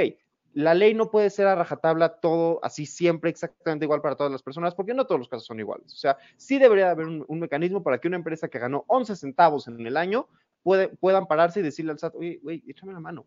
la 0.53 0.73
ley 0.73 0.93
no 0.93 1.11
puede 1.11 1.29
ser 1.29 1.47
a 1.47 1.55
rajatabla 1.55 2.19
todo 2.19 2.59
así 2.63 2.85
siempre 2.85 3.29
exactamente 3.29 3.85
igual 3.85 4.01
para 4.01 4.15
todas 4.15 4.31
las 4.31 4.43
personas, 4.43 4.75
porque 4.75 4.93
no 4.93 5.05
todos 5.05 5.19
los 5.19 5.29
casos 5.29 5.45
son 5.45 5.59
iguales. 5.59 5.93
O 5.93 5.97
sea, 5.97 6.17
sí 6.37 6.59
debería 6.59 6.91
haber 6.91 7.07
un, 7.07 7.39
mecanismo 7.39 7.83
para 7.83 7.99
que 7.99 8.07
una 8.07 8.17
empresa 8.17 8.47
que 8.47 8.59
ganó 8.59 8.83
11 8.87 9.15
centavos 9.15 9.67
en 9.67 9.85
el 9.85 9.97
año 9.97 10.27
puede, 10.63 10.89
puedan 10.89 11.27
pararse 11.27 11.59
y 11.59 11.63
decirle 11.63 11.91
al 11.91 11.99
SAT, 11.99 12.15
oye, 12.15 12.39
güey, 12.41 12.63
échame 12.67 12.93
la 12.93 12.99
mano. 12.99 13.25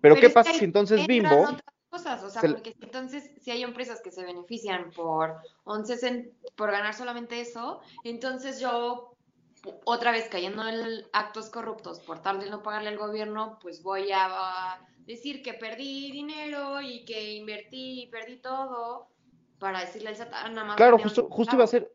Pero, 0.00 0.16
¿qué 0.16 0.30
pasa 0.30 0.52
si 0.52 0.64
entonces 0.64 1.06
Bimbo 1.06 1.46
cosas, 1.88 2.22
o 2.22 2.30
sea, 2.30 2.42
porque 2.42 2.74
entonces 2.80 3.30
si 3.40 3.50
hay 3.50 3.62
empresas 3.62 4.00
que 4.02 4.10
se 4.10 4.24
benefician 4.24 4.90
por 4.92 5.36
11 5.64 6.32
por 6.56 6.70
ganar 6.70 6.94
solamente 6.94 7.40
eso, 7.40 7.80
entonces 8.04 8.60
yo 8.60 9.16
otra 9.84 10.12
vez 10.12 10.28
cayendo 10.28 10.66
en 10.68 11.04
actos 11.12 11.50
corruptos 11.50 12.00
por 12.00 12.20
tal 12.20 12.40
de 12.40 12.50
no 12.50 12.62
pagarle 12.62 12.88
al 12.88 12.98
gobierno, 12.98 13.58
pues 13.60 13.82
voy 13.82 14.10
a 14.12 14.78
decir 15.06 15.42
que 15.42 15.54
perdí 15.54 16.10
dinero 16.10 16.80
y 16.80 17.04
que 17.04 17.34
invertí 17.34 18.02
y 18.02 18.06
perdí 18.08 18.36
todo 18.36 19.08
para 19.58 19.80
decirle 19.80 20.10
al 20.10 20.16
SAT 20.16 20.30
nada 20.50 20.64
más. 20.64 20.76
Claro, 20.76 20.98
justo, 20.98 21.28
justo 21.30 21.56
iba 21.56 21.64
a 21.64 21.68
ser, 21.68 21.90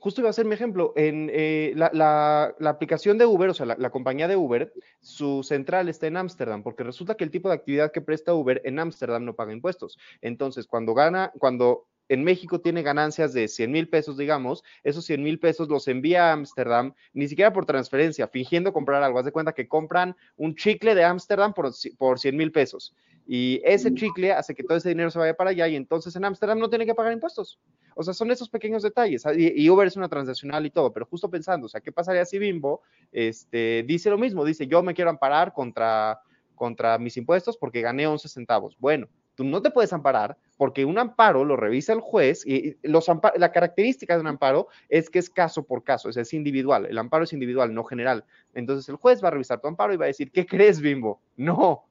justo 0.00 0.22
iba 0.22 0.30
a 0.30 0.32
ser 0.32 0.46
mi 0.46 0.54
ejemplo, 0.54 0.92
en 0.96 1.30
eh, 1.32 1.72
la, 1.76 2.54
aplicación 2.64 3.18
de 3.18 3.26
Uber, 3.26 3.50
o 3.50 3.54
sea, 3.54 3.66
la, 3.66 3.90
compañía 3.90 4.26
de 4.26 4.36
Uber, 4.36 4.72
su 5.00 5.42
central 5.42 5.88
está 5.88 6.06
en 6.06 6.16
Ámsterdam, 6.16 6.62
porque 6.62 6.82
resulta 6.82 7.14
que 7.14 7.24
el 7.24 7.30
tipo 7.30 7.48
de 7.48 7.54
actividad 7.54 7.92
que 7.92 8.00
presta 8.00 8.34
Uber 8.34 8.62
en 8.64 8.78
Ámsterdam 8.78 9.24
no 9.24 9.36
paga 9.36 9.52
impuestos. 9.52 9.98
Entonces, 10.22 10.66
cuando 10.66 10.94
gana, 10.94 11.32
cuando 11.38 11.86
en 12.10 12.24
México 12.24 12.60
tiene 12.60 12.82
ganancias 12.82 13.32
de 13.32 13.46
100 13.46 13.70
mil 13.70 13.88
pesos, 13.88 14.16
digamos, 14.16 14.64
esos 14.82 15.04
100 15.04 15.22
mil 15.22 15.38
pesos 15.38 15.68
los 15.68 15.86
envía 15.86 16.30
a 16.30 16.32
Ámsterdam, 16.32 16.92
ni 17.12 17.28
siquiera 17.28 17.52
por 17.52 17.66
transferencia, 17.66 18.26
fingiendo 18.26 18.72
comprar 18.72 19.00
algo. 19.04 19.20
Haz 19.20 19.26
de 19.26 19.32
cuenta 19.32 19.52
que 19.52 19.68
compran 19.68 20.16
un 20.36 20.56
chicle 20.56 20.96
de 20.96 21.04
Ámsterdam 21.04 21.54
por, 21.54 21.70
por 21.96 22.18
100 22.18 22.36
mil 22.36 22.50
pesos. 22.50 22.96
Y 23.28 23.62
ese 23.64 23.94
chicle 23.94 24.32
hace 24.32 24.56
que 24.56 24.64
todo 24.64 24.76
ese 24.76 24.88
dinero 24.88 25.08
se 25.12 25.20
vaya 25.20 25.34
para 25.34 25.50
allá 25.50 25.68
y 25.68 25.76
entonces 25.76 26.16
en 26.16 26.24
Ámsterdam 26.24 26.58
no 26.58 26.68
tiene 26.68 26.84
que 26.84 26.96
pagar 26.96 27.12
impuestos. 27.12 27.60
O 27.94 28.02
sea, 28.02 28.12
son 28.12 28.32
esos 28.32 28.48
pequeños 28.48 28.82
detalles. 28.82 29.24
Ah, 29.24 29.32
y, 29.32 29.70
Uber 29.70 29.86
es 29.86 29.94
una 29.94 30.08
transnacional 30.08 30.66
y 30.66 30.70
todo, 30.70 30.92
pero 30.92 31.06
justo 31.06 31.30
pensando, 31.30 31.66
o 31.66 31.68
sea, 31.68 31.80
¿qué 31.80 31.92
pasaría 31.92 32.24
si 32.24 32.40
Bimbo 32.40 32.82
este, 33.12 33.84
dice 33.86 34.10
lo 34.10 34.18
mismo? 34.18 34.44
Dice, 34.44 34.66
yo 34.66 34.82
me 34.82 34.94
quiero 34.94 35.10
amparar 35.10 35.52
contra, 35.52 36.20
contra 36.56 36.98
mis 36.98 37.16
impuestos 37.16 37.56
porque 37.56 37.82
gané 37.82 38.08
11 38.08 38.28
centavos. 38.28 38.76
Bueno, 38.80 39.06
tú 39.34 39.44
no 39.44 39.62
te 39.62 39.70
puedes 39.70 39.92
amparar 39.92 40.36
porque 40.56 40.84
un 40.84 40.98
amparo 40.98 41.44
lo 41.44 41.56
revisa 41.56 41.92
el 41.92 42.00
juez 42.00 42.46
y 42.46 42.76
los 42.82 43.06
la 43.36 43.52
característica 43.52 44.14
de 44.14 44.20
un 44.20 44.26
amparo 44.26 44.68
es 44.88 45.08
que 45.08 45.18
es 45.18 45.30
caso 45.30 45.64
por 45.64 45.84
caso, 45.84 46.08
o 46.08 46.12
sea, 46.12 46.22
es 46.22 46.34
individual. 46.34 46.86
El 46.86 46.98
amparo 46.98 47.24
es 47.24 47.32
individual, 47.32 47.72
no 47.72 47.84
general. 47.84 48.24
Entonces 48.54 48.88
el 48.88 48.96
juez 48.96 49.22
va 49.24 49.28
a 49.28 49.32
revisar 49.32 49.60
tu 49.60 49.68
amparo 49.68 49.94
y 49.94 49.96
va 49.96 50.04
a 50.04 50.08
decir, 50.08 50.30
¿qué 50.30 50.46
crees, 50.46 50.80
Bimbo? 50.80 51.20
No, 51.36 51.86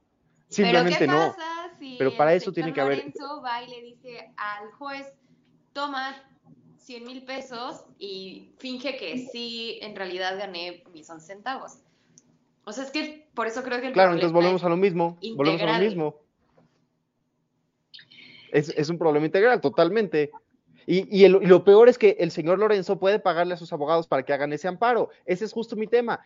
Simplemente 0.49 0.99
¿Pero 0.99 1.12
qué 1.12 1.17
no. 1.17 1.36
Pasa 1.36 1.78
si 1.78 1.95
Pero 1.97 2.17
para 2.17 2.34
eso 2.34 2.52
tiene 2.52 2.73
que 2.73 2.82
haber. 2.82 2.97
Lorenzo 2.97 3.41
va 3.41 3.63
y 3.63 3.69
le 3.69 3.82
dice 3.82 4.32
al 4.36 4.71
juez, 4.73 5.13
toma 5.73 6.15
100 6.78 7.04
mil 7.06 7.23
pesos 7.23 7.86
y 7.97 8.52
finge 8.58 8.97
que 8.97 9.30
sí, 9.32 9.80
en 9.82 9.95
realidad 9.95 10.38
gané 10.38 10.84
mis 10.91 11.10
11 11.10 11.25
centavos. 11.25 11.80
O 12.65 12.73
sea, 12.73 12.84
es 12.84 12.91
que 12.91 13.30
por 13.34 13.47
eso 13.47 13.63
creo 13.63 13.80
que 13.80 13.88
el 13.88 13.93
Claro, 13.93 14.13
entonces 14.13 14.34
volvemos 14.34 14.63
a 14.63 14.69
lo 14.69 14.78
mismo. 14.78 15.17
Volvemos 15.36 15.62
a 15.62 15.78
lo 15.78 15.86
mismo. 15.86 16.15
Es, 18.52 18.70
es 18.70 18.90
un 18.90 18.98
problema 18.98 19.26
integral, 19.26 19.62
totalmente. 19.62 20.32
Y, 20.86 21.24
y, 21.24 21.28
lo 21.28 21.64
peor 21.64 21.88
es 21.88 21.98
que 21.98 22.18
el 22.20 22.32
señor 22.32 22.58
Lorenzo 22.58 23.00
puede 23.00 23.20
pagarle 23.20 23.54
a 23.54 23.58
sus 23.58 23.72
abogados 23.74 24.08
para 24.08 24.24
que 24.24 24.34
hagan 24.34 24.54
ese 24.54 24.68
amparo. 24.68 25.10
Ese 25.26 25.46
es 25.46 25.54
justo 25.54 25.76
mi 25.76 25.88
tema 25.88 26.20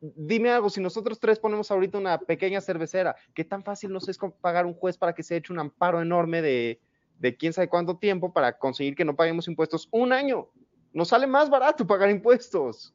dime 0.00 0.50
algo, 0.50 0.70
si 0.70 0.80
nosotros 0.80 1.18
tres 1.18 1.38
ponemos 1.38 1.70
ahorita 1.70 1.98
una 1.98 2.18
pequeña 2.18 2.60
cervecera, 2.60 3.16
¿qué 3.34 3.44
tan 3.44 3.62
fácil 3.62 3.92
nos 3.92 4.08
es 4.08 4.18
pagar 4.40 4.66
un 4.66 4.74
juez 4.74 4.98
para 4.98 5.14
que 5.14 5.22
se 5.22 5.36
eche 5.36 5.52
un 5.52 5.58
amparo 5.58 6.00
enorme 6.00 6.42
de, 6.42 6.80
de 7.18 7.36
quién 7.36 7.52
sabe 7.52 7.68
cuánto 7.68 7.96
tiempo 7.96 8.32
para 8.32 8.58
conseguir 8.58 8.94
que 8.94 9.04
no 9.04 9.16
paguemos 9.16 9.48
impuestos? 9.48 9.88
Un 9.90 10.12
año. 10.12 10.48
Nos 10.92 11.08
sale 11.08 11.26
más 11.26 11.50
barato 11.50 11.86
pagar 11.86 12.10
impuestos. 12.10 12.94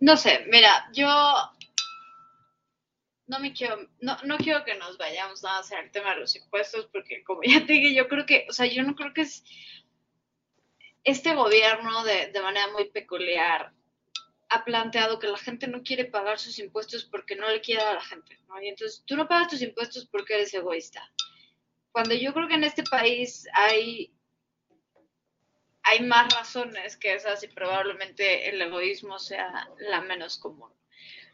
No 0.00 0.16
sé, 0.16 0.40
mira, 0.50 0.68
yo 0.92 1.06
no 3.26 3.40
me 3.40 3.52
quiero, 3.52 3.88
no, 4.00 4.16
no 4.24 4.36
quiero 4.36 4.64
que 4.64 4.74
nos 4.74 4.98
vayamos 4.98 5.44
a 5.44 5.58
hacer 5.58 5.84
el 5.84 5.90
tema 5.90 6.14
de 6.14 6.20
los 6.20 6.36
impuestos, 6.36 6.86
porque 6.92 7.24
como 7.24 7.42
ya 7.42 7.64
te 7.66 7.74
dije, 7.74 7.94
yo 7.94 8.08
creo 8.08 8.26
que, 8.26 8.46
o 8.48 8.52
sea, 8.52 8.66
yo 8.66 8.82
no 8.82 8.94
creo 8.94 9.12
que 9.14 9.22
es 9.22 9.44
este 11.04 11.34
gobierno 11.34 12.04
de, 12.04 12.28
de 12.28 12.40
manera 12.40 12.68
muy 12.72 12.90
peculiar 12.90 13.72
ha 14.54 14.64
planteado 14.64 15.18
que 15.18 15.26
la 15.26 15.38
gente 15.38 15.66
no 15.66 15.82
quiere 15.82 16.04
pagar 16.04 16.38
sus 16.38 16.58
impuestos 16.58 17.04
porque 17.04 17.34
no 17.34 17.48
le 17.48 17.60
quiere 17.60 17.82
a 17.82 17.94
la 17.94 18.00
gente, 18.00 18.38
¿no? 18.48 18.60
Y 18.62 18.68
entonces 18.68 19.02
tú 19.04 19.16
no 19.16 19.26
pagas 19.26 19.48
tus 19.48 19.62
impuestos 19.62 20.06
porque 20.06 20.34
eres 20.34 20.54
egoísta. 20.54 21.10
Cuando 21.90 22.14
yo 22.14 22.32
creo 22.32 22.46
que 22.46 22.54
en 22.54 22.64
este 22.64 22.84
país 22.84 23.48
hay, 23.52 24.12
hay 25.82 26.00
más 26.00 26.32
razones 26.32 26.96
que 26.96 27.14
esas 27.14 27.42
y 27.42 27.48
probablemente 27.48 28.48
el 28.48 28.60
egoísmo 28.62 29.18
sea 29.18 29.68
la 29.78 30.00
menos 30.02 30.38
común. 30.38 30.72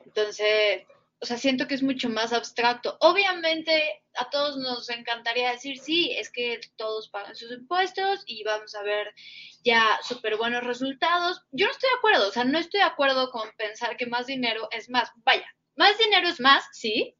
Entonces, 0.04 0.86
o 1.22 1.26
sea, 1.26 1.36
siento 1.36 1.66
que 1.66 1.74
es 1.74 1.82
mucho 1.82 2.08
más 2.08 2.32
abstracto. 2.32 2.96
Obviamente 3.00 4.02
a 4.16 4.30
todos 4.30 4.56
nos 4.56 4.88
encantaría 4.88 5.52
decir, 5.52 5.78
sí, 5.78 6.12
es 6.12 6.30
que 6.30 6.60
todos 6.76 7.08
pagan 7.08 7.36
sus 7.36 7.52
impuestos 7.52 8.22
y 8.26 8.42
vamos 8.42 8.74
a 8.74 8.82
ver 8.82 9.14
ya 9.62 9.98
súper 10.02 10.36
buenos 10.36 10.64
resultados. 10.64 11.42
Yo 11.52 11.66
no 11.66 11.72
estoy 11.72 11.90
de 11.90 11.96
acuerdo, 11.96 12.28
o 12.28 12.32
sea, 12.32 12.44
no 12.44 12.58
estoy 12.58 12.80
de 12.80 12.86
acuerdo 12.86 13.30
con 13.30 13.50
pensar 13.56 13.96
que 13.98 14.06
más 14.06 14.26
dinero 14.26 14.68
es 14.70 14.88
más. 14.88 15.10
Vaya, 15.24 15.46
más 15.76 15.98
dinero 15.98 16.26
es 16.28 16.40
más, 16.40 16.64
sí, 16.72 17.16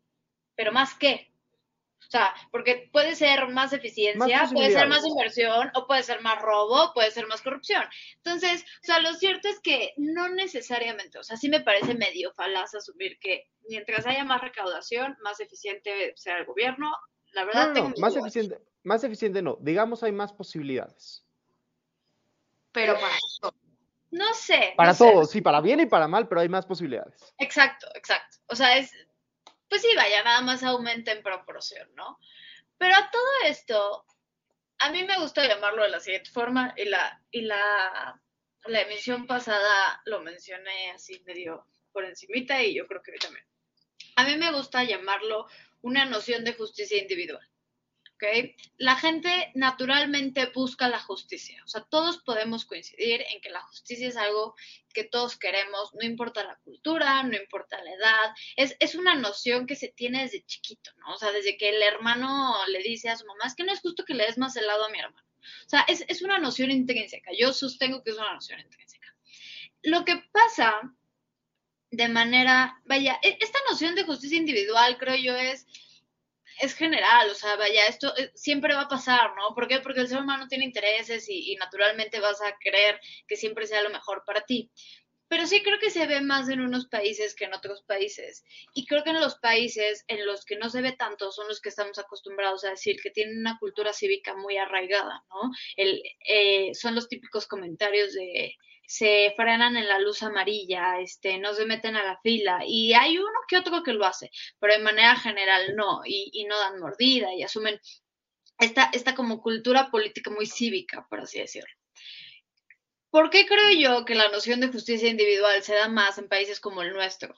pero 0.57 0.73
más 0.73 0.95
qué. 0.95 1.30
O 2.11 2.13
sea, 2.13 2.35
porque 2.51 2.91
puede 2.93 3.15
ser 3.15 3.47
más 3.51 3.73
eficiencia, 3.73 4.51
puede 4.53 4.73
ser 4.73 4.89
más 4.89 5.07
inversión, 5.07 5.71
o 5.77 5.87
puede 5.87 6.03
ser 6.03 6.21
más 6.23 6.43
robo, 6.43 6.93
puede 6.93 7.13
ser 7.13 7.29
más 7.29 7.41
corrupción. 7.41 7.85
Entonces, 8.17 8.65
o 8.83 8.85
sea, 8.85 8.99
lo 8.99 9.15
cierto 9.15 9.47
es 9.47 9.61
que 9.61 9.95
no 9.97 10.29
necesariamente, 10.29 11.21
o 11.21 11.23
sea, 11.23 11.37
sí 11.37 11.49
me 11.49 11.61
parece 11.61 11.95
medio 11.95 12.33
falaz 12.33 12.75
asumir 12.75 13.17
que 13.21 13.47
mientras 13.69 14.09
haya 14.09 14.25
más 14.25 14.41
recaudación, 14.41 15.17
más 15.23 15.39
eficiente 15.39 16.13
sea 16.17 16.39
el 16.39 16.47
gobierno. 16.47 16.91
La 17.31 17.45
verdad, 17.45 17.75
no, 17.75 17.91
no, 17.91 17.95
más 17.99 18.17
eficiente, 18.17 18.59
más 18.83 19.05
eficiente 19.05 19.41
no, 19.41 19.57
digamos 19.61 20.03
hay 20.03 20.11
más 20.11 20.33
posibilidades. 20.33 21.25
pero 22.73 22.95
para 22.95 23.15
todo. 23.41 23.55
No 24.11 24.35
sé. 24.35 24.75
Para 24.77 24.91
no 24.91 24.95
sé. 24.97 25.05
todo, 25.05 25.25
sí, 25.27 25.41
para 25.43 25.61
bien 25.61 25.79
y 25.79 25.87
para 25.87 26.09
mal, 26.09 26.27
pero 26.27 26.41
hay 26.41 26.49
más 26.49 26.67
posibilidades. 26.67 27.33
Exacto, 27.39 27.87
exacto. 27.95 28.39
O 28.49 28.57
sea, 28.57 28.77
es, 28.79 28.91
pues 29.71 29.83
sí, 29.83 29.89
vaya, 29.97 30.23
nada 30.25 30.43
más 30.43 30.63
aumenta 30.65 31.13
en 31.13 31.23
proporción, 31.23 31.89
¿no? 31.95 32.19
Pero 32.77 32.97
a 32.97 33.11
todo 33.11 33.31
esto, 33.47 34.05
a 34.79 34.91
mí 34.91 35.05
me 35.05 35.19
gusta 35.19 35.47
llamarlo 35.47 35.85
de 35.85 35.91
la 35.91 36.01
siguiente 36.01 36.31
forma, 36.31 36.75
y 36.77 36.87
la, 36.87 37.23
y 37.31 37.43
la, 37.43 38.21
la 38.65 38.81
emisión 38.83 39.27
pasada 39.27 40.03
lo 40.05 40.21
mencioné 40.21 40.91
así 40.91 41.23
medio 41.25 41.67
por 41.93 42.05
encimita, 42.05 42.63
y 42.63 42.75
yo 42.75 42.87
creo 42.87 43.01
que 43.01 43.13
hoy 43.13 43.19
también. 43.19 43.47
A 44.17 44.25
mí 44.25 44.37
me 44.37 44.53
gusta 44.53 44.85
llamarlo 44.85 45.47
una 45.83 46.05
noción 46.05 46.45
de 46.45 46.55
justicia 46.55 47.01
individual. 47.01 47.50
¿Ok? 48.21 48.55
La 48.77 48.97
gente 48.97 49.51
naturalmente 49.55 50.47
busca 50.55 50.89
la 50.89 51.01
justicia. 51.01 51.63
O 51.65 51.69
sea, 51.69 51.83
todos 51.83 52.19
podemos 52.19 52.65
coincidir 52.65 53.23
en 53.33 53.41
que 53.41 53.51
la 53.51 53.63
justicia 53.63 54.09
es 54.09 54.17
algo 54.17 54.55
que 54.93 55.05
todos 55.05 55.37
queremos, 55.37 55.95
no 55.95 56.05
importa 56.05 56.45
la 56.45 56.59
cultura, 56.65 57.23
no 57.23 57.37
importa 57.37 57.83
la 57.83 57.93
edad. 57.93 58.35
Es, 58.57 58.77
es 58.79 58.95
una 58.95 59.15
noción 59.15 59.67
que 59.67 59.77
se 59.77 59.89
tiene 59.89 60.23
desde 60.23 60.45
chiquito, 60.45 60.91
¿no? 60.99 61.15
O 61.15 61.19
sea, 61.19 61.33
desde 61.33 61.57
que 61.57 61.71
el 61.71 61.83
hermano 61.83 62.55
le 62.69 62.83
dice 62.83 63.09
a 63.09 63.17
su 63.17 63.27
mamá, 63.27 63.47
es 63.47 63.55
que 63.55 63.65
no 63.65 63.73
es 63.73 63.81
justo 63.81 64.05
que 64.05 64.15
le 64.15 64.27
des 64.27 64.39
más 64.39 64.57
helado 64.57 64.85
a 64.85 64.91
mi 64.91 64.99
hermano. 64.99 65.27
O 65.67 65.69
sea, 65.69 65.81
es, 65.89 66.05
es 66.09 66.23
una 66.23 66.39
noción 66.39 66.71
intrínseca. 66.71 67.31
Yo 67.39 67.53
sostengo 67.53 68.03
que 68.03 68.11
es 68.11 68.17
una 68.17 68.35
noción 68.35 68.61
intrínseca. 68.61 69.15
Lo 69.83 70.05
que 70.05 70.23
pasa 70.33 70.95
de 71.91 72.09
manera, 72.09 72.81
vaya, 72.85 73.19
e- 73.23 73.39
esta 73.41 73.59
noción 73.69 73.95
de 73.95 74.05
justicia 74.05 74.39
individual, 74.39 74.99
creo 74.99 75.17
yo, 75.17 75.37
es 75.37 75.67
es 76.61 76.75
general, 76.75 77.31
o 77.31 77.35
sea, 77.35 77.57
vaya, 77.57 77.87
esto 77.87 78.15
eh, 78.17 78.31
siempre 78.35 78.75
va 78.75 78.83
a 78.83 78.89
pasar, 78.89 79.35
¿no? 79.37 79.55
¿Por 79.55 79.69
qué? 79.69 79.81
Porque 79.81 80.01
el 80.01 80.09
ser 80.09 80.19
humano 80.19 80.47
tiene 80.49 80.65
intereses 80.65 81.27
y, 81.29 81.57
naturalmente 81.57 82.21
vas 82.21 82.41
a 82.43 82.57
querer 82.59 83.01
que 83.27 83.37
siempre 83.37 83.67
sea 83.67 83.83
lo 83.83 83.91
mejor 83.91 84.23
para 84.27 84.43
ti. 84.43 84.71
Pero 85.29 85.47
sí 85.47 85.63
creo 85.63 85.79
que 85.79 85.91
se 85.91 86.07
ve 86.07 86.21
más 86.21 86.49
en 86.49 86.61
unos 86.61 86.89
países 86.89 87.37
que 87.37 87.45
en 87.45 87.55
otros 87.55 87.83
países. 87.83 88.45
Y 88.75 88.85
creo 88.87 89.05
que 89.05 89.11
en 89.11 89.21
los 89.21 89.37
países 89.39 90.05
en 90.09 90.27
los 90.27 90.45
que 90.45 90.57
no 90.57 90.71
se 90.71 90.83
ve 90.83 90.93
tanto 90.93 91.31
son 91.31 91.47
los 91.47 91.61
que 91.61 91.69
estamos 91.69 91.99
acostumbrados 91.99 92.65
a 92.65 92.71
decir 92.71 92.97
que 93.01 93.11
tienen 93.11 93.39
una 93.39 93.57
cultura 93.59 93.93
cívica 93.93 94.35
muy 94.35 94.57
arraigada, 94.57 95.25
¿no? 95.31 95.53
Eh, 95.77 96.75
son 96.75 96.97
los 96.97 97.09
típicos 97.09 97.47
comentarios 97.47 98.13
de 98.13 98.57
se 98.91 99.33
frenan 99.37 99.77
en 99.77 99.87
la 99.87 100.01
luz 100.01 100.21
amarilla, 100.25 100.99
este, 100.99 101.39
no 101.39 101.55
se 101.55 101.65
meten 101.65 101.95
a 101.95 102.03
la 102.03 102.19
fila, 102.23 102.65
y 102.67 102.93
hay 102.93 103.19
uno 103.19 103.39
que 103.47 103.57
otro 103.57 103.85
que 103.85 103.93
lo 103.93 104.05
hace, 104.05 104.33
pero 104.59 104.73
de 104.73 104.81
manera 104.81 105.15
general 105.15 105.77
no, 105.77 106.01
y, 106.05 106.45
no 106.49 106.59
dan 106.59 106.81
mordida 106.81 107.33
y 107.33 107.45
asumen 107.45 107.81
esta, 108.59 108.91
esta 108.93 109.15
como 109.15 109.41
cultura 109.41 109.93
política 109.93 110.33
muy 110.33 110.47
cívica, 110.47 111.07
por 111.09 111.21
así 111.21 111.39
decirlo. 111.39 111.73
¿Por 113.11 113.31
qué 113.31 113.47
creo 113.47 113.71
yo 113.71 114.05
que 114.05 114.17
la 114.17 114.29
noción 114.29 114.59
de 114.59 114.73
justicia 114.73 115.09
individual 115.09 115.63
se 115.63 115.75
da 115.75 115.87
más 115.87 116.19
en 116.19 116.29
países 116.29 116.59
como 116.59 116.83
el 116.83 116.93
nuestro? 116.93 117.33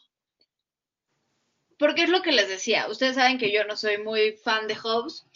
Porque 1.78 2.04
es 2.04 2.08
lo 2.08 2.22
que 2.22 2.32
les 2.32 2.48
decía, 2.48 2.88
ustedes 2.88 3.16
saben 3.16 3.36
que 3.36 3.52
yo 3.52 3.64
no 3.64 3.76
soy 3.76 3.98
muy 3.98 4.38
fan 4.38 4.68
de 4.68 4.76
Hobbes, 4.76 5.26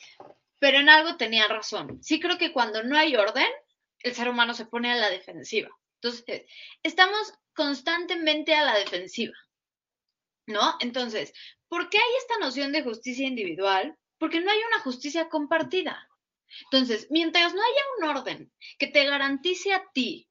pero 0.60 0.78
en 0.78 0.88
algo 0.88 1.18
tenía 1.18 1.46
razón. 1.46 2.02
Sí 2.02 2.20
creo 2.20 2.38
que 2.38 2.52
cuando 2.52 2.82
no 2.82 2.96
hay 2.96 3.16
orden, 3.16 3.52
el 3.98 4.14
ser 4.14 4.30
humano 4.30 4.54
se 4.54 4.64
pone 4.64 4.90
a 4.90 4.96
la 4.96 5.10
defensiva. 5.10 5.68
Entonces, 6.06 6.46
estamos 6.82 7.32
constantemente 7.54 8.54
a 8.54 8.64
la 8.64 8.78
defensiva, 8.78 9.34
¿no? 10.46 10.76
Entonces, 10.80 11.32
¿por 11.68 11.88
qué 11.88 11.98
hay 11.98 12.16
esta 12.18 12.38
noción 12.38 12.72
de 12.72 12.82
justicia 12.82 13.26
individual? 13.26 13.96
Porque 14.18 14.40
no 14.40 14.50
hay 14.50 14.58
una 14.68 14.80
justicia 14.80 15.28
compartida. 15.28 16.08
Entonces, 16.70 17.08
mientras 17.10 17.54
no 17.54 17.60
haya 17.60 17.82
un 17.98 18.16
orden 18.16 18.52
que 18.78 18.86
te 18.86 19.04
garantice 19.04 19.72
a 19.72 19.84
ti 19.92 20.28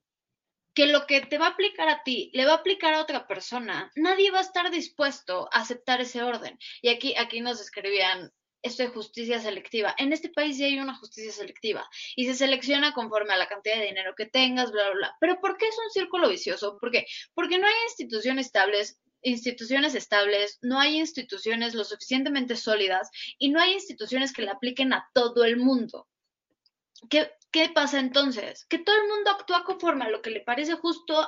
que 0.73 0.87
lo 0.87 1.05
que 1.07 1.21
te 1.21 1.37
va 1.37 1.47
a 1.47 1.49
aplicar 1.51 1.87
a 1.89 2.03
ti 2.03 2.31
le 2.33 2.45
va 2.45 2.53
a 2.53 2.57
aplicar 2.57 2.93
a 2.93 3.01
otra 3.01 3.27
persona, 3.27 3.91
nadie 3.95 4.31
va 4.31 4.39
a 4.39 4.43
estar 4.43 4.69
dispuesto 4.71 5.47
a 5.51 5.59
aceptar 5.61 6.01
ese 6.01 6.23
orden. 6.23 6.57
Y 6.81 6.89
aquí, 6.89 7.15
aquí 7.17 7.41
nos 7.41 7.59
escribían 7.61 8.31
esto 8.65 8.83
de 8.83 8.89
justicia 8.89 9.39
selectiva. 9.39 9.93
En 9.97 10.11
este 10.11 10.29
país 10.29 10.57
sí 10.57 10.63
hay 10.63 10.79
una 10.79 10.95
justicia 10.95 11.31
selectiva 11.31 11.87
y 12.15 12.25
se 12.25 12.33
selecciona 12.33 12.93
conforme 12.93 13.33
a 13.33 13.37
la 13.37 13.47
cantidad 13.47 13.77
de 13.77 13.85
dinero 13.85 14.15
que 14.15 14.25
tengas, 14.25 14.71
bla, 14.71 14.85
bla, 14.85 14.95
bla. 14.95 15.17
Pero 15.19 15.39
¿por 15.39 15.57
qué 15.57 15.67
es 15.67 15.77
un 15.77 15.91
círculo 15.91 16.29
vicioso? 16.29 16.77
¿Por 16.79 16.91
qué? 16.91 17.05
Porque 17.35 17.59
no 17.59 17.67
hay 17.67 17.73
instituciones 17.87 18.47
estables 18.47 18.99
instituciones 19.21 19.95
estables, 19.95 20.59
no 20.61 20.79
hay 20.79 20.99
instituciones 20.99 21.73
lo 21.73 21.83
suficientemente 21.83 22.55
sólidas 22.55 23.09
y 23.39 23.49
no 23.49 23.59
hay 23.59 23.73
instituciones 23.73 24.31
que 24.31 24.43
le 24.43 24.51
apliquen 24.51 24.93
a 24.93 25.09
todo 25.15 25.45
el 25.45 25.57
mundo. 25.57 26.07
¿Qué, 27.09 27.31
¿Qué 27.49 27.69
pasa 27.69 27.99
entonces? 27.99 28.65
Que 28.65 28.77
todo 28.77 28.95
el 28.95 29.07
mundo 29.07 29.31
actúa 29.31 29.63
conforme 29.63 30.05
a 30.05 30.09
lo 30.09 30.21
que 30.21 30.29
le 30.29 30.41
parece 30.41 30.73
justo 30.75 31.27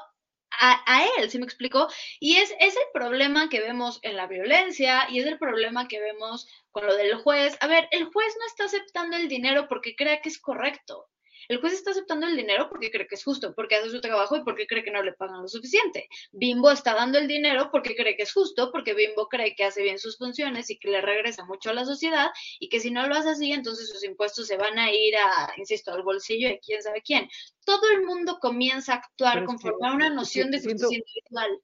a, 0.51 0.81
a, 0.85 1.05
él, 1.17 1.29
¿sí 1.29 1.37
me 1.39 1.45
explicó? 1.45 1.87
Y 2.19 2.37
es, 2.37 2.53
es 2.59 2.75
el 2.75 2.87
problema 2.93 3.49
que 3.49 3.61
vemos 3.61 3.99
en 4.01 4.15
la 4.15 4.27
violencia 4.27 5.07
y 5.09 5.19
es 5.19 5.25
el 5.25 5.37
problema 5.37 5.87
que 5.87 5.99
vemos 5.99 6.47
con 6.71 6.85
lo 6.85 6.95
del 6.95 7.15
juez. 7.15 7.57
A 7.61 7.67
ver, 7.67 7.87
el 7.91 8.05
juez 8.05 8.35
no 8.39 8.45
está 8.47 8.65
aceptando 8.65 9.17
el 9.17 9.27
dinero 9.27 9.67
porque 9.67 9.95
crea 9.95 10.21
que 10.21 10.29
es 10.29 10.39
correcto. 10.39 11.07
El 11.47 11.59
juez 11.59 11.73
está 11.73 11.91
aceptando 11.91 12.27
el 12.27 12.35
dinero 12.35 12.67
porque 12.69 12.91
cree 12.91 13.07
que 13.07 13.15
es 13.15 13.23
justo, 13.23 13.53
porque 13.53 13.75
hace 13.75 13.89
su 13.89 14.01
trabajo 14.01 14.35
y 14.35 14.43
porque 14.43 14.67
cree 14.67 14.83
que 14.83 14.91
no 14.91 15.01
le 15.03 15.13
pagan 15.13 15.41
lo 15.41 15.47
suficiente. 15.47 16.09
Bimbo 16.31 16.71
está 16.71 16.93
dando 16.93 17.17
el 17.17 17.27
dinero 17.27 17.69
porque 17.71 17.95
cree 17.95 18.15
que 18.15 18.23
es 18.23 18.33
justo, 18.33 18.71
porque 18.71 18.93
Bimbo 18.93 19.27
cree 19.27 19.55
que 19.55 19.63
hace 19.63 19.83
bien 19.83 19.99
sus 19.99 20.17
funciones 20.17 20.69
y 20.69 20.77
que 20.77 20.89
le 20.89 21.01
regresa 21.01 21.45
mucho 21.45 21.69
a 21.69 21.73
la 21.73 21.85
sociedad 21.85 22.29
y 22.59 22.69
que 22.69 22.79
si 22.79 22.91
no 22.91 23.07
lo 23.07 23.15
hace 23.15 23.29
así, 23.29 23.51
entonces 23.51 23.89
sus 23.89 24.03
impuestos 24.03 24.47
se 24.47 24.57
van 24.57 24.77
a 24.77 24.91
ir 24.91 25.15
a, 25.15 25.53
insisto, 25.57 25.91
al 25.91 26.03
bolsillo 26.03 26.49
de 26.49 26.59
quién 26.59 26.81
sabe 26.81 27.01
quién. 27.01 27.29
Todo 27.65 27.89
el 27.91 28.05
mundo 28.05 28.39
comienza 28.39 28.93
a 28.93 28.97
actuar 28.97 29.45
conforme 29.45 29.87
a 29.87 29.93
una 29.93 30.09
noción 30.09 30.51
de 30.51 30.57
justicia 30.57 30.97
individual 30.97 31.61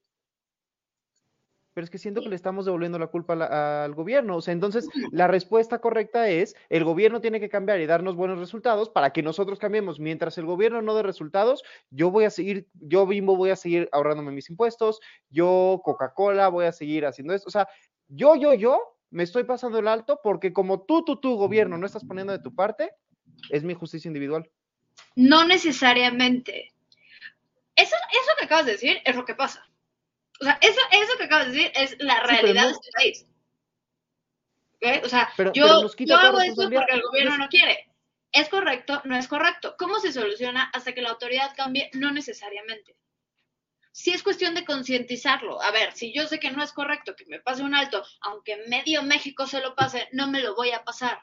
pero 1.73 1.85
es 1.85 1.89
que 1.89 1.97
siento 1.97 2.21
que 2.21 2.29
le 2.29 2.35
estamos 2.35 2.65
devolviendo 2.65 2.99
la 2.99 3.07
culpa 3.07 3.35
la, 3.35 3.83
al 3.83 3.93
gobierno. 3.93 4.37
O 4.37 4.41
sea, 4.41 4.53
entonces 4.53 4.87
la 5.11 5.27
respuesta 5.27 5.79
correcta 5.79 6.29
es, 6.29 6.55
el 6.69 6.83
gobierno 6.83 7.21
tiene 7.21 7.39
que 7.39 7.49
cambiar 7.49 7.79
y 7.79 7.85
darnos 7.85 8.15
buenos 8.15 8.39
resultados 8.39 8.89
para 8.89 9.11
que 9.11 9.23
nosotros 9.23 9.59
cambiemos. 9.59 9.99
Mientras 9.99 10.37
el 10.37 10.45
gobierno 10.45 10.81
no 10.81 10.95
dé 10.95 11.03
resultados, 11.03 11.63
yo 11.89 12.11
voy 12.11 12.25
a 12.25 12.29
seguir, 12.29 12.67
yo 12.73 13.07
Bimbo 13.07 13.35
voy 13.35 13.49
a 13.49 13.55
seguir 13.55 13.89
ahorrándome 13.91 14.31
mis 14.31 14.49
impuestos, 14.49 14.99
yo 15.29 15.81
Coca-Cola 15.83 16.47
voy 16.49 16.65
a 16.65 16.71
seguir 16.71 17.05
haciendo 17.05 17.33
esto. 17.33 17.47
O 17.47 17.51
sea, 17.51 17.67
yo, 18.07 18.35
yo, 18.35 18.53
yo 18.53 18.97
me 19.09 19.23
estoy 19.23 19.43
pasando 19.43 19.79
el 19.79 19.87
alto 19.87 20.19
porque 20.23 20.53
como 20.53 20.81
tú, 20.81 21.03
tú, 21.03 21.17
tú, 21.17 21.35
gobierno, 21.37 21.77
no 21.77 21.85
estás 21.85 22.05
poniendo 22.05 22.33
de 22.33 22.39
tu 22.39 22.53
parte, 22.53 22.91
es 23.49 23.63
mi 23.63 23.73
justicia 23.73 24.09
individual. 24.09 24.49
No 25.15 25.45
necesariamente. 25.45 26.71
Eso, 27.75 27.95
eso 28.11 28.31
que 28.37 28.45
acabas 28.45 28.67
de 28.67 28.73
decir 28.73 28.97
es 29.03 29.15
lo 29.15 29.25
que 29.25 29.33
pasa. 29.33 29.67
O 30.39 30.43
sea, 30.43 30.57
eso, 30.61 30.79
eso 30.91 31.17
que 31.17 31.23
acabas 31.23 31.47
de 31.47 31.53
decir 31.53 31.71
es 31.75 31.95
la 31.99 32.19
realidad 32.21 32.63
sí, 32.63 32.67
no, 32.67 32.67
de 32.67 32.71
este 32.73 32.91
país. 32.91 33.25
¿Okay? 34.75 35.01
O 35.03 35.09
sea, 35.09 35.31
pero, 35.37 35.53
yo, 35.53 35.87
pero 35.97 36.05
yo 36.05 36.17
hago 36.17 36.41
eso 36.41 36.69
porque 36.69 36.93
el 36.93 37.01
gobierno 37.01 37.37
no 37.37 37.47
quiere. 37.47 37.89
¿Es 38.31 38.49
correcto? 38.49 39.01
No 39.05 39.15
es 39.15 39.27
correcto. 39.27 39.75
¿Cómo 39.77 39.99
se 39.99 40.11
soluciona 40.11 40.63
hasta 40.73 40.93
que 40.93 41.03
la 41.03 41.11
autoridad 41.11 41.53
cambie? 41.55 41.91
No 41.93 42.11
necesariamente. 42.11 42.97
Sí 43.91 44.11
es 44.11 44.23
cuestión 44.23 44.55
de 44.55 44.65
concientizarlo. 44.65 45.61
A 45.61 45.69
ver, 45.69 45.93
si 45.93 46.11
yo 46.11 46.25
sé 46.25 46.39
que 46.39 46.49
no 46.49 46.63
es 46.63 46.73
correcto 46.73 47.15
que 47.15 47.27
me 47.27 47.39
pase 47.39 47.61
un 47.61 47.75
alto, 47.75 48.03
aunque 48.21 48.57
medio 48.67 49.03
México 49.03 49.45
se 49.45 49.61
lo 49.61 49.75
pase, 49.75 50.09
no 50.13 50.27
me 50.27 50.41
lo 50.41 50.55
voy 50.55 50.71
a 50.71 50.83
pasar. 50.83 51.21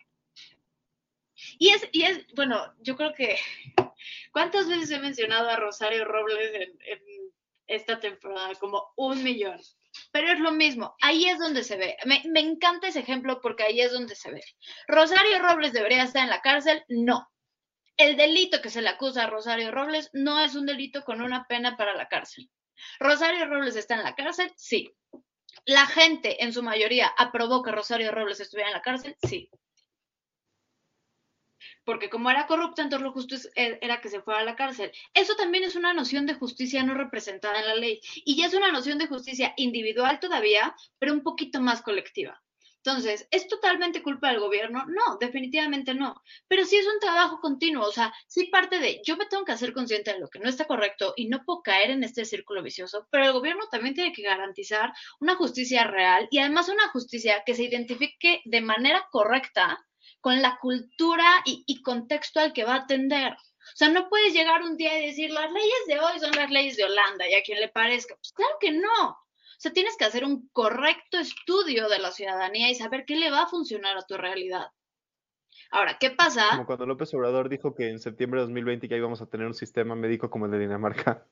Y 1.59 1.71
es, 1.71 1.89
y 1.91 2.03
es 2.03 2.25
bueno, 2.35 2.73
yo 2.79 2.97
creo 2.97 3.13
que, 3.13 3.37
¿cuántas 4.33 4.69
veces 4.69 4.91
he 4.93 5.01
mencionado 5.01 5.49
a 5.49 5.57
Rosario 5.57 6.05
Robles 6.05 6.55
en, 6.55 6.79
en 6.83 7.01
esta 7.71 8.01
temporada, 8.01 8.55
como 8.57 8.93
un 8.97 9.23
millón. 9.23 9.61
Pero 10.13 10.31
es 10.33 10.39
lo 10.39 10.53
mismo, 10.53 10.95
ahí 11.01 11.27
es 11.27 11.39
donde 11.39 11.65
se 11.65 11.77
ve. 11.77 11.97
Me, 12.05 12.23
me, 12.27 12.41
encanta 12.41 12.89
ese 12.89 13.01
ejemplo 13.01 13.41
porque 13.41 13.65
ahí 13.65 13.81
es 13.81 13.93
donde 13.93 14.15
se 14.15 14.31
ve. 14.31 14.43
¿Rosario 14.87 15.41
Robles 15.41 15.73
debería 15.73 16.05
estar 16.05 16.23
en 16.23 16.31
la 16.31 16.41
cárcel? 16.41 16.85
No. 16.89 17.29
El 17.97 18.17
delito 18.17 18.63
que 18.63 18.71
se 18.71 18.83
le 18.83 18.89
acusa 18.89 19.25
a 19.25 19.31
Rosario 19.31 19.71
Robles 19.71 20.11
no 20.13 20.41
es 20.41 20.55
un 20.55 20.67
delito 20.67 21.05
con 21.05 21.21
una 21.21 21.47
pena 21.47 21.77
para 21.77 21.95
la 21.95 22.09
cárcel. 22.09 22.51
¿Rosario 22.99 23.47
Robles 23.47 23.77
está 23.77 23.95
en 23.95 24.05
la 24.05 24.15
cárcel? 24.15 24.53
Sí. 24.57 24.91
¿La 25.65 25.87
gente 25.87 26.43
en 26.43 26.53
su 26.53 26.63
mayoría 26.63 27.13
aprobó 27.19 27.63
que 27.63 27.73
Rosario 27.73 28.11
Robles 28.13 28.41
estuviera 28.41 28.71
en 28.71 28.77
la 28.77 28.83
cárcel? 28.83 29.17
Sí 29.29 29.51
porque 31.85 32.11
como 32.11 32.31
era 32.31 32.47
corrupta, 32.47 32.83
entonces 32.83 33.05
lo 33.05 33.13
justo 33.13 33.37
era 33.55 34.01
que 34.01 34.09
se 34.09 34.23
fuera 34.23 34.41
a 34.41 34.45
la 34.45 34.57
cárcel. 34.57 34.93
Eso 35.15 35.35
también 35.37 35.65
es 35.65 35.77
una 35.77 35.93
noción 35.95 36.27
de 36.27 36.35
justicia 36.35 36.83
no 36.83 36.95
representada 36.95 37.61
en 37.61 37.67
la 37.67 37.75
ley 37.75 38.01
y 38.25 38.37
ya 38.37 38.47
es 38.47 38.55
una 38.55 38.73
noción 38.73 38.99
de 38.99 39.07
justicia 39.07 39.55
individual 39.57 40.21
todavía, 40.21 40.75
pero 40.99 41.13
un 41.13 41.23
poquito 41.23 41.61
más 41.61 41.83
colectiva. 41.83 42.41
Entonces, 42.83 43.29
¿es 43.31 43.47
totalmente 43.47 44.03
culpa 44.03 44.29
del 44.29 44.41
gobierno? 44.41 44.87
No, 44.87 45.19
definitivamente 45.19 45.93
no. 45.93 46.23
Pero 46.49 46.65
sí 46.65 46.77
es 46.77 46.87
un 46.87 46.99
trabajo 46.99 47.39
continuo, 47.41 47.87
o 47.87 47.93
sea, 47.93 48.13
sí 48.27 48.47
parte 48.47 48.79
de, 48.79 49.03
yo 49.05 49.19
me 49.19 49.27
tengo 49.27 49.45
que 49.45 49.53
hacer 49.53 49.75
consciente 49.75 50.15
de 50.15 50.19
lo 50.19 50.29
que 50.29 50.39
no 50.39 50.49
está 50.49 50.65
correcto 50.65 51.13
y 51.15 51.29
no 51.29 51.45
puedo 51.45 51.61
caer 51.63 51.91
en 51.91 52.05
este 52.05 52.25
círculo 52.25 52.63
vicioso, 52.63 53.07
pero 53.11 53.27
el 53.27 53.33
gobierno 53.33 53.65
también 53.71 53.95
tiene 53.95 54.13
que 54.15 54.23
garantizar 54.23 54.95
una 55.21 55.37
justicia 55.37 55.85
real 55.85 56.27
y 56.31 56.39
además 56.39 56.71
una 56.71 56.89
justicia 56.89 57.43
que 57.45 57.55
se 57.55 57.65
identifique 57.65 58.41
de 58.47 58.61
manera 58.63 59.07
correcta 59.11 59.79
con 60.21 60.43
la 60.43 60.59
cultura 60.61 61.27
y, 61.45 61.65
y, 61.67 61.83
contexto 61.83 62.41
al 62.41 62.53
que 62.53 62.65
va 62.65 62.75
a 62.75 62.83
atender. 62.83 63.33
O 63.33 63.77
sea, 63.77 63.89
no 63.89 64.09
puedes 64.09 64.33
llegar 64.33 64.63
un 64.63 64.77
día 64.77 64.99
y 64.99 65.07
decir, 65.07 65.31
las 65.31 65.51
leyes 65.51 65.87
de 65.87 66.01
hoy 66.01 66.19
son 66.19 66.33
las 66.33 66.51
leyes 66.51 66.77
de 66.77 66.85
Holanda 66.85 67.29
y 67.29 67.35
a 67.35 67.43
quien 67.43 67.61
le 67.61 67.69
parezca. 67.69 68.15
Pues 68.17 68.33
claro 68.33 68.57
que 68.61 68.73
no. 68.73 69.11
O 69.61 69.63
sea, 69.63 69.73
tienes 69.73 69.97
que 69.97 70.07
hacer 70.07 70.25
un 70.25 70.49
correcto 70.53 71.19
estudio 71.19 71.89
de 71.89 71.99
la 71.99 72.11
ciudadanía 72.11 72.71
y 72.71 72.75
saber 72.75 73.05
qué 73.07 73.17
le 73.17 73.31
va 73.31 73.43
a 73.43 73.47
funcionar 73.47 73.97
a 73.97 74.07
tu 74.07 74.17
realidad. 74.17 74.69
Ahora, 75.71 75.99
¿qué 75.99 76.11
pasa? 76.11 76.47
Como 76.51 76.67
cuando 76.67 76.87
López 76.87 77.13
Obrador 77.15 77.49
dijo 77.49 77.75
que 77.75 77.91
en 77.91 78.01
septiembre 78.01 78.41
de 78.41 78.47
2020 78.47 78.89
ya 78.89 78.97
íbamos 78.97 79.21
a 79.21 79.27
tener 79.27 79.47
un 79.47 79.55
sistema 79.55 79.95
médico 79.95 80.31
como 80.31 80.47
el 80.47 80.53
de 80.53 80.59
Dinamarca. 80.59 81.27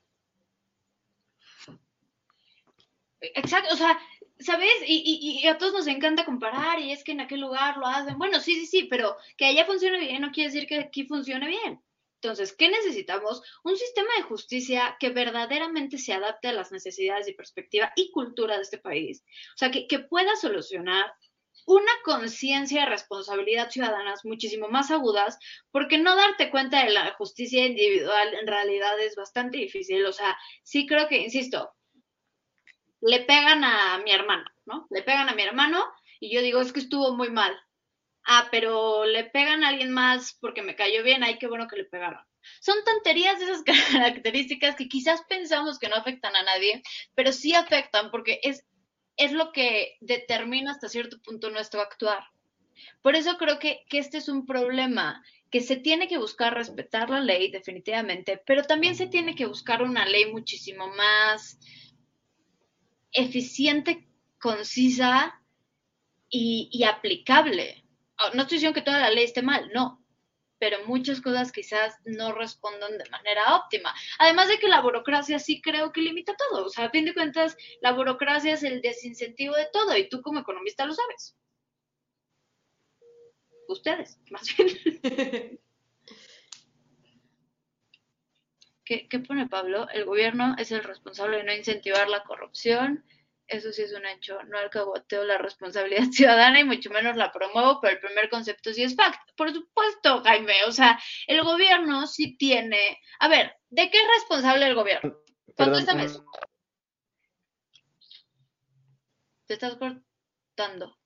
Exacto, 3.21 3.73
o 3.73 3.77
sea, 3.77 3.99
¿sabes? 4.39 4.73
Y, 4.85 5.45
a 5.47 5.57
todos 5.57 5.73
nos 5.73 5.87
encanta 5.87 6.25
comparar 6.25 6.79
y 6.79 6.91
es 6.91 7.03
que 7.03 7.11
en 7.11 7.21
aquel 7.21 7.41
lugar 7.41 7.77
lo 7.77 7.87
hacen. 7.87 8.17
Bueno, 8.17 8.39
sí, 8.39 8.55
sí, 8.55 8.65
sí, 8.65 8.83
pero 8.83 9.17
que 9.37 9.45
allá 9.45 9.65
funcione 9.65 9.99
bien 9.99 10.21
no 10.21 10.31
quiere 10.31 10.51
decir 10.51 10.67
que 10.67 10.79
aquí 10.79 11.05
funcione 11.05 11.47
bien. 11.47 11.81
Entonces, 12.21 12.53
¿qué 12.53 12.69
necesitamos? 12.69 13.41
Un 13.63 13.77
sistema 13.77 14.09
de 14.17 14.23
justicia 14.23 14.97
que 14.99 15.09
verdaderamente 15.09 15.97
se 15.97 16.13
adapte 16.13 16.49
a 16.49 16.53
las 16.53 16.71
necesidades 16.71 17.27
y 17.29 17.33
perspectiva 17.33 17.93
y 17.95 18.11
cultura 18.11 18.57
de 18.57 18.63
este 18.63 18.77
país. 18.77 19.23
O 19.55 19.57
sea, 19.57 19.71
que, 19.71 19.87
que 19.87 19.99
pueda 19.99 20.35
solucionar 20.35 21.13
una 21.65 21.91
conciencia 22.03 22.81
de 22.81 22.89
responsabilidad 22.89 23.69
ciudadanas 23.69 24.25
muchísimo 24.25 24.67
más 24.69 24.91
agudas, 24.91 25.37
porque 25.71 25.97
no 25.97 26.15
darte 26.15 26.49
cuenta 26.49 26.83
de 26.83 26.91
la 26.91 27.13
justicia 27.13 27.65
individual 27.65 28.33
en 28.33 28.47
realidad 28.47 28.99
es 28.99 29.15
bastante 29.15 29.59
difícil. 29.59 30.05
O 30.05 30.11
sea, 30.11 30.37
sí 30.63 30.87
creo 30.87 31.07
que, 31.07 31.17
insisto, 31.17 31.71
le 33.01 33.21
pegan 33.21 33.63
a 33.63 33.99
mi 33.99 34.11
hermano, 34.11 34.45
¿no? 34.65 34.87
Le 34.89 35.01
pegan 35.03 35.29
a 35.29 35.35
mi 35.35 35.43
hermano 35.43 35.83
y 36.19 36.33
yo 36.33 36.41
digo, 36.41 36.61
es 36.61 36.73
que 36.73 36.79
estuvo 36.79 37.15
muy 37.15 37.29
mal. 37.29 37.57
Ah, 38.25 38.47
pero 38.51 39.05
le 39.05 39.23
pegan 39.23 39.63
a 39.63 39.69
alguien 39.69 39.91
más 39.91 40.37
porque 40.39 40.61
me 40.61 40.75
cayó 40.75 41.03
bien, 41.03 41.23
ay, 41.23 41.37
qué 41.39 41.47
bueno 41.47 41.67
que 41.67 41.77
le 41.77 41.85
pegaron. 41.85 42.21
Son 42.61 42.77
tonterías 42.85 43.39
de 43.39 43.45
esas 43.45 43.63
características 43.91 44.75
que 44.75 44.87
quizás 44.87 45.23
pensamos 45.27 45.79
que 45.79 45.89
no 45.89 45.95
afectan 45.95 46.35
a 46.35 46.43
nadie, 46.43 46.83
pero 47.15 47.31
sí 47.31 47.55
afectan 47.55 48.11
porque 48.11 48.39
es, 48.43 48.65
es 49.17 49.31
lo 49.31 49.51
que 49.51 49.97
determina 50.01 50.71
hasta 50.71 50.89
cierto 50.89 51.21
punto 51.21 51.49
nuestro 51.49 51.81
actuar. 51.81 52.23
Por 53.01 53.15
eso 53.15 53.37
creo 53.37 53.59
que, 53.59 53.83
que 53.89 53.97
este 53.97 54.17
es 54.17 54.29
un 54.29 54.45
problema 54.45 55.23
que 55.49 55.61
se 55.61 55.77
tiene 55.77 56.07
que 56.07 56.17
buscar 56.17 56.53
respetar 56.53 57.09
la 57.09 57.19
ley 57.19 57.49
definitivamente, 57.49 58.41
pero 58.45 58.63
también 58.63 58.95
se 58.95 59.07
tiene 59.07 59.35
que 59.35 59.47
buscar 59.47 59.81
una 59.81 60.05
ley 60.05 60.31
muchísimo 60.31 60.87
más 60.87 61.57
eficiente, 63.11 64.07
concisa 64.39 65.41
y, 66.29 66.83
aplicable. 66.83 67.83
Ah, 68.17 68.31
no 68.33 68.43
estoy 68.43 68.57
diciendo 68.57 68.75
que 68.75 68.85
toda 68.85 68.99
la 68.99 69.09
ley 69.09 69.23
esté 69.23 69.41
mal, 69.41 69.69
no, 69.73 70.03
pero 70.59 70.85
muchas 70.85 71.21
cosas 71.21 71.51
quizás 71.51 71.95
no 72.05 72.33
respondan 72.33 72.97
de 72.97 73.09
manera 73.09 73.55
óptima. 73.55 73.93
Además 74.19 74.49
de 74.49 74.59
que 74.59 74.67
la 74.67 74.81
burocracia 74.81 75.39
sí 75.39 75.61
creo 75.61 75.91
que 75.91 76.01
limita 76.01 76.35
todo. 76.35 76.65
O 76.65 76.69
sea, 76.69 76.85
a 76.85 76.89
fin 76.89 77.05
de 77.05 77.13
cuentas, 77.13 77.57
la 77.81 77.93
burocracia 77.93 78.53
es 78.53 78.63
el 78.63 78.81
desincentivo 78.81 79.55
de 79.55 79.69
todo 79.71 79.97
y 79.97 80.09
tú 80.09 80.21
como 80.21 80.39
economista 80.39 80.85
lo 80.85 80.93
sabes. 80.93 81.35
Ustedes, 83.67 84.19
más 84.29 84.55
bien. 84.55 85.59
¿Qué, 88.89 89.19
pone 89.19 89.47
Pablo? 89.47 89.87
El 89.89 90.05
gobierno 90.05 90.55
es 90.57 90.71
el 90.71 90.83
responsable 90.83 91.37
de 91.37 91.43
no 91.43 91.53
incentivar 91.53 92.09
la 92.09 92.23
corrupción. 92.23 93.05
Eso 93.45 93.71
sí 93.71 93.83
es 93.83 93.93
un 93.93 94.03
hecho. 94.07 94.41
No 94.45 94.57
alcaboteo 94.57 95.25
la 95.25 95.37
responsabilidad 95.37 96.05
ciudadana 96.11 96.59
y 96.59 96.63
mucho 96.63 96.89
menos 96.89 97.15
la 97.15 97.31
promuevo, 97.31 97.79
pero 97.79 97.93
el 97.93 97.99
primer 97.99 98.31
concepto 98.31 98.73
sí 98.73 98.81
es 98.81 98.95
fact. 98.95 99.19
Por 99.37 99.53
supuesto, 99.53 100.23
Jaime. 100.23 100.63
O 100.67 100.71
sea, 100.71 100.99
el 101.27 101.43
gobierno 101.43 102.07
sí 102.07 102.35
tiene. 102.35 102.99
A 103.19 103.27
ver, 103.27 103.55
¿de 103.69 103.91
qué 103.91 103.97
es 103.99 104.07
responsable 104.21 104.65
el 104.65 104.73
gobierno? 104.73 105.19
¿Cuándo 105.55 105.77
esta 105.77 105.93
mes? 105.93 106.19
Te 109.45 109.53
estás 109.53 109.75
cortando. 109.75 110.97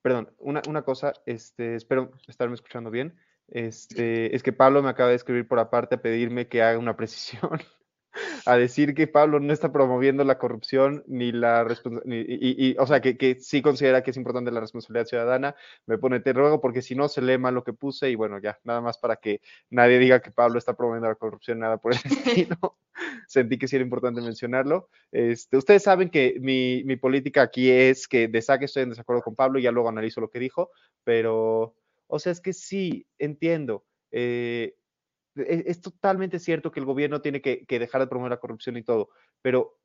Perdón, 0.00 0.34
una, 0.38 0.62
una 0.66 0.82
cosa, 0.82 1.12
este, 1.26 1.74
espero 1.74 2.10
estarme 2.26 2.54
escuchando 2.54 2.90
bien. 2.90 3.18
Este, 3.48 4.34
es 4.34 4.42
que 4.42 4.52
Pablo 4.52 4.82
me 4.82 4.88
acaba 4.90 5.10
de 5.10 5.16
escribir 5.16 5.46
por 5.46 5.58
aparte 5.58 5.96
a 5.96 6.02
pedirme 6.02 6.48
que 6.48 6.62
haga 6.62 6.78
una 6.78 6.96
precisión, 6.96 7.60
a 8.46 8.56
decir 8.56 8.94
que 8.94 9.06
Pablo 9.06 9.40
no 9.40 9.52
está 9.52 9.72
promoviendo 9.72 10.24
la 10.24 10.38
corrupción 10.38 11.04
ni 11.06 11.32
la 11.32 11.64
responsabilidad, 11.64 12.26
y, 12.28 12.76
o 12.78 12.86
sea, 12.86 13.00
que, 13.00 13.16
que, 13.16 13.36
sí 13.40 13.62
considera 13.62 14.02
que 14.02 14.10
es 14.10 14.16
importante 14.16 14.50
la 14.50 14.60
responsabilidad 14.60 15.06
ciudadana. 15.06 15.54
Me 15.86 15.98
pone, 15.98 16.20
te 16.20 16.32
ruego, 16.32 16.60
porque 16.60 16.82
si 16.82 16.94
no 16.94 17.08
se 17.08 17.22
lee 17.22 17.38
mal 17.38 17.54
lo 17.54 17.64
que 17.64 17.72
puse, 17.72 18.10
y 18.10 18.14
bueno, 18.14 18.38
ya, 18.38 18.58
nada 18.64 18.80
más 18.80 18.98
para 18.98 19.16
que 19.16 19.40
nadie 19.70 19.98
diga 19.98 20.20
que 20.20 20.30
Pablo 20.30 20.58
está 20.58 20.74
promoviendo 20.74 21.08
la 21.08 21.14
corrupción, 21.14 21.58
nada 21.58 21.78
por 21.78 21.92
el 21.92 22.00
estilo. 22.04 22.78
Sentí 23.26 23.58
que 23.58 23.68
sí 23.68 23.76
era 23.76 23.84
importante 23.84 24.20
mencionarlo. 24.20 24.88
Este, 25.10 25.56
ustedes 25.56 25.82
saben 25.82 26.10
que 26.10 26.36
mi, 26.40 26.84
mi 26.84 26.96
política 26.96 27.42
aquí 27.42 27.70
es 27.70 28.06
que 28.08 28.28
de 28.28 28.42
saque 28.42 28.66
estoy 28.66 28.84
en 28.84 28.90
desacuerdo 28.90 29.22
con 29.22 29.34
Pablo, 29.34 29.58
ya 29.58 29.72
luego 29.72 29.88
analizo 29.88 30.20
lo 30.20 30.30
que 30.30 30.38
dijo, 30.38 30.70
pero 31.04 31.74
o 32.14 32.18
sea, 32.18 32.30
es 32.30 32.42
que 32.42 32.52
sí, 32.52 33.06
entiendo. 33.18 33.86
Eh, 34.10 34.76
e, 35.34 35.64
es, 35.66 35.80
totalmente 35.80 36.38
cierto 36.38 36.70
que 36.70 36.78
el 36.78 36.84
gobierno 36.84 37.22
tiene 37.22 37.40
que, 37.40 37.64
dejar 37.66 38.02
de 38.02 38.06
promover 38.06 38.32
la 38.32 38.40
corrupción 38.40 38.76
y 38.76 38.82
todo, 38.82 39.08
pero 39.40 39.78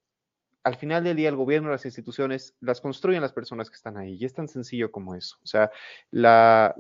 al 0.64 0.76
final 0.76 1.06
del 1.06 1.16
día 1.16 1.30
el 1.30 1.38
gobierno, 1.38 1.70
las 1.70 1.86
instituciones, 1.86 2.54
las 2.60 2.82
construyen 2.82 3.22
las 3.22 3.32
personas 3.32 3.70
que 3.70 3.78
están 3.78 3.96
ahí. 3.96 4.18
Y 4.20 4.26
es 4.26 4.34
tan 4.34 4.50
sencillo 4.50 4.92
como 4.92 5.16
eso. 5.16 5.38
O 5.42 5.48
sea, 5.48 5.72
la, 6.12 6.76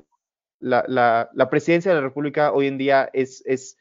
la, 0.59 1.47
presidencia 1.49 1.91
de 1.91 2.01
la 2.01 2.07
República 2.07 2.51
hoy 2.51 2.67
en 2.67 2.77
día 2.77 3.09
es, 3.13 3.41
es, 3.45 3.77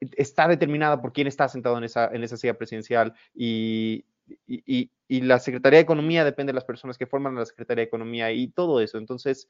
está 0.00 0.48
determinada 0.48 1.00
por 1.00 1.14
quién 1.14 1.28
está 1.28 1.48
sentado 1.48 1.78
en 1.78 1.84
esa, 1.84 2.08
en 2.08 2.22
esa 2.24 2.36
silla 2.36 2.58
presidencial 2.58 3.14
y, 3.34 4.04
y, 4.46 4.90
y, 5.08 5.20
la 5.22 5.38
Secretaría 5.38 5.78
de 5.78 5.84
Economía 5.84 6.26
depende 6.26 6.50
de 6.50 6.56
las 6.56 6.66
personas 6.66 6.98
que 6.98 7.06
forman 7.06 7.34
la 7.34 7.46
Secretaría 7.46 7.84
de 7.84 7.88
Economía 7.88 8.30
y 8.32 8.48
todo 8.48 8.82
eso. 8.82 8.98
Entonces, 8.98 9.48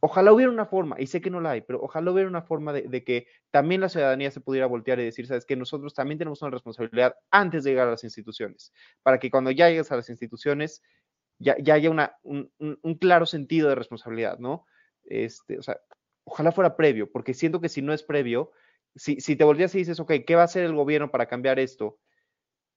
Ojalá 0.00 0.32
hubiera 0.32 0.52
una 0.52 0.66
forma, 0.66 0.96
y 1.00 1.08
sé 1.08 1.20
que 1.20 1.30
no 1.30 1.40
la 1.40 1.50
hay, 1.50 1.62
pero 1.62 1.80
ojalá 1.82 2.12
hubiera 2.12 2.28
una 2.28 2.42
forma 2.42 2.72
de, 2.72 3.02
que 3.02 3.26
también 3.50 3.80
la 3.80 3.88
ciudadanía 3.88 4.30
se 4.30 4.40
pudiera 4.40 4.66
voltear 4.66 5.00
y 5.00 5.04
decir, 5.04 5.26
sabes 5.26 5.44
que 5.44 5.56
nosotros 5.56 5.92
también 5.92 6.18
tenemos 6.18 6.40
una 6.40 6.52
responsabilidad 6.52 7.16
antes 7.32 7.64
de 7.64 7.70
llegar 7.70 7.88
a 7.88 7.92
las 7.92 8.04
instituciones, 8.04 8.72
para 9.02 9.18
que 9.18 9.28
cuando 9.28 9.50
ya 9.50 9.68
llegues 9.68 9.90
a 9.90 9.96
las 9.96 10.08
instituciones 10.08 10.82
ya, 11.40 11.56
haya 11.72 11.90
un, 12.22 12.98
claro 13.00 13.26
sentido 13.26 13.68
de 13.68 13.74
responsabilidad, 13.74 14.38
¿no? 14.38 14.66
Este, 15.04 15.58
o 15.58 15.62
sea, 15.62 15.80
ojalá 16.24 16.52
fuera 16.52 16.76
previo, 16.76 17.10
porque 17.10 17.34
siento 17.34 17.60
que 17.60 17.68
si 17.68 17.82
no 17.82 17.92
es 17.92 18.04
previo, 18.04 18.52
si, 18.94 19.20
si 19.20 19.34
te 19.34 19.44
volteas 19.44 19.74
y 19.74 19.78
dices, 19.78 19.98
ok, 19.98 20.12
¿qué 20.24 20.36
va 20.36 20.42
a 20.42 20.44
hacer 20.44 20.64
el 20.64 20.74
gobierno 20.74 21.10
para 21.10 21.26
cambiar 21.26 21.58
esto? 21.58 21.98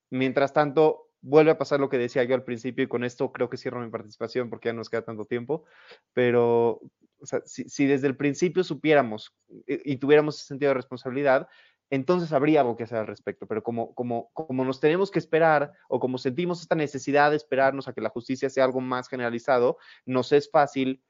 Mientras 0.10 0.54
tanto, 0.54 1.11
vuelve 1.22 1.52
a 1.52 1.58
pasar 1.58 1.80
lo 1.80 1.90
que 1.90 1.98
decía 1.98 2.24
yo 2.24 2.36
al 2.36 2.44
principio 2.44 2.84
y 2.84 2.88
con 2.88 3.04
esto 3.04 3.32
creo 3.32 3.50
que 3.50 3.58
cierro 3.58 3.80
mi 3.82 3.90
participación 3.90 4.50
porque 4.50 4.70
ya 4.70 4.74
nos 4.74 4.90
queda 4.90 5.04
tanto 5.04 5.26
tiempo, 5.26 5.66
pero 6.14 6.82
si, 7.46 7.86
desde 7.86 8.08
el 8.08 8.18
principio 8.18 8.64
supiéramos 8.64 9.36
y, 9.68 9.98
tuviéramos 9.98 10.38
ese 10.38 10.48
sentido 10.48 10.70
de 10.70 10.76
responsabilidad, 10.76 11.48
entonces 11.90 12.32
habría 12.32 12.62
algo 12.62 12.76
que 12.76 12.84
hacer 12.84 12.98
al 12.98 13.08
respecto, 13.08 13.48
pero 13.48 13.62
como, 13.64 13.94
como, 13.94 14.32
como 14.34 14.66
nos 14.66 14.80
tenemos 14.80 15.12
que 15.12 15.20
esperar 15.20 15.74
o 15.90 16.00
como 16.00 16.18
sentimos 16.18 16.62
esta 16.62 16.76
necesidad 16.76 17.30
de 17.30 17.38
esperarnos 17.38 17.88
a 17.88 17.94
que 17.94 18.02
la 18.02 18.10
justicia 18.10 18.50
sea 18.50 18.64
algo 18.64 18.80
más 18.80 19.08
generalizado, 19.10 19.78
nos 20.06 20.32
es 20.32 20.50
fácil 20.50 21.04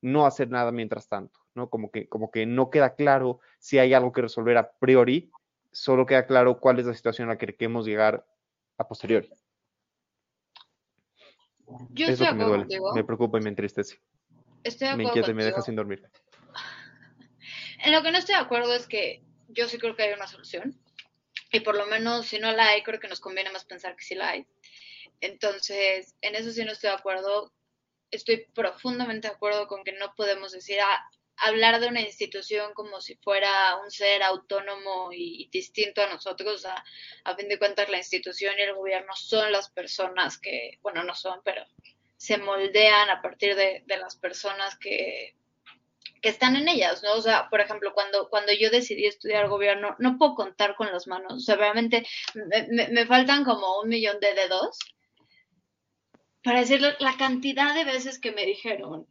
no 0.00 0.26
hacer 0.26 0.48
nada 0.48 0.70
mientras 0.70 1.08
tanto, 1.08 1.40
¿no? 1.54 1.68
Como 1.68 1.90
que, 1.90 2.08
como 2.08 2.30
que 2.30 2.46
no 2.46 2.70
queda 2.70 2.94
claro 2.94 3.40
si 3.58 3.78
hay 3.78 3.94
algo 3.94 4.12
que 4.12 4.22
resolver 4.22 4.56
a 4.56 4.70
priori, 4.78 5.30
solo 5.72 6.06
queda 6.06 6.26
claro 6.26 6.60
cuál 6.60 6.78
es 6.78 6.86
la 6.86 6.94
situación 6.94 7.28
a 7.28 7.32
la 7.32 7.38
que 7.38 7.46
queremos 7.46 7.84
llegar 7.84 8.24
a 8.78 8.86
posteriori. 8.86 9.28
Yo 11.90 12.06
estoy 12.06 12.26
que 12.26 12.34
me 12.34 12.44
duele, 12.44 12.66
me 12.94 13.04
preocupa 13.04 13.38
y 13.38 13.42
me 13.42 13.50
entristece. 13.50 13.98
Estoy 14.64 14.88
de 14.88 14.96
me 14.96 15.04
inquieta 15.04 15.30
y 15.30 15.34
me 15.34 15.44
deja 15.44 15.62
sin 15.62 15.76
dormir. 15.76 16.02
En 17.80 17.92
lo 17.92 18.02
que 18.02 18.10
no 18.10 18.18
estoy 18.18 18.34
de 18.34 18.40
acuerdo 18.40 18.74
es 18.74 18.88
que 18.88 19.22
yo 19.46 19.68
sí 19.68 19.78
creo 19.78 19.94
que 19.94 20.02
hay 20.02 20.12
una 20.12 20.26
solución. 20.26 20.76
Y 21.52 21.60
por 21.60 21.76
lo 21.76 21.86
menos 21.86 22.26
si 22.26 22.40
no 22.40 22.50
la 22.50 22.70
hay, 22.70 22.82
creo 22.82 22.98
que 22.98 23.06
nos 23.06 23.20
conviene 23.20 23.52
más 23.52 23.64
pensar 23.64 23.94
que 23.94 24.02
sí 24.02 24.16
la 24.16 24.30
hay. 24.30 24.46
Entonces, 25.20 26.16
en 26.20 26.34
eso 26.34 26.50
sí 26.50 26.64
no 26.64 26.72
estoy 26.72 26.90
de 26.90 26.96
acuerdo. 26.96 27.52
Estoy 28.10 28.46
profundamente 28.52 29.28
de 29.28 29.34
acuerdo 29.34 29.68
con 29.68 29.84
que 29.84 29.92
no 29.92 30.12
podemos 30.16 30.50
decir, 30.50 30.78
ah, 30.80 31.08
hablar 31.40 31.80
de 31.80 31.88
una 31.88 32.00
institución 32.00 32.72
como 32.74 33.00
si 33.00 33.16
fuera 33.16 33.76
un 33.76 33.90
ser 33.90 34.22
autónomo 34.22 35.10
y, 35.12 35.48
distinto 35.52 36.02
a 36.02 36.08
nosotros. 36.08 36.64
A, 36.66 36.84
a 37.24 37.36
fin 37.36 37.48
de 37.48 37.58
cuentas, 37.58 37.88
la 37.88 37.98
institución 37.98 38.54
y 38.58 38.62
el 38.62 38.74
gobierno 38.74 39.14
son 39.14 39.52
las 39.52 39.70
personas 39.70 40.38
que, 40.38 40.78
bueno, 40.82 41.04
no 41.04 41.14
son, 41.14 41.40
pero 41.44 41.64
se 42.16 42.36
moldean 42.36 43.10
a 43.10 43.22
partir 43.22 43.54
de, 43.54 43.84
las 43.86 44.16
personas 44.16 44.76
que, 44.78 45.36
que 46.20 46.28
están 46.28 46.56
en 46.56 46.68
ellas, 46.68 47.02
¿no? 47.02 47.12
O 47.14 47.22
sea, 47.22 47.48
por 47.48 47.60
ejemplo, 47.60 47.94
cuando, 47.94 48.28
cuando 48.28 48.52
yo 48.52 48.70
decidí 48.70 49.06
estudiar 49.06 49.48
gobierno, 49.48 49.94
no 49.98 50.18
puedo 50.18 50.34
contar 50.34 50.74
con 50.74 50.92
las 50.92 51.06
manos, 51.06 51.32
o 51.32 51.40
sea, 51.40 51.56
realmente 51.56 52.04
me, 52.34 52.88
me 52.88 53.06
faltan 53.06 53.44
como 53.44 53.80
un 53.80 53.88
millón 53.88 54.18
de 54.20 54.34
dedos 54.34 54.78
para 56.42 56.60
decir 56.60 56.80
la 56.98 57.16
cantidad 57.16 57.74
de 57.74 57.84
veces 57.84 58.18
que 58.18 58.32
me 58.32 58.46
dijeron, 58.46 59.06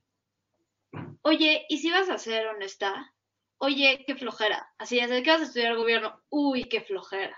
oye, 1.27 1.65
¿y 1.69 1.77
si 1.79 1.91
vas 1.91 2.09
a 2.09 2.17
ser 2.17 2.47
honesta? 2.47 3.13
oye, 3.59 4.03
qué 4.05 4.15
flojera. 4.15 4.71
Así, 4.77 4.99
desde 4.99 5.23
que 5.23 5.31
vas 5.31 5.41
a 5.41 5.45
estudiar 5.45 5.75
gobierno, 5.75 6.21
uy, 6.29 6.65
qué 6.65 6.81
flojera. 6.81 7.37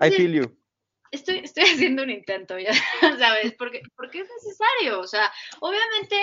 I 0.00 0.10
feel 0.10 0.32
you 0.32 0.61
estoy, 1.12 1.38
estoy 1.38 1.64
haciendo 1.94 2.02
un 2.02 2.10
intento, 2.10 2.58
ya 2.58 2.72
sabes, 3.18 3.54
porque, 3.56 3.82
porque 3.94 4.20
es 4.20 4.28
necesario. 4.28 5.00
O 5.00 5.06
sea, 5.06 5.30
obviamente 5.60 6.16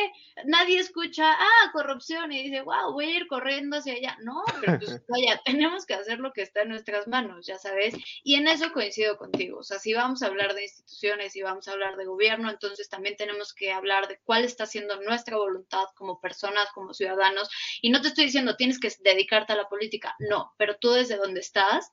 nadie 0.46 0.80
escucha, 0.80 1.32
ah, 1.32 1.72
corrupción 1.72 2.32
y 2.34 2.44
dice, 2.44 2.62
wow, 2.62 2.92
voy 2.92 3.06
a 3.06 3.18
ir 3.18 3.28
corriendo 3.28 3.78
hacia 3.78 3.94
allá. 3.94 4.18
No, 4.22 4.44
pero 4.60 4.80
pues 4.80 5.02
vaya, 5.08 5.40
tenemos 5.46 5.86
que 5.86 5.94
hacer 5.94 6.20
lo 6.20 6.34
que 6.34 6.42
está 6.42 6.64
en 6.64 6.70
nuestras 6.70 7.08
manos, 7.08 7.46
ya 7.46 7.58
sabes. 7.58 7.96
Y 8.24 8.36
en 8.36 8.48
eso 8.48 8.74
coincido 8.74 9.18
contigo. 9.18 9.60
O 9.60 9.64
sea, 9.64 9.80
si 9.80 9.94
vamos 9.94 10.22
a 10.22 10.28
hablar 10.28 10.54
de 10.54 10.64
instituciones 10.64 11.36
y 11.36 11.42
vamos 11.42 11.68
a 11.68 11.72
hablar 11.72 11.96
de 11.96 12.06
gobierno, 12.06 12.50
entonces 12.50 12.90
también 12.90 13.16
tenemos 13.16 13.54
que 13.54 13.72
hablar 13.72 14.08
de 14.08 14.20
cuál 14.24 14.44
está 14.44 14.66
siendo 14.66 15.00
nuestra 15.02 15.38
voluntad 15.38 15.86
como 15.96 16.20
personas, 16.20 16.68
como 16.74 16.94
ciudadanos. 16.94 17.50
Y 17.82 17.92
no 17.92 18.02
te 18.02 18.10
estoy 18.10 18.26
diciendo, 18.26 18.56
tienes 18.56 18.80
que 18.80 18.90
dedicarte 19.00 19.54
a 19.54 19.56
la 19.56 19.70
política, 19.70 20.16
no, 20.20 20.54
pero 20.58 20.78
tú 20.78 20.92
desde 20.92 21.18
donde 21.18 21.40
estás 21.40 21.92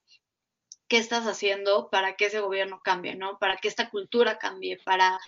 qué 0.88 0.98
estás 0.98 1.26
haciendo 1.26 1.88
para 1.90 2.16
que 2.16 2.26
ese 2.26 2.40
gobierno 2.40 2.80
cambie, 2.82 3.14
¿no? 3.14 3.38
Para 3.38 3.56
que 3.56 3.68
esta 3.68 3.90
cultura 3.90 4.38
cambie, 4.38 4.78
para, 4.84 5.18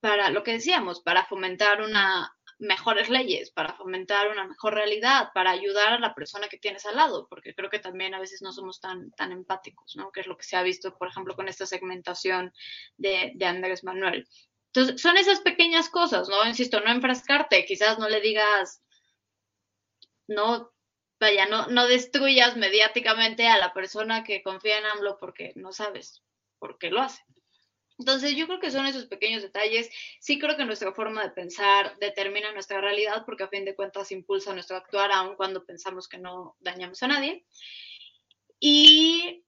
para 0.00 0.30
lo 0.30 0.42
que 0.42 0.52
decíamos, 0.52 1.00
para 1.00 1.24
fomentar 1.24 1.82
una 1.82 2.34
mejores 2.58 3.08
leyes, 3.08 3.50
para 3.50 3.74
fomentar 3.74 4.30
una 4.30 4.44
mejor 4.44 4.74
realidad, 4.74 5.30
para 5.32 5.52
ayudar 5.52 5.92
a 5.92 6.00
la 6.00 6.14
persona 6.14 6.48
que 6.48 6.58
tienes 6.58 6.84
al 6.86 6.96
lado, 6.96 7.28
porque 7.28 7.54
creo 7.54 7.70
que 7.70 7.78
también 7.78 8.14
a 8.14 8.20
veces 8.20 8.42
no 8.42 8.52
somos 8.52 8.80
tan, 8.80 9.12
tan 9.12 9.32
empáticos, 9.32 9.94
¿no? 9.96 10.10
Que 10.10 10.20
es 10.20 10.26
lo 10.26 10.36
que 10.36 10.42
se 10.42 10.56
ha 10.56 10.62
visto, 10.62 10.96
por 10.98 11.08
ejemplo, 11.08 11.36
con 11.36 11.48
esta 11.48 11.66
segmentación 11.66 12.52
de, 12.96 13.32
de 13.36 13.46
Andrés 13.46 13.84
Manuel. 13.84 14.26
Entonces, 14.72 15.00
son 15.00 15.16
esas 15.16 15.40
pequeñas 15.40 15.88
cosas, 15.88 16.28
¿no? 16.28 16.44
Insisto, 16.46 16.80
no 16.80 16.90
enfrascarte, 16.90 17.64
quizás 17.64 17.98
no 17.98 18.08
le 18.08 18.20
digas, 18.20 18.82
no, 20.26 20.72
vaya, 21.20 21.46
no, 21.46 21.66
no 21.66 21.86
destruyas 21.86 22.56
mediáticamente 22.56 23.46
a 23.48 23.58
la 23.58 23.72
persona 23.72 24.24
que 24.24 24.42
confía 24.42 24.78
en 24.78 24.86
AMLO 24.86 25.18
porque 25.18 25.52
no 25.56 25.72
sabes 25.72 26.22
por 26.58 26.78
qué 26.78 26.90
lo 26.90 27.00
hace. 27.00 27.22
Entonces, 27.98 28.36
yo 28.36 28.46
creo 28.46 28.60
que 28.60 28.70
son 28.70 28.86
esos 28.86 29.06
pequeños 29.06 29.42
detalles. 29.42 29.90
Sí 30.20 30.38
creo 30.38 30.56
que 30.56 30.64
nuestra 30.64 30.92
forma 30.92 31.22
de 31.24 31.30
pensar 31.30 31.98
determina 31.98 32.52
nuestra 32.52 32.80
realidad 32.80 33.24
porque 33.26 33.42
a 33.42 33.48
fin 33.48 33.64
de 33.64 33.74
cuentas 33.74 34.12
impulsa 34.12 34.54
nuestro 34.54 34.76
actuar 34.76 35.10
aun 35.10 35.34
cuando 35.34 35.64
pensamos 35.64 36.08
que 36.08 36.18
no 36.18 36.56
dañamos 36.60 37.02
a 37.02 37.08
nadie. 37.08 37.44
Y, 38.60 39.44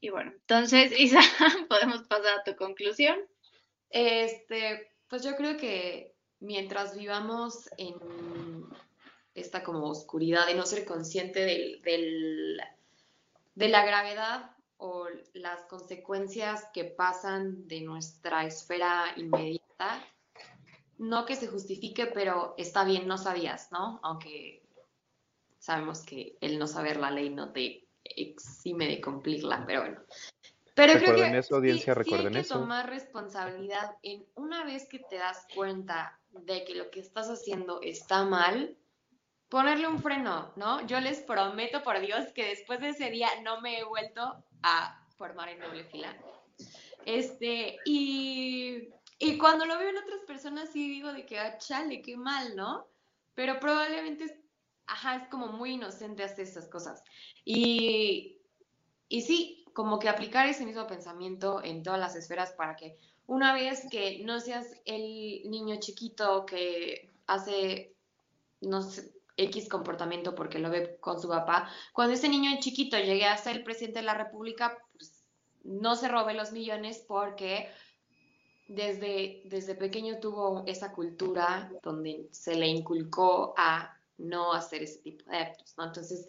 y 0.00 0.08
bueno, 0.10 0.32
entonces, 0.32 0.92
Isa, 0.98 1.20
podemos 1.68 2.02
pasar 2.08 2.40
a 2.40 2.44
tu 2.44 2.56
conclusión. 2.56 3.16
Este, 3.90 4.90
pues 5.06 5.22
yo 5.22 5.36
creo 5.36 5.56
que 5.56 6.16
mientras 6.40 6.96
vivamos 6.96 7.70
en 7.78 7.94
esta 9.40 9.62
como 9.62 9.88
oscuridad 9.88 10.46
de 10.46 10.54
no 10.54 10.66
ser 10.66 10.84
consciente 10.84 11.40
del, 11.40 12.60
de 13.54 13.68
la 13.68 13.84
gravedad 13.84 14.50
o 14.76 15.06
las 15.34 15.62
consecuencias 15.64 16.66
que 16.72 16.84
pasan 16.84 17.66
de 17.66 17.80
nuestra 17.80 18.44
esfera 18.44 19.06
inmediata. 19.16 20.04
No 20.98 21.26
que 21.26 21.36
se 21.36 21.46
justifique, 21.46 22.06
pero 22.06 22.54
está 22.58 22.84
bien, 22.84 23.06
no 23.06 23.18
sabías, 23.18 23.70
¿no? 23.70 24.00
Aunque 24.02 24.62
sabemos 25.58 26.02
que 26.02 26.36
el 26.40 26.58
no 26.58 26.66
saber 26.66 26.96
la 26.96 27.10
ley 27.10 27.30
no 27.30 27.52
te 27.52 27.86
exime 28.04 28.86
de 28.86 29.00
cumplirla, 29.00 29.64
pero 29.66 29.82
bueno. 29.82 30.00
Pero 30.74 30.92
creo 30.94 31.16
que 31.16 31.38
eso, 31.38 31.56
audiencia, 31.56 31.92
sí, 31.92 31.98
recuerden 31.98 32.28
hay 32.28 32.34
que 32.34 32.40
eso. 32.40 32.60
tomar 32.60 32.88
responsabilidad 32.88 33.96
en 34.02 34.24
una 34.36 34.64
vez 34.64 34.88
que 34.88 35.00
te 35.00 35.16
das 35.16 35.44
cuenta 35.54 36.20
de 36.30 36.64
que 36.64 36.76
lo 36.76 36.90
que 36.90 37.00
estás 37.00 37.28
haciendo 37.28 37.80
está 37.82 38.24
mal, 38.24 38.76
ponerle 39.48 39.88
un 39.88 40.00
freno, 40.02 40.52
¿no? 40.56 40.86
Yo 40.86 41.00
les 41.00 41.20
prometo 41.20 41.82
por 41.82 42.00
Dios 42.00 42.32
que 42.34 42.46
después 42.46 42.80
de 42.80 42.90
ese 42.90 43.10
día 43.10 43.28
no 43.42 43.60
me 43.60 43.78
he 43.78 43.84
vuelto 43.84 44.44
a 44.62 45.06
formar 45.16 45.48
en 45.48 45.60
doble 45.60 45.84
fila. 45.84 46.14
Este, 47.06 47.78
y, 47.84 48.88
y 49.18 49.38
cuando 49.38 49.64
lo 49.64 49.78
veo 49.78 49.88
en 49.88 49.98
otras 49.98 50.20
personas 50.26 50.70
sí 50.72 50.88
digo 50.88 51.12
de 51.12 51.24
que, 51.24 51.38
ah, 51.38 51.56
chale, 51.58 52.02
qué 52.02 52.16
mal, 52.16 52.54
¿no? 52.56 52.86
Pero 53.34 53.58
probablemente, 53.58 54.24
es, 54.24 54.34
ajá, 54.86 55.16
es 55.16 55.28
como 55.28 55.48
muy 55.48 55.72
inocente 55.72 56.24
hacer 56.24 56.40
esas 56.40 56.68
cosas. 56.68 57.02
Y, 57.44 58.38
y 59.08 59.22
sí, 59.22 59.64
como 59.72 59.98
que 59.98 60.08
aplicar 60.08 60.46
ese 60.46 60.66
mismo 60.66 60.86
pensamiento 60.86 61.62
en 61.62 61.82
todas 61.82 62.00
las 62.00 62.16
esferas 62.16 62.52
para 62.52 62.76
que 62.76 62.96
una 63.26 63.54
vez 63.54 63.86
que 63.90 64.22
no 64.24 64.40
seas 64.40 64.66
el 64.84 65.48
niño 65.48 65.76
chiquito 65.78 66.44
que 66.46 67.10
hace, 67.26 67.94
no 68.60 68.82
sé, 68.82 69.17
X 69.38 69.68
comportamiento 69.68 70.34
porque 70.34 70.58
lo 70.58 70.68
ve 70.68 70.98
con 71.00 71.20
su 71.20 71.28
papá, 71.28 71.70
cuando 71.94 72.14
ese 72.14 72.28
niño 72.28 72.50
chiquito 72.60 72.98
llegue 72.98 73.24
a 73.24 73.36
ser 73.36 73.64
presidente 73.64 74.00
de 74.00 74.04
la 74.04 74.14
República, 74.14 74.76
pues 74.92 75.24
no 75.62 75.96
se 75.96 76.08
robe 76.08 76.34
los 76.34 76.52
millones 76.52 77.04
porque 77.06 77.70
desde, 78.66 79.42
desde 79.46 79.74
pequeño 79.74 80.20
tuvo 80.20 80.64
esa 80.66 80.92
cultura 80.92 81.72
donde 81.82 82.28
se 82.32 82.54
le 82.54 82.66
inculcó 82.66 83.54
a 83.56 83.98
no 84.18 84.52
hacer 84.52 84.82
ese 84.82 85.00
tipo 85.00 85.30
de 85.30 85.38
actos. 85.38 85.74
Entonces, 85.78 86.26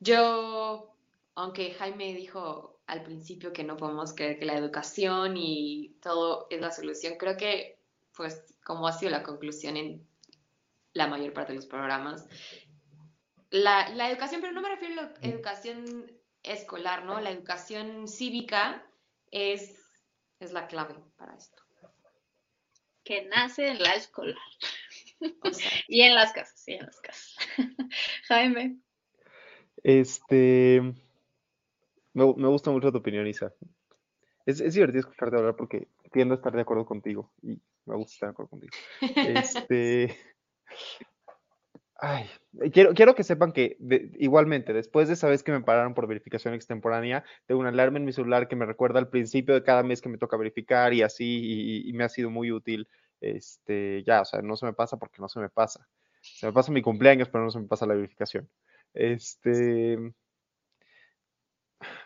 yo, 0.00 0.92
aunque 1.34 1.72
Jaime 1.72 2.14
dijo 2.14 2.80
al 2.86 3.02
principio 3.02 3.52
que 3.52 3.64
no 3.64 3.76
podemos 3.76 4.12
creer 4.12 4.38
que 4.38 4.46
la 4.46 4.56
educación 4.56 5.36
y 5.36 5.96
todo 6.02 6.46
es 6.50 6.60
la 6.60 6.70
solución, 6.70 7.14
creo 7.18 7.36
que, 7.36 7.78
pues, 8.16 8.54
como 8.64 8.86
ha 8.86 8.92
sido 8.92 9.10
la 9.10 9.22
conclusión 9.22 9.76
en 9.76 10.06
la 10.98 11.06
mayor 11.06 11.32
parte 11.32 11.52
de 11.52 11.56
los 11.56 11.66
programas. 11.66 12.28
La, 13.50 13.88
la 13.90 14.10
educación, 14.10 14.42
pero 14.42 14.52
no 14.52 14.60
me 14.60 14.68
refiero 14.68 15.00
a 15.00 15.04
la 15.04 15.28
educación 15.28 16.12
escolar, 16.42 17.04
¿no? 17.04 17.20
La 17.20 17.30
educación 17.30 18.08
cívica 18.08 18.84
es, 19.30 19.88
es 20.40 20.52
la 20.52 20.66
clave 20.66 20.96
para 21.16 21.34
esto. 21.34 21.62
Que 23.04 23.24
nace 23.26 23.68
en 23.68 23.82
la 23.82 23.94
escolar. 23.94 24.36
O 25.42 25.52
sea, 25.52 25.70
y 25.88 26.02
en 26.02 26.14
las 26.14 26.32
casas, 26.32 26.62
y 26.68 26.74
en 26.74 26.84
las 26.84 27.00
casas. 27.00 27.36
Jaime. 28.28 28.78
Este. 29.82 30.82
Me, 32.12 32.34
me 32.34 32.48
gusta 32.48 32.70
mucho 32.70 32.92
tu 32.92 32.98
opinión, 32.98 33.26
Isa. 33.26 33.54
Es, 34.44 34.60
es 34.60 34.74
divertido 34.74 35.00
escucharte 35.00 35.36
hablar 35.36 35.56
porque 35.56 35.88
tiendo 36.12 36.34
a 36.34 36.36
estar 36.36 36.52
de 36.52 36.62
acuerdo 36.62 36.84
contigo 36.84 37.32
y 37.42 37.60
me 37.86 37.96
gusta 37.96 38.12
estar 38.12 38.28
de 38.28 38.32
acuerdo 38.32 38.50
contigo. 38.50 38.72
Este. 39.16 40.16
Ay, 42.00 42.26
quiero, 42.72 42.94
quiero 42.94 43.14
que 43.16 43.24
sepan 43.24 43.50
que 43.52 43.76
igualmente, 44.18 44.72
después 44.72 45.08
de 45.08 45.14
esa 45.14 45.28
vez 45.28 45.42
que 45.42 45.50
me 45.50 45.62
pararon 45.62 45.94
por 45.94 46.06
verificación 46.06 46.54
extemporánea, 46.54 47.24
tengo 47.46 47.60
una 47.60 47.70
alarma 47.70 47.98
en 47.98 48.04
mi 48.04 48.12
celular 48.12 48.46
que 48.46 48.54
me 48.56 48.66
recuerda 48.66 49.00
al 49.00 49.08
principio 49.08 49.54
de 49.54 49.64
cada 49.64 49.82
mes 49.82 50.00
que 50.00 50.08
me 50.08 50.18
toca 50.18 50.36
verificar 50.36 50.94
y 50.94 51.02
así, 51.02 51.24
y, 51.42 51.88
y 51.90 51.92
me 51.94 52.04
ha 52.04 52.08
sido 52.08 52.30
muy 52.30 52.52
útil. 52.52 52.88
Este, 53.20 54.04
ya, 54.04 54.20
o 54.20 54.24
sea, 54.24 54.42
no 54.42 54.56
se 54.56 54.66
me 54.66 54.72
pasa 54.74 54.96
porque 54.96 55.20
no 55.20 55.28
se 55.28 55.40
me 55.40 55.48
pasa. 55.48 55.88
Se 56.20 56.46
me 56.46 56.52
pasa 56.52 56.70
mi 56.72 56.82
cumpleaños, 56.82 57.28
pero 57.30 57.42
no 57.44 57.50
se 57.50 57.58
me 57.58 57.66
pasa 57.66 57.86
la 57.86 57.94
verificación. 57.94 58.48
Este, 58.94 59.98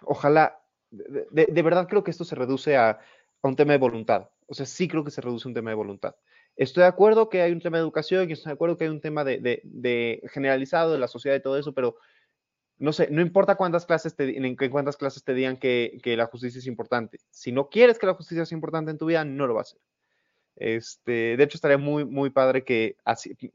ojalá, 0.02 0.60
de, 0.90 1.26
de- 1.30 1.46
de 1.46 1.62
verdad 1.62 1.88
creo 1.88 2.04
que 2.04 2.10
esto 2.10 2.24
se 2.24 2.34
reduce 2.34 2.76
a, 2.76 2.90
a 2.90 3.48
un 3.48 3.56
tema 3.56 3.72
de 3.72 3.78
voluntad. 3.78 4.30
O 4.46 4.54
sea, 4.54 4.66
sí 4.66 4.88
creo 4.88 5.04
que 5.04 5.10
se 5.10 5.20
reduce 5.20 5.48
a 5.48 5.50
un 5.50 5.54
tema 5.54 5.70
de 5.70 5.76
voluntad. 5.76 6.14
Estoy 6.56 6.82
de 6.82 6.88
acuerdo 6.88 7.28
que 7.28 7.42
hay 7.42 7.52
un 7.52 7.60
tema 7.60 7.78
de 7.78 7.82
educación 7.82 8.28
y 8.28 8.34
estoy 8.34 8.50
de 8.50 8.54
acuerdo 8.54 8.76
que 8.76 8.84
hay 8.84 8.90
un 8.90 9.00
tema 9.00 9.24
de, 9.24 10.22
generalizado 10.32 10.92
de 10.92 10.98
la 10.98 11.08
sociedad 11.08 11.36
y 11.36 11.42
todo 11.42 11.58
eso, 11.58 11.72
pero 11.72 11.96
no 12.78 12.92
sé, 12.92 13.08
no 13.10 13.22
importa 13.22 13.54
cuántas 13.54 13.86
clases 13.86 14.16
te, 14.16 14.36
en 14.36 14.56
cuántas 14.70 14.96
clases 14.96 15.24
te 15.24 15.34
digan 15.34 15.56
que, 15.56 16.00
la 16.04 16.26
justicia 16.26 16.58
es 16.58 16.66
importante. 16.66 17.18
Si 17.30 17.52
no 17.52 17.68
quieres 17.68 17.98
que 17.98 18.06
la 18.06 18.14
justicia 18.14 18.44
sea 18.44 18.56
importante 18.56 18.90
en 18.90 18.98
tu 18.98 19.06
vida, 19.06 19.24
no 19.24 19.46
lo 19.46 19.54
va 19.54 19.60
a 19.60 19.62
hacer. 19.62 19.80
Este, 20.56 21.36
de 21.36 21.44
hecho, 21.44 21.56
estaría 21.56 21.78
muy, 21.78 22.04
muy 22.04 22.30
padre 22.30 22.64
que 22.64 22.96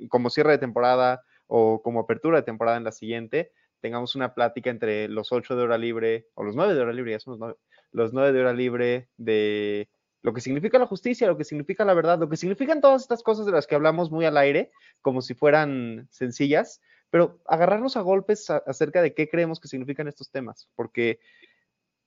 como 0.10 0.30
cierre 0.30 0.52
de 0.52 0.58
temporada 0.58 1.24
o 1.45 1.82
como 1.84 2.00
apertura 2.00 2.38
de 2.38 2.43
temporada 2.43 2.78
en 2.78 2.84
la 2.84 2.91
siguiente, 2.91 3.52
tengamos 3.80 4.16
una 4.16 4.34
plática 4.34 4.70
entre 4.70 5.08
los 5.08 5.32
ocho 5.32 5.56
de 5.56 5.64
hora 5.64 5.78
libre, 5.78 6.28
o 6.34 6.43
los 6.43 6.56
nueve 6.56 6.74
de 6.74 6.82
hora 6.82 6.93
libre, 6.93 7.12
ya 7.12 7.20
los 7.26 7.39
nueve, 7.39 7.56
los 7.91 8.14
nueve 8.14 8.34
de 8.34 8.41
hora 8.41 8.54
libre 8.54 9.10
de 9.18 9.89
lo 10.28 10.34
que 10.34 10.42
significa 10.42 10.78
la 10.78 10.88
justicia, 10.88 11.26
lo 11.26 11.38
que 11.38 11.46
significa 11.46 11.86
la 11.86 11.94
verdad, 11.94 12.20
lo 12.20 12.28
que 12.28 12.36
significan 12.36 12.82
todas 12.82 13.04
estas 13.04 13.24
cosas 13.24 13.46
de 13.46 13.54
las 13.54 13.66
que 13.66 13.76
hablamos 13.76 14.12
muy 14.12 14.26
al 14.26 14.36
aire, 14.38 14.72
como 15.02 15.22
si 15.22 15.34
fueran 15.34 16.10
sencillas, 16.12 16.82
pero 17.10 17.40
agarrarnos 17.48 17.96
a 17.96 18.02
golpes 18.02 18.50
acerca 18.50 19.02
de 19.02 19.14
qué 19.14 19.30
creemos 19.30 19.62
que 19.62 19.70
significan 19.70 20.10
estos 20.10 20.30
temas, 20.30 20.68
porque, 20.76 21.20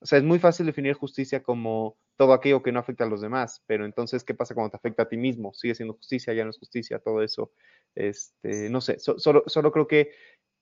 o 0.00 0.06
sea, 0.06 0.18
es 0.18 0.24
muy 0.24 0.38
fácil 0.38 0.66
definir 0.66 0.94
justicia 0.94 1.42
como 1.42 1.98
todo 2.16 2.32
aquello 2.34 2.62
que 2.62 2.72
no 2.72 2.80
afecta 2.80 3.04
a 3.04 3.08
los 3.08 3.20
demás, 3.22 3.62
pero 3.66 3.84
entonces, 3.86 4.24
¿qué 4.24 4.34
pasa 4.34 4.54
cuando 4.54 4.70
te 4.72 4.76
afecta 4.76 5.04
a 5.04 5.08
ti 5.08 5.16
mismo? 5.16 5.54
¿Sigue 5.54 5.74
siendo 5.74 5.94
justicia? 5.94 6.34
¿Ya 6.34 6.44
no 6.44 6.50
es 6.50 6.58
justicia? 6.58 6.98
Todo 6.98 7.22
eso, 7.22 7.52
este, 7.94 8.70
no 8.70 8.80
sé, 8.80 8.98
so- 8.98 9.18
solo, 9.18 9.44
solo 9.46 9.72
creo 9.72 9.86
que 9.88 10.10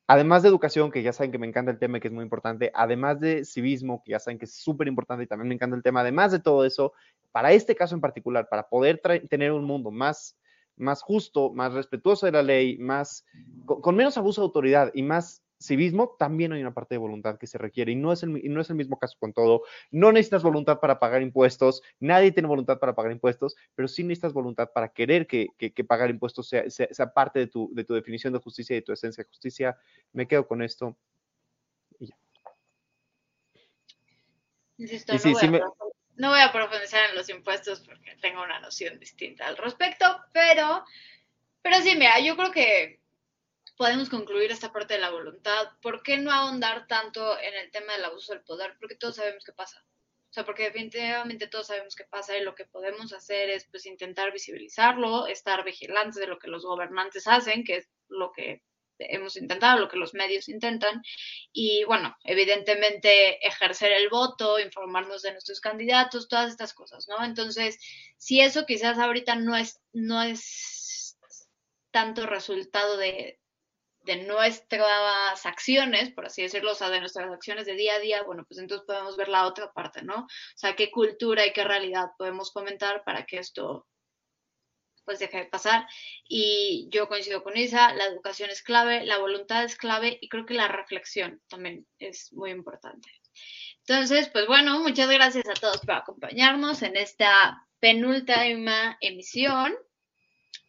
además 0.08 0.42
de 0.42 0.48
educación, 0.48 0.90
que 0.90 1.02
ya 1.02 1.12
saben 1.12 1.30
que 1.30 1.38
me 1.38 1.46
encanta 1.46 1.70
el 1.70 1.78
tema 1.78 1.98
y 1.98 2.00
que 2.00 2.08
es 2.08 2.14
muy 2.14 2.24
importante, 2.24 2.72
además 2.74 3.20
de 3.20 3.44
civismo, 3.44 4.02
que 4.02 4.12
ya 4.12 4.18
saben 4.18 4.38
que 4.38 4.46
es 4.46 4.54
súper 4.54 4.88
importante 4.88 5.24
y 5.24 5.26
también 5.26 5.48
me 5.48 5.54
encanta 5.54 5.76
el 5.76 5.82
tema, 5.82 6.00
además 6.00 6.32
de 6.32 6.40
todo 6.40 6.64
eso, 6.64 6.94
para 7.30 7.52
este 7.52 7.76
caso 7.76 7.94
en 7.94 8.00
particular, 8.00 8.48
para 8.48 8.68
poder 8.68 9.00
tener 9.28 9.52
un 9.52 9.64
mundo 9.64 9.90
más, 9.90 10.36
más 10.76 11.02
justo, 11.02 11.52
más 11.52 11.74
respetuoso 11.74 12.24
de 12.24 12.32
la 12.32 12.42
ley, 12.42 12.78
más 12.78 13.26
con, 13.66 13.94
menos 13.94 14.16
abuso 14.16 14.40
de 14.40 14.46
autoridad 14.46 14.90
y 14.94 15.02
más 15.02 15.42
civismo, 15.60 16.14
también 16.18 16.52
hay 16.52 16.60
una 16.60 16.74
parte 16.74 16.94
de 16.94 16.98
voluntad 16.98 17.38
que 17.38 17.46
se 17.46 17.58
requiere 17.58 17.92
y 17.92 17.96
no 17.96 18.12
es, 18.12 18.22
el, 18.22 18.40
no 18.52 18.60
es 18.60 18.70
el 18.70 18.76
mismo 18.76 18.98
caso 18.98 19.16
con 19.18 19.32
todo. 19.32 19.62
No 19.90 20.12
necesitas 20.12 20.42
voluntad 20.42 20.80
para 20.80 20.98
pagar 20.98 21.22
impuestos, 21.22 21.82
nadie 21.98 22.32
tiene 22.32 22.48
voluntad 22.48 22.78
para 22.78 22.94
pagar 22.94 23.12
impuestos, 23.12 23.56
pero 23.74 23.88
sí 23.88 24.04
necesitas 24.04 24.32
voluntad 24.32 24.70
para 24.72 24.88
querer 24.88 25.26
que, 25.26 25.48
pagar 25.86 26.10
impuestos 26.10 26.48
sea, 26.48 26.64
sea, 26.70 27.12
parte 27.12 27.40
de 27.40 27.46
tu, 27.48 27.70
de 27.74 27.84
tu 27.84 27.94
definición 27.94 28.32
de 28.32 28.38
justicia 28.38 28.74
y 28.74 28.80
de 28.80 28.84
tu 28.84 28.92
esencia 28.92 29.24
de 29.24 29.28
justicia. 29.28 29.78
Me 30.12 30.28
quedo 30.28 30.46
con 30.46 30.62
esto 30.62 30.96
y 31.98 32.06
ya. 32.06 32.16
Insisto, 34.78 35.12
no, 36.16 36.30
voy 36.30 36.40
a, 36.40 36.52
profundizar 36.52 37.10
en 37.10 37.16
los 37.16 37.28
impuestos 37.28 37.80
porque 37.80 38.16
tengo 38.20 38.42
una 38.42 38.60
noción 38.60 38.98
distinta 38.98 39.46
al 39.46 39.56
respecto, 39.56 40.04
pero, 40.32 40.84
pero 41.62 41.76
sí, 41.80 41.94
mira, 41.96 42.18
yo 42.20 42.36
creo 42.36 42.50
que 42.50 43.00
podemos 43.78 44.10
concluir 44.10 44.50
esta 44.50 44.72
parte 44.72 44.94
de 44.94 45.00
la 45.00 45.10
voluntad. 45.10 45.68
¿Por 45.80 46.02
qué 46.02 46.18
no 46.18 46.32
ahondar 46.32 46.86
tanto 46.88 47.38
en 47.38 47.54
el 47.54 47.70
tema 47.70 47.94
del 47.94 48.04
abuso 48.04 48.32
del 48.32 48.42
poder? 48.42 48.76
Porque 48.78 48.96
todos 48.96 49.16
sabemos 49.16 49.44
qué 49.44 49.52
pasa. 49.52 49.82
O 50.28 50.32
sea, 50.32 50.44
porque 50.44 50.64
definitivamente 50.64 51.46
todos 51.46 51.68
sabemos 51.68 51.94
qué 51.94 52.04
pasa 52.04 52.36
y 52.36 52.42
lo 52.42 52.54
que 52.54 52.66
podemos 52.66 53.12
hacer 53.12 53.48
es 53.48 53.66
pues 53.70 53.86
intentar 53.86 54.32
visibilizarlo, 54.32 55.26
estar 55.28 55.64
vigilantes 55.64 56.16
de 56.16 56.26
lo 56.26 56.38
que 56.38 56.48
los 56.48 56.66
gobernantes 56.66 57.26
hacen, 57.28 57.64
que 57.64 57.76
es 57.76 57.88
lo 58.08 58.32
que 58.32 58.62
hemos 58.98 59.36
intentado, 59.36 59.78
lo 59.78 59.88
que 59.88 59.96
los 59.96 60.12
medios 60.12 60.48
intentan, 60.48 61.02
y 61.52 61.84
bueno, 61.84 62.16
evidentemente 62.24 63.46
ejercer 63.46 63.92
el 63.92 64.08
voto, 64.08 64.58
informarnos 64.58 65.22
de 65.22 65.30
nuestros 65.30 65.60
candidatos, 65.60 66.26
todas 66.26 66.50
estas 66.50 66.74
cosas, 66.74 67.06
¿no? 67.08 67.24
Entonces, 67.24 67.78
si 68.16 68.40
eso 68.40 68.66
quizás 68.66 68.98
ahorita 68.98 69.36
no 69.36 69.56
es, 69.56 69.80
no 69.92 70.20
es 70.20 71.16
tanto 71.92 72.26
resultado 72.26 72.96
de, 72.96 73.38
de 74.08 74.16
nuestras 74.24 75.44
acciones, 75.44 76.10
por 76.12 76.24
así 76.24 76.40
decirlo, 76.40 76.72
o 76.72 76.74
sea, 76.74 76.88
de 76.88 77.00
nuestras 77.00 77.30
acciones 77.30 77.66
de 77.66 77.74
día 77.74 77.96
a 77.96 77.98
día, 77.98 78.22
bueno, 78.22 78.46
pues 78.48 78.58
entonces 78.58 78.86
podemos 78.86 79.18
ver 79.18 79.28
la 79.28 79.46
otra 79.46 79.70
parte, 79.70 80.00
¿no? 80.02 80.20
O 80.22 80.28
sea, 80.56 80.74
qué 80.74 80.90
cultura 80.90 81.46
y 81.46 81.52
qué 81.52 81.62
realidad 81.62 82.06
podemos 82.16 82.50
comentar 82.50 83.04
para 83.04 83.26
que 83.26 83.38
esto 83.38 83.86
pues 85.04 85.18
deje 85.18 85.38
de 85.38 85.44
pasar. 85.44 85.86
Y 86.26 86.88
yo 86.90 87.06
coincido 87.06 87.42
con 87.42 87.56
Isa, 87.56 87.92
la 87.94 88.06
educación 88.06 88.48
es 88.48 88.62
clave, 88.62 89.04
la 89.04 89.18
voluntad 89.18 89.62
es 89.64 89.76
clave 89.76 90.18
y 90.22 90.28
creo 90.30 90.46
que 90.46 90.54
la 90.54 90.68
reflexión 90.68 91.42
también 91.48 91.86
es 91.98 92.32
muy 92.32 92.50
importante. 92.50 93.10
Entonces, 93.86 94.30
pues 94.30 94.46
bueno, 94.46 94.80
muchas 94.80 95.10
gracias 95.10 95.46
a 95.48 95.54
todos 95.54 95.80
por 95.80 95.96
acompañarnos 95.96 96.80
en 96.82 96.96
esta 96.96 97.66
penúltima 97.78 98.96
emisión 99.00 99.74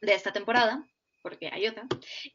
de 0.02 0.14
esta 0.14 0.34
temporada 0.34 0.89
porque 1.22 1.50
hay 1.52 1.68
otra. 1.68 1.88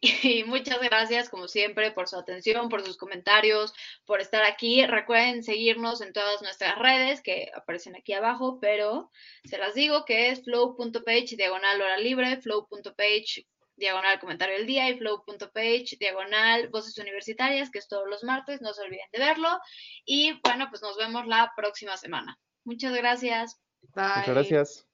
Y 0.22 0.44
muchas 0.44 0.80
gracias, 0.80 1.28
como 1.28 1.48
siempre, 1.48 1.90
por 1.92 2.08
su 2.08 2.16
atención, 2.16 2.68
por 2.68 2.84
sus 2.84 2.96
comentarios, 2.96 3.72
por 4.04 4.20
estar 4.20 4.44
aquí. 4.44 4.86
Recuerden 4.86 5.42
seguirnos 5.42 6.00
en 6.00 6.12
todas 6.12 6.42
nuestras 6.42 6.78
redes 6.78 7.20
que 7.22 7.50
aparecen 7.54 7.96
aquí 7.96 8.12
abajo, 8.12 8.58
pero 8.60 9.10
se 9.44 9.58
las 9.58 9.74
digo 9.74 10.04
que 10.04 10.30
es 10.30 10.42
flow.page 10.44 11.36
diagonal 11.36 11.80
hora 11.80 11.98
libre, 11.98 12.40
flow.page 12.40 13.46
diagonal 13.76 14.20
comentario 14.20 14.56
del 14.56 14.66
día 14.66 14.88
y 14.88 14.98
flow.page 14.98 15.96
diagonal 15.98 16.68
voces 16.68 16.96
universitarias, 16.98 17.70
que 17.70 17.78
es 17.78 17.88
todos 17.88 18.08
los 18.08 18.22
martes, 18.24 18.60
no 18.60 18.72
se 18.72 18.82
olviden 18.82 19.08
de 19.12 19.18
verlo. 19.18 19.48
Y 20.04 20.40
bueno, 20.42 20.68
pues 20.70 20.82
nos 20.82 20.96
vemos 20.96 21.26
la 21.26 21.52
próxima 21.56 21.96
semana. 21.96 22.38
Muchas 22.64 22.94
gracias. 22.94 23.60
Bye. 23.94 24.04
Muchas 24.16 24.34
gracias. 24.34 24.93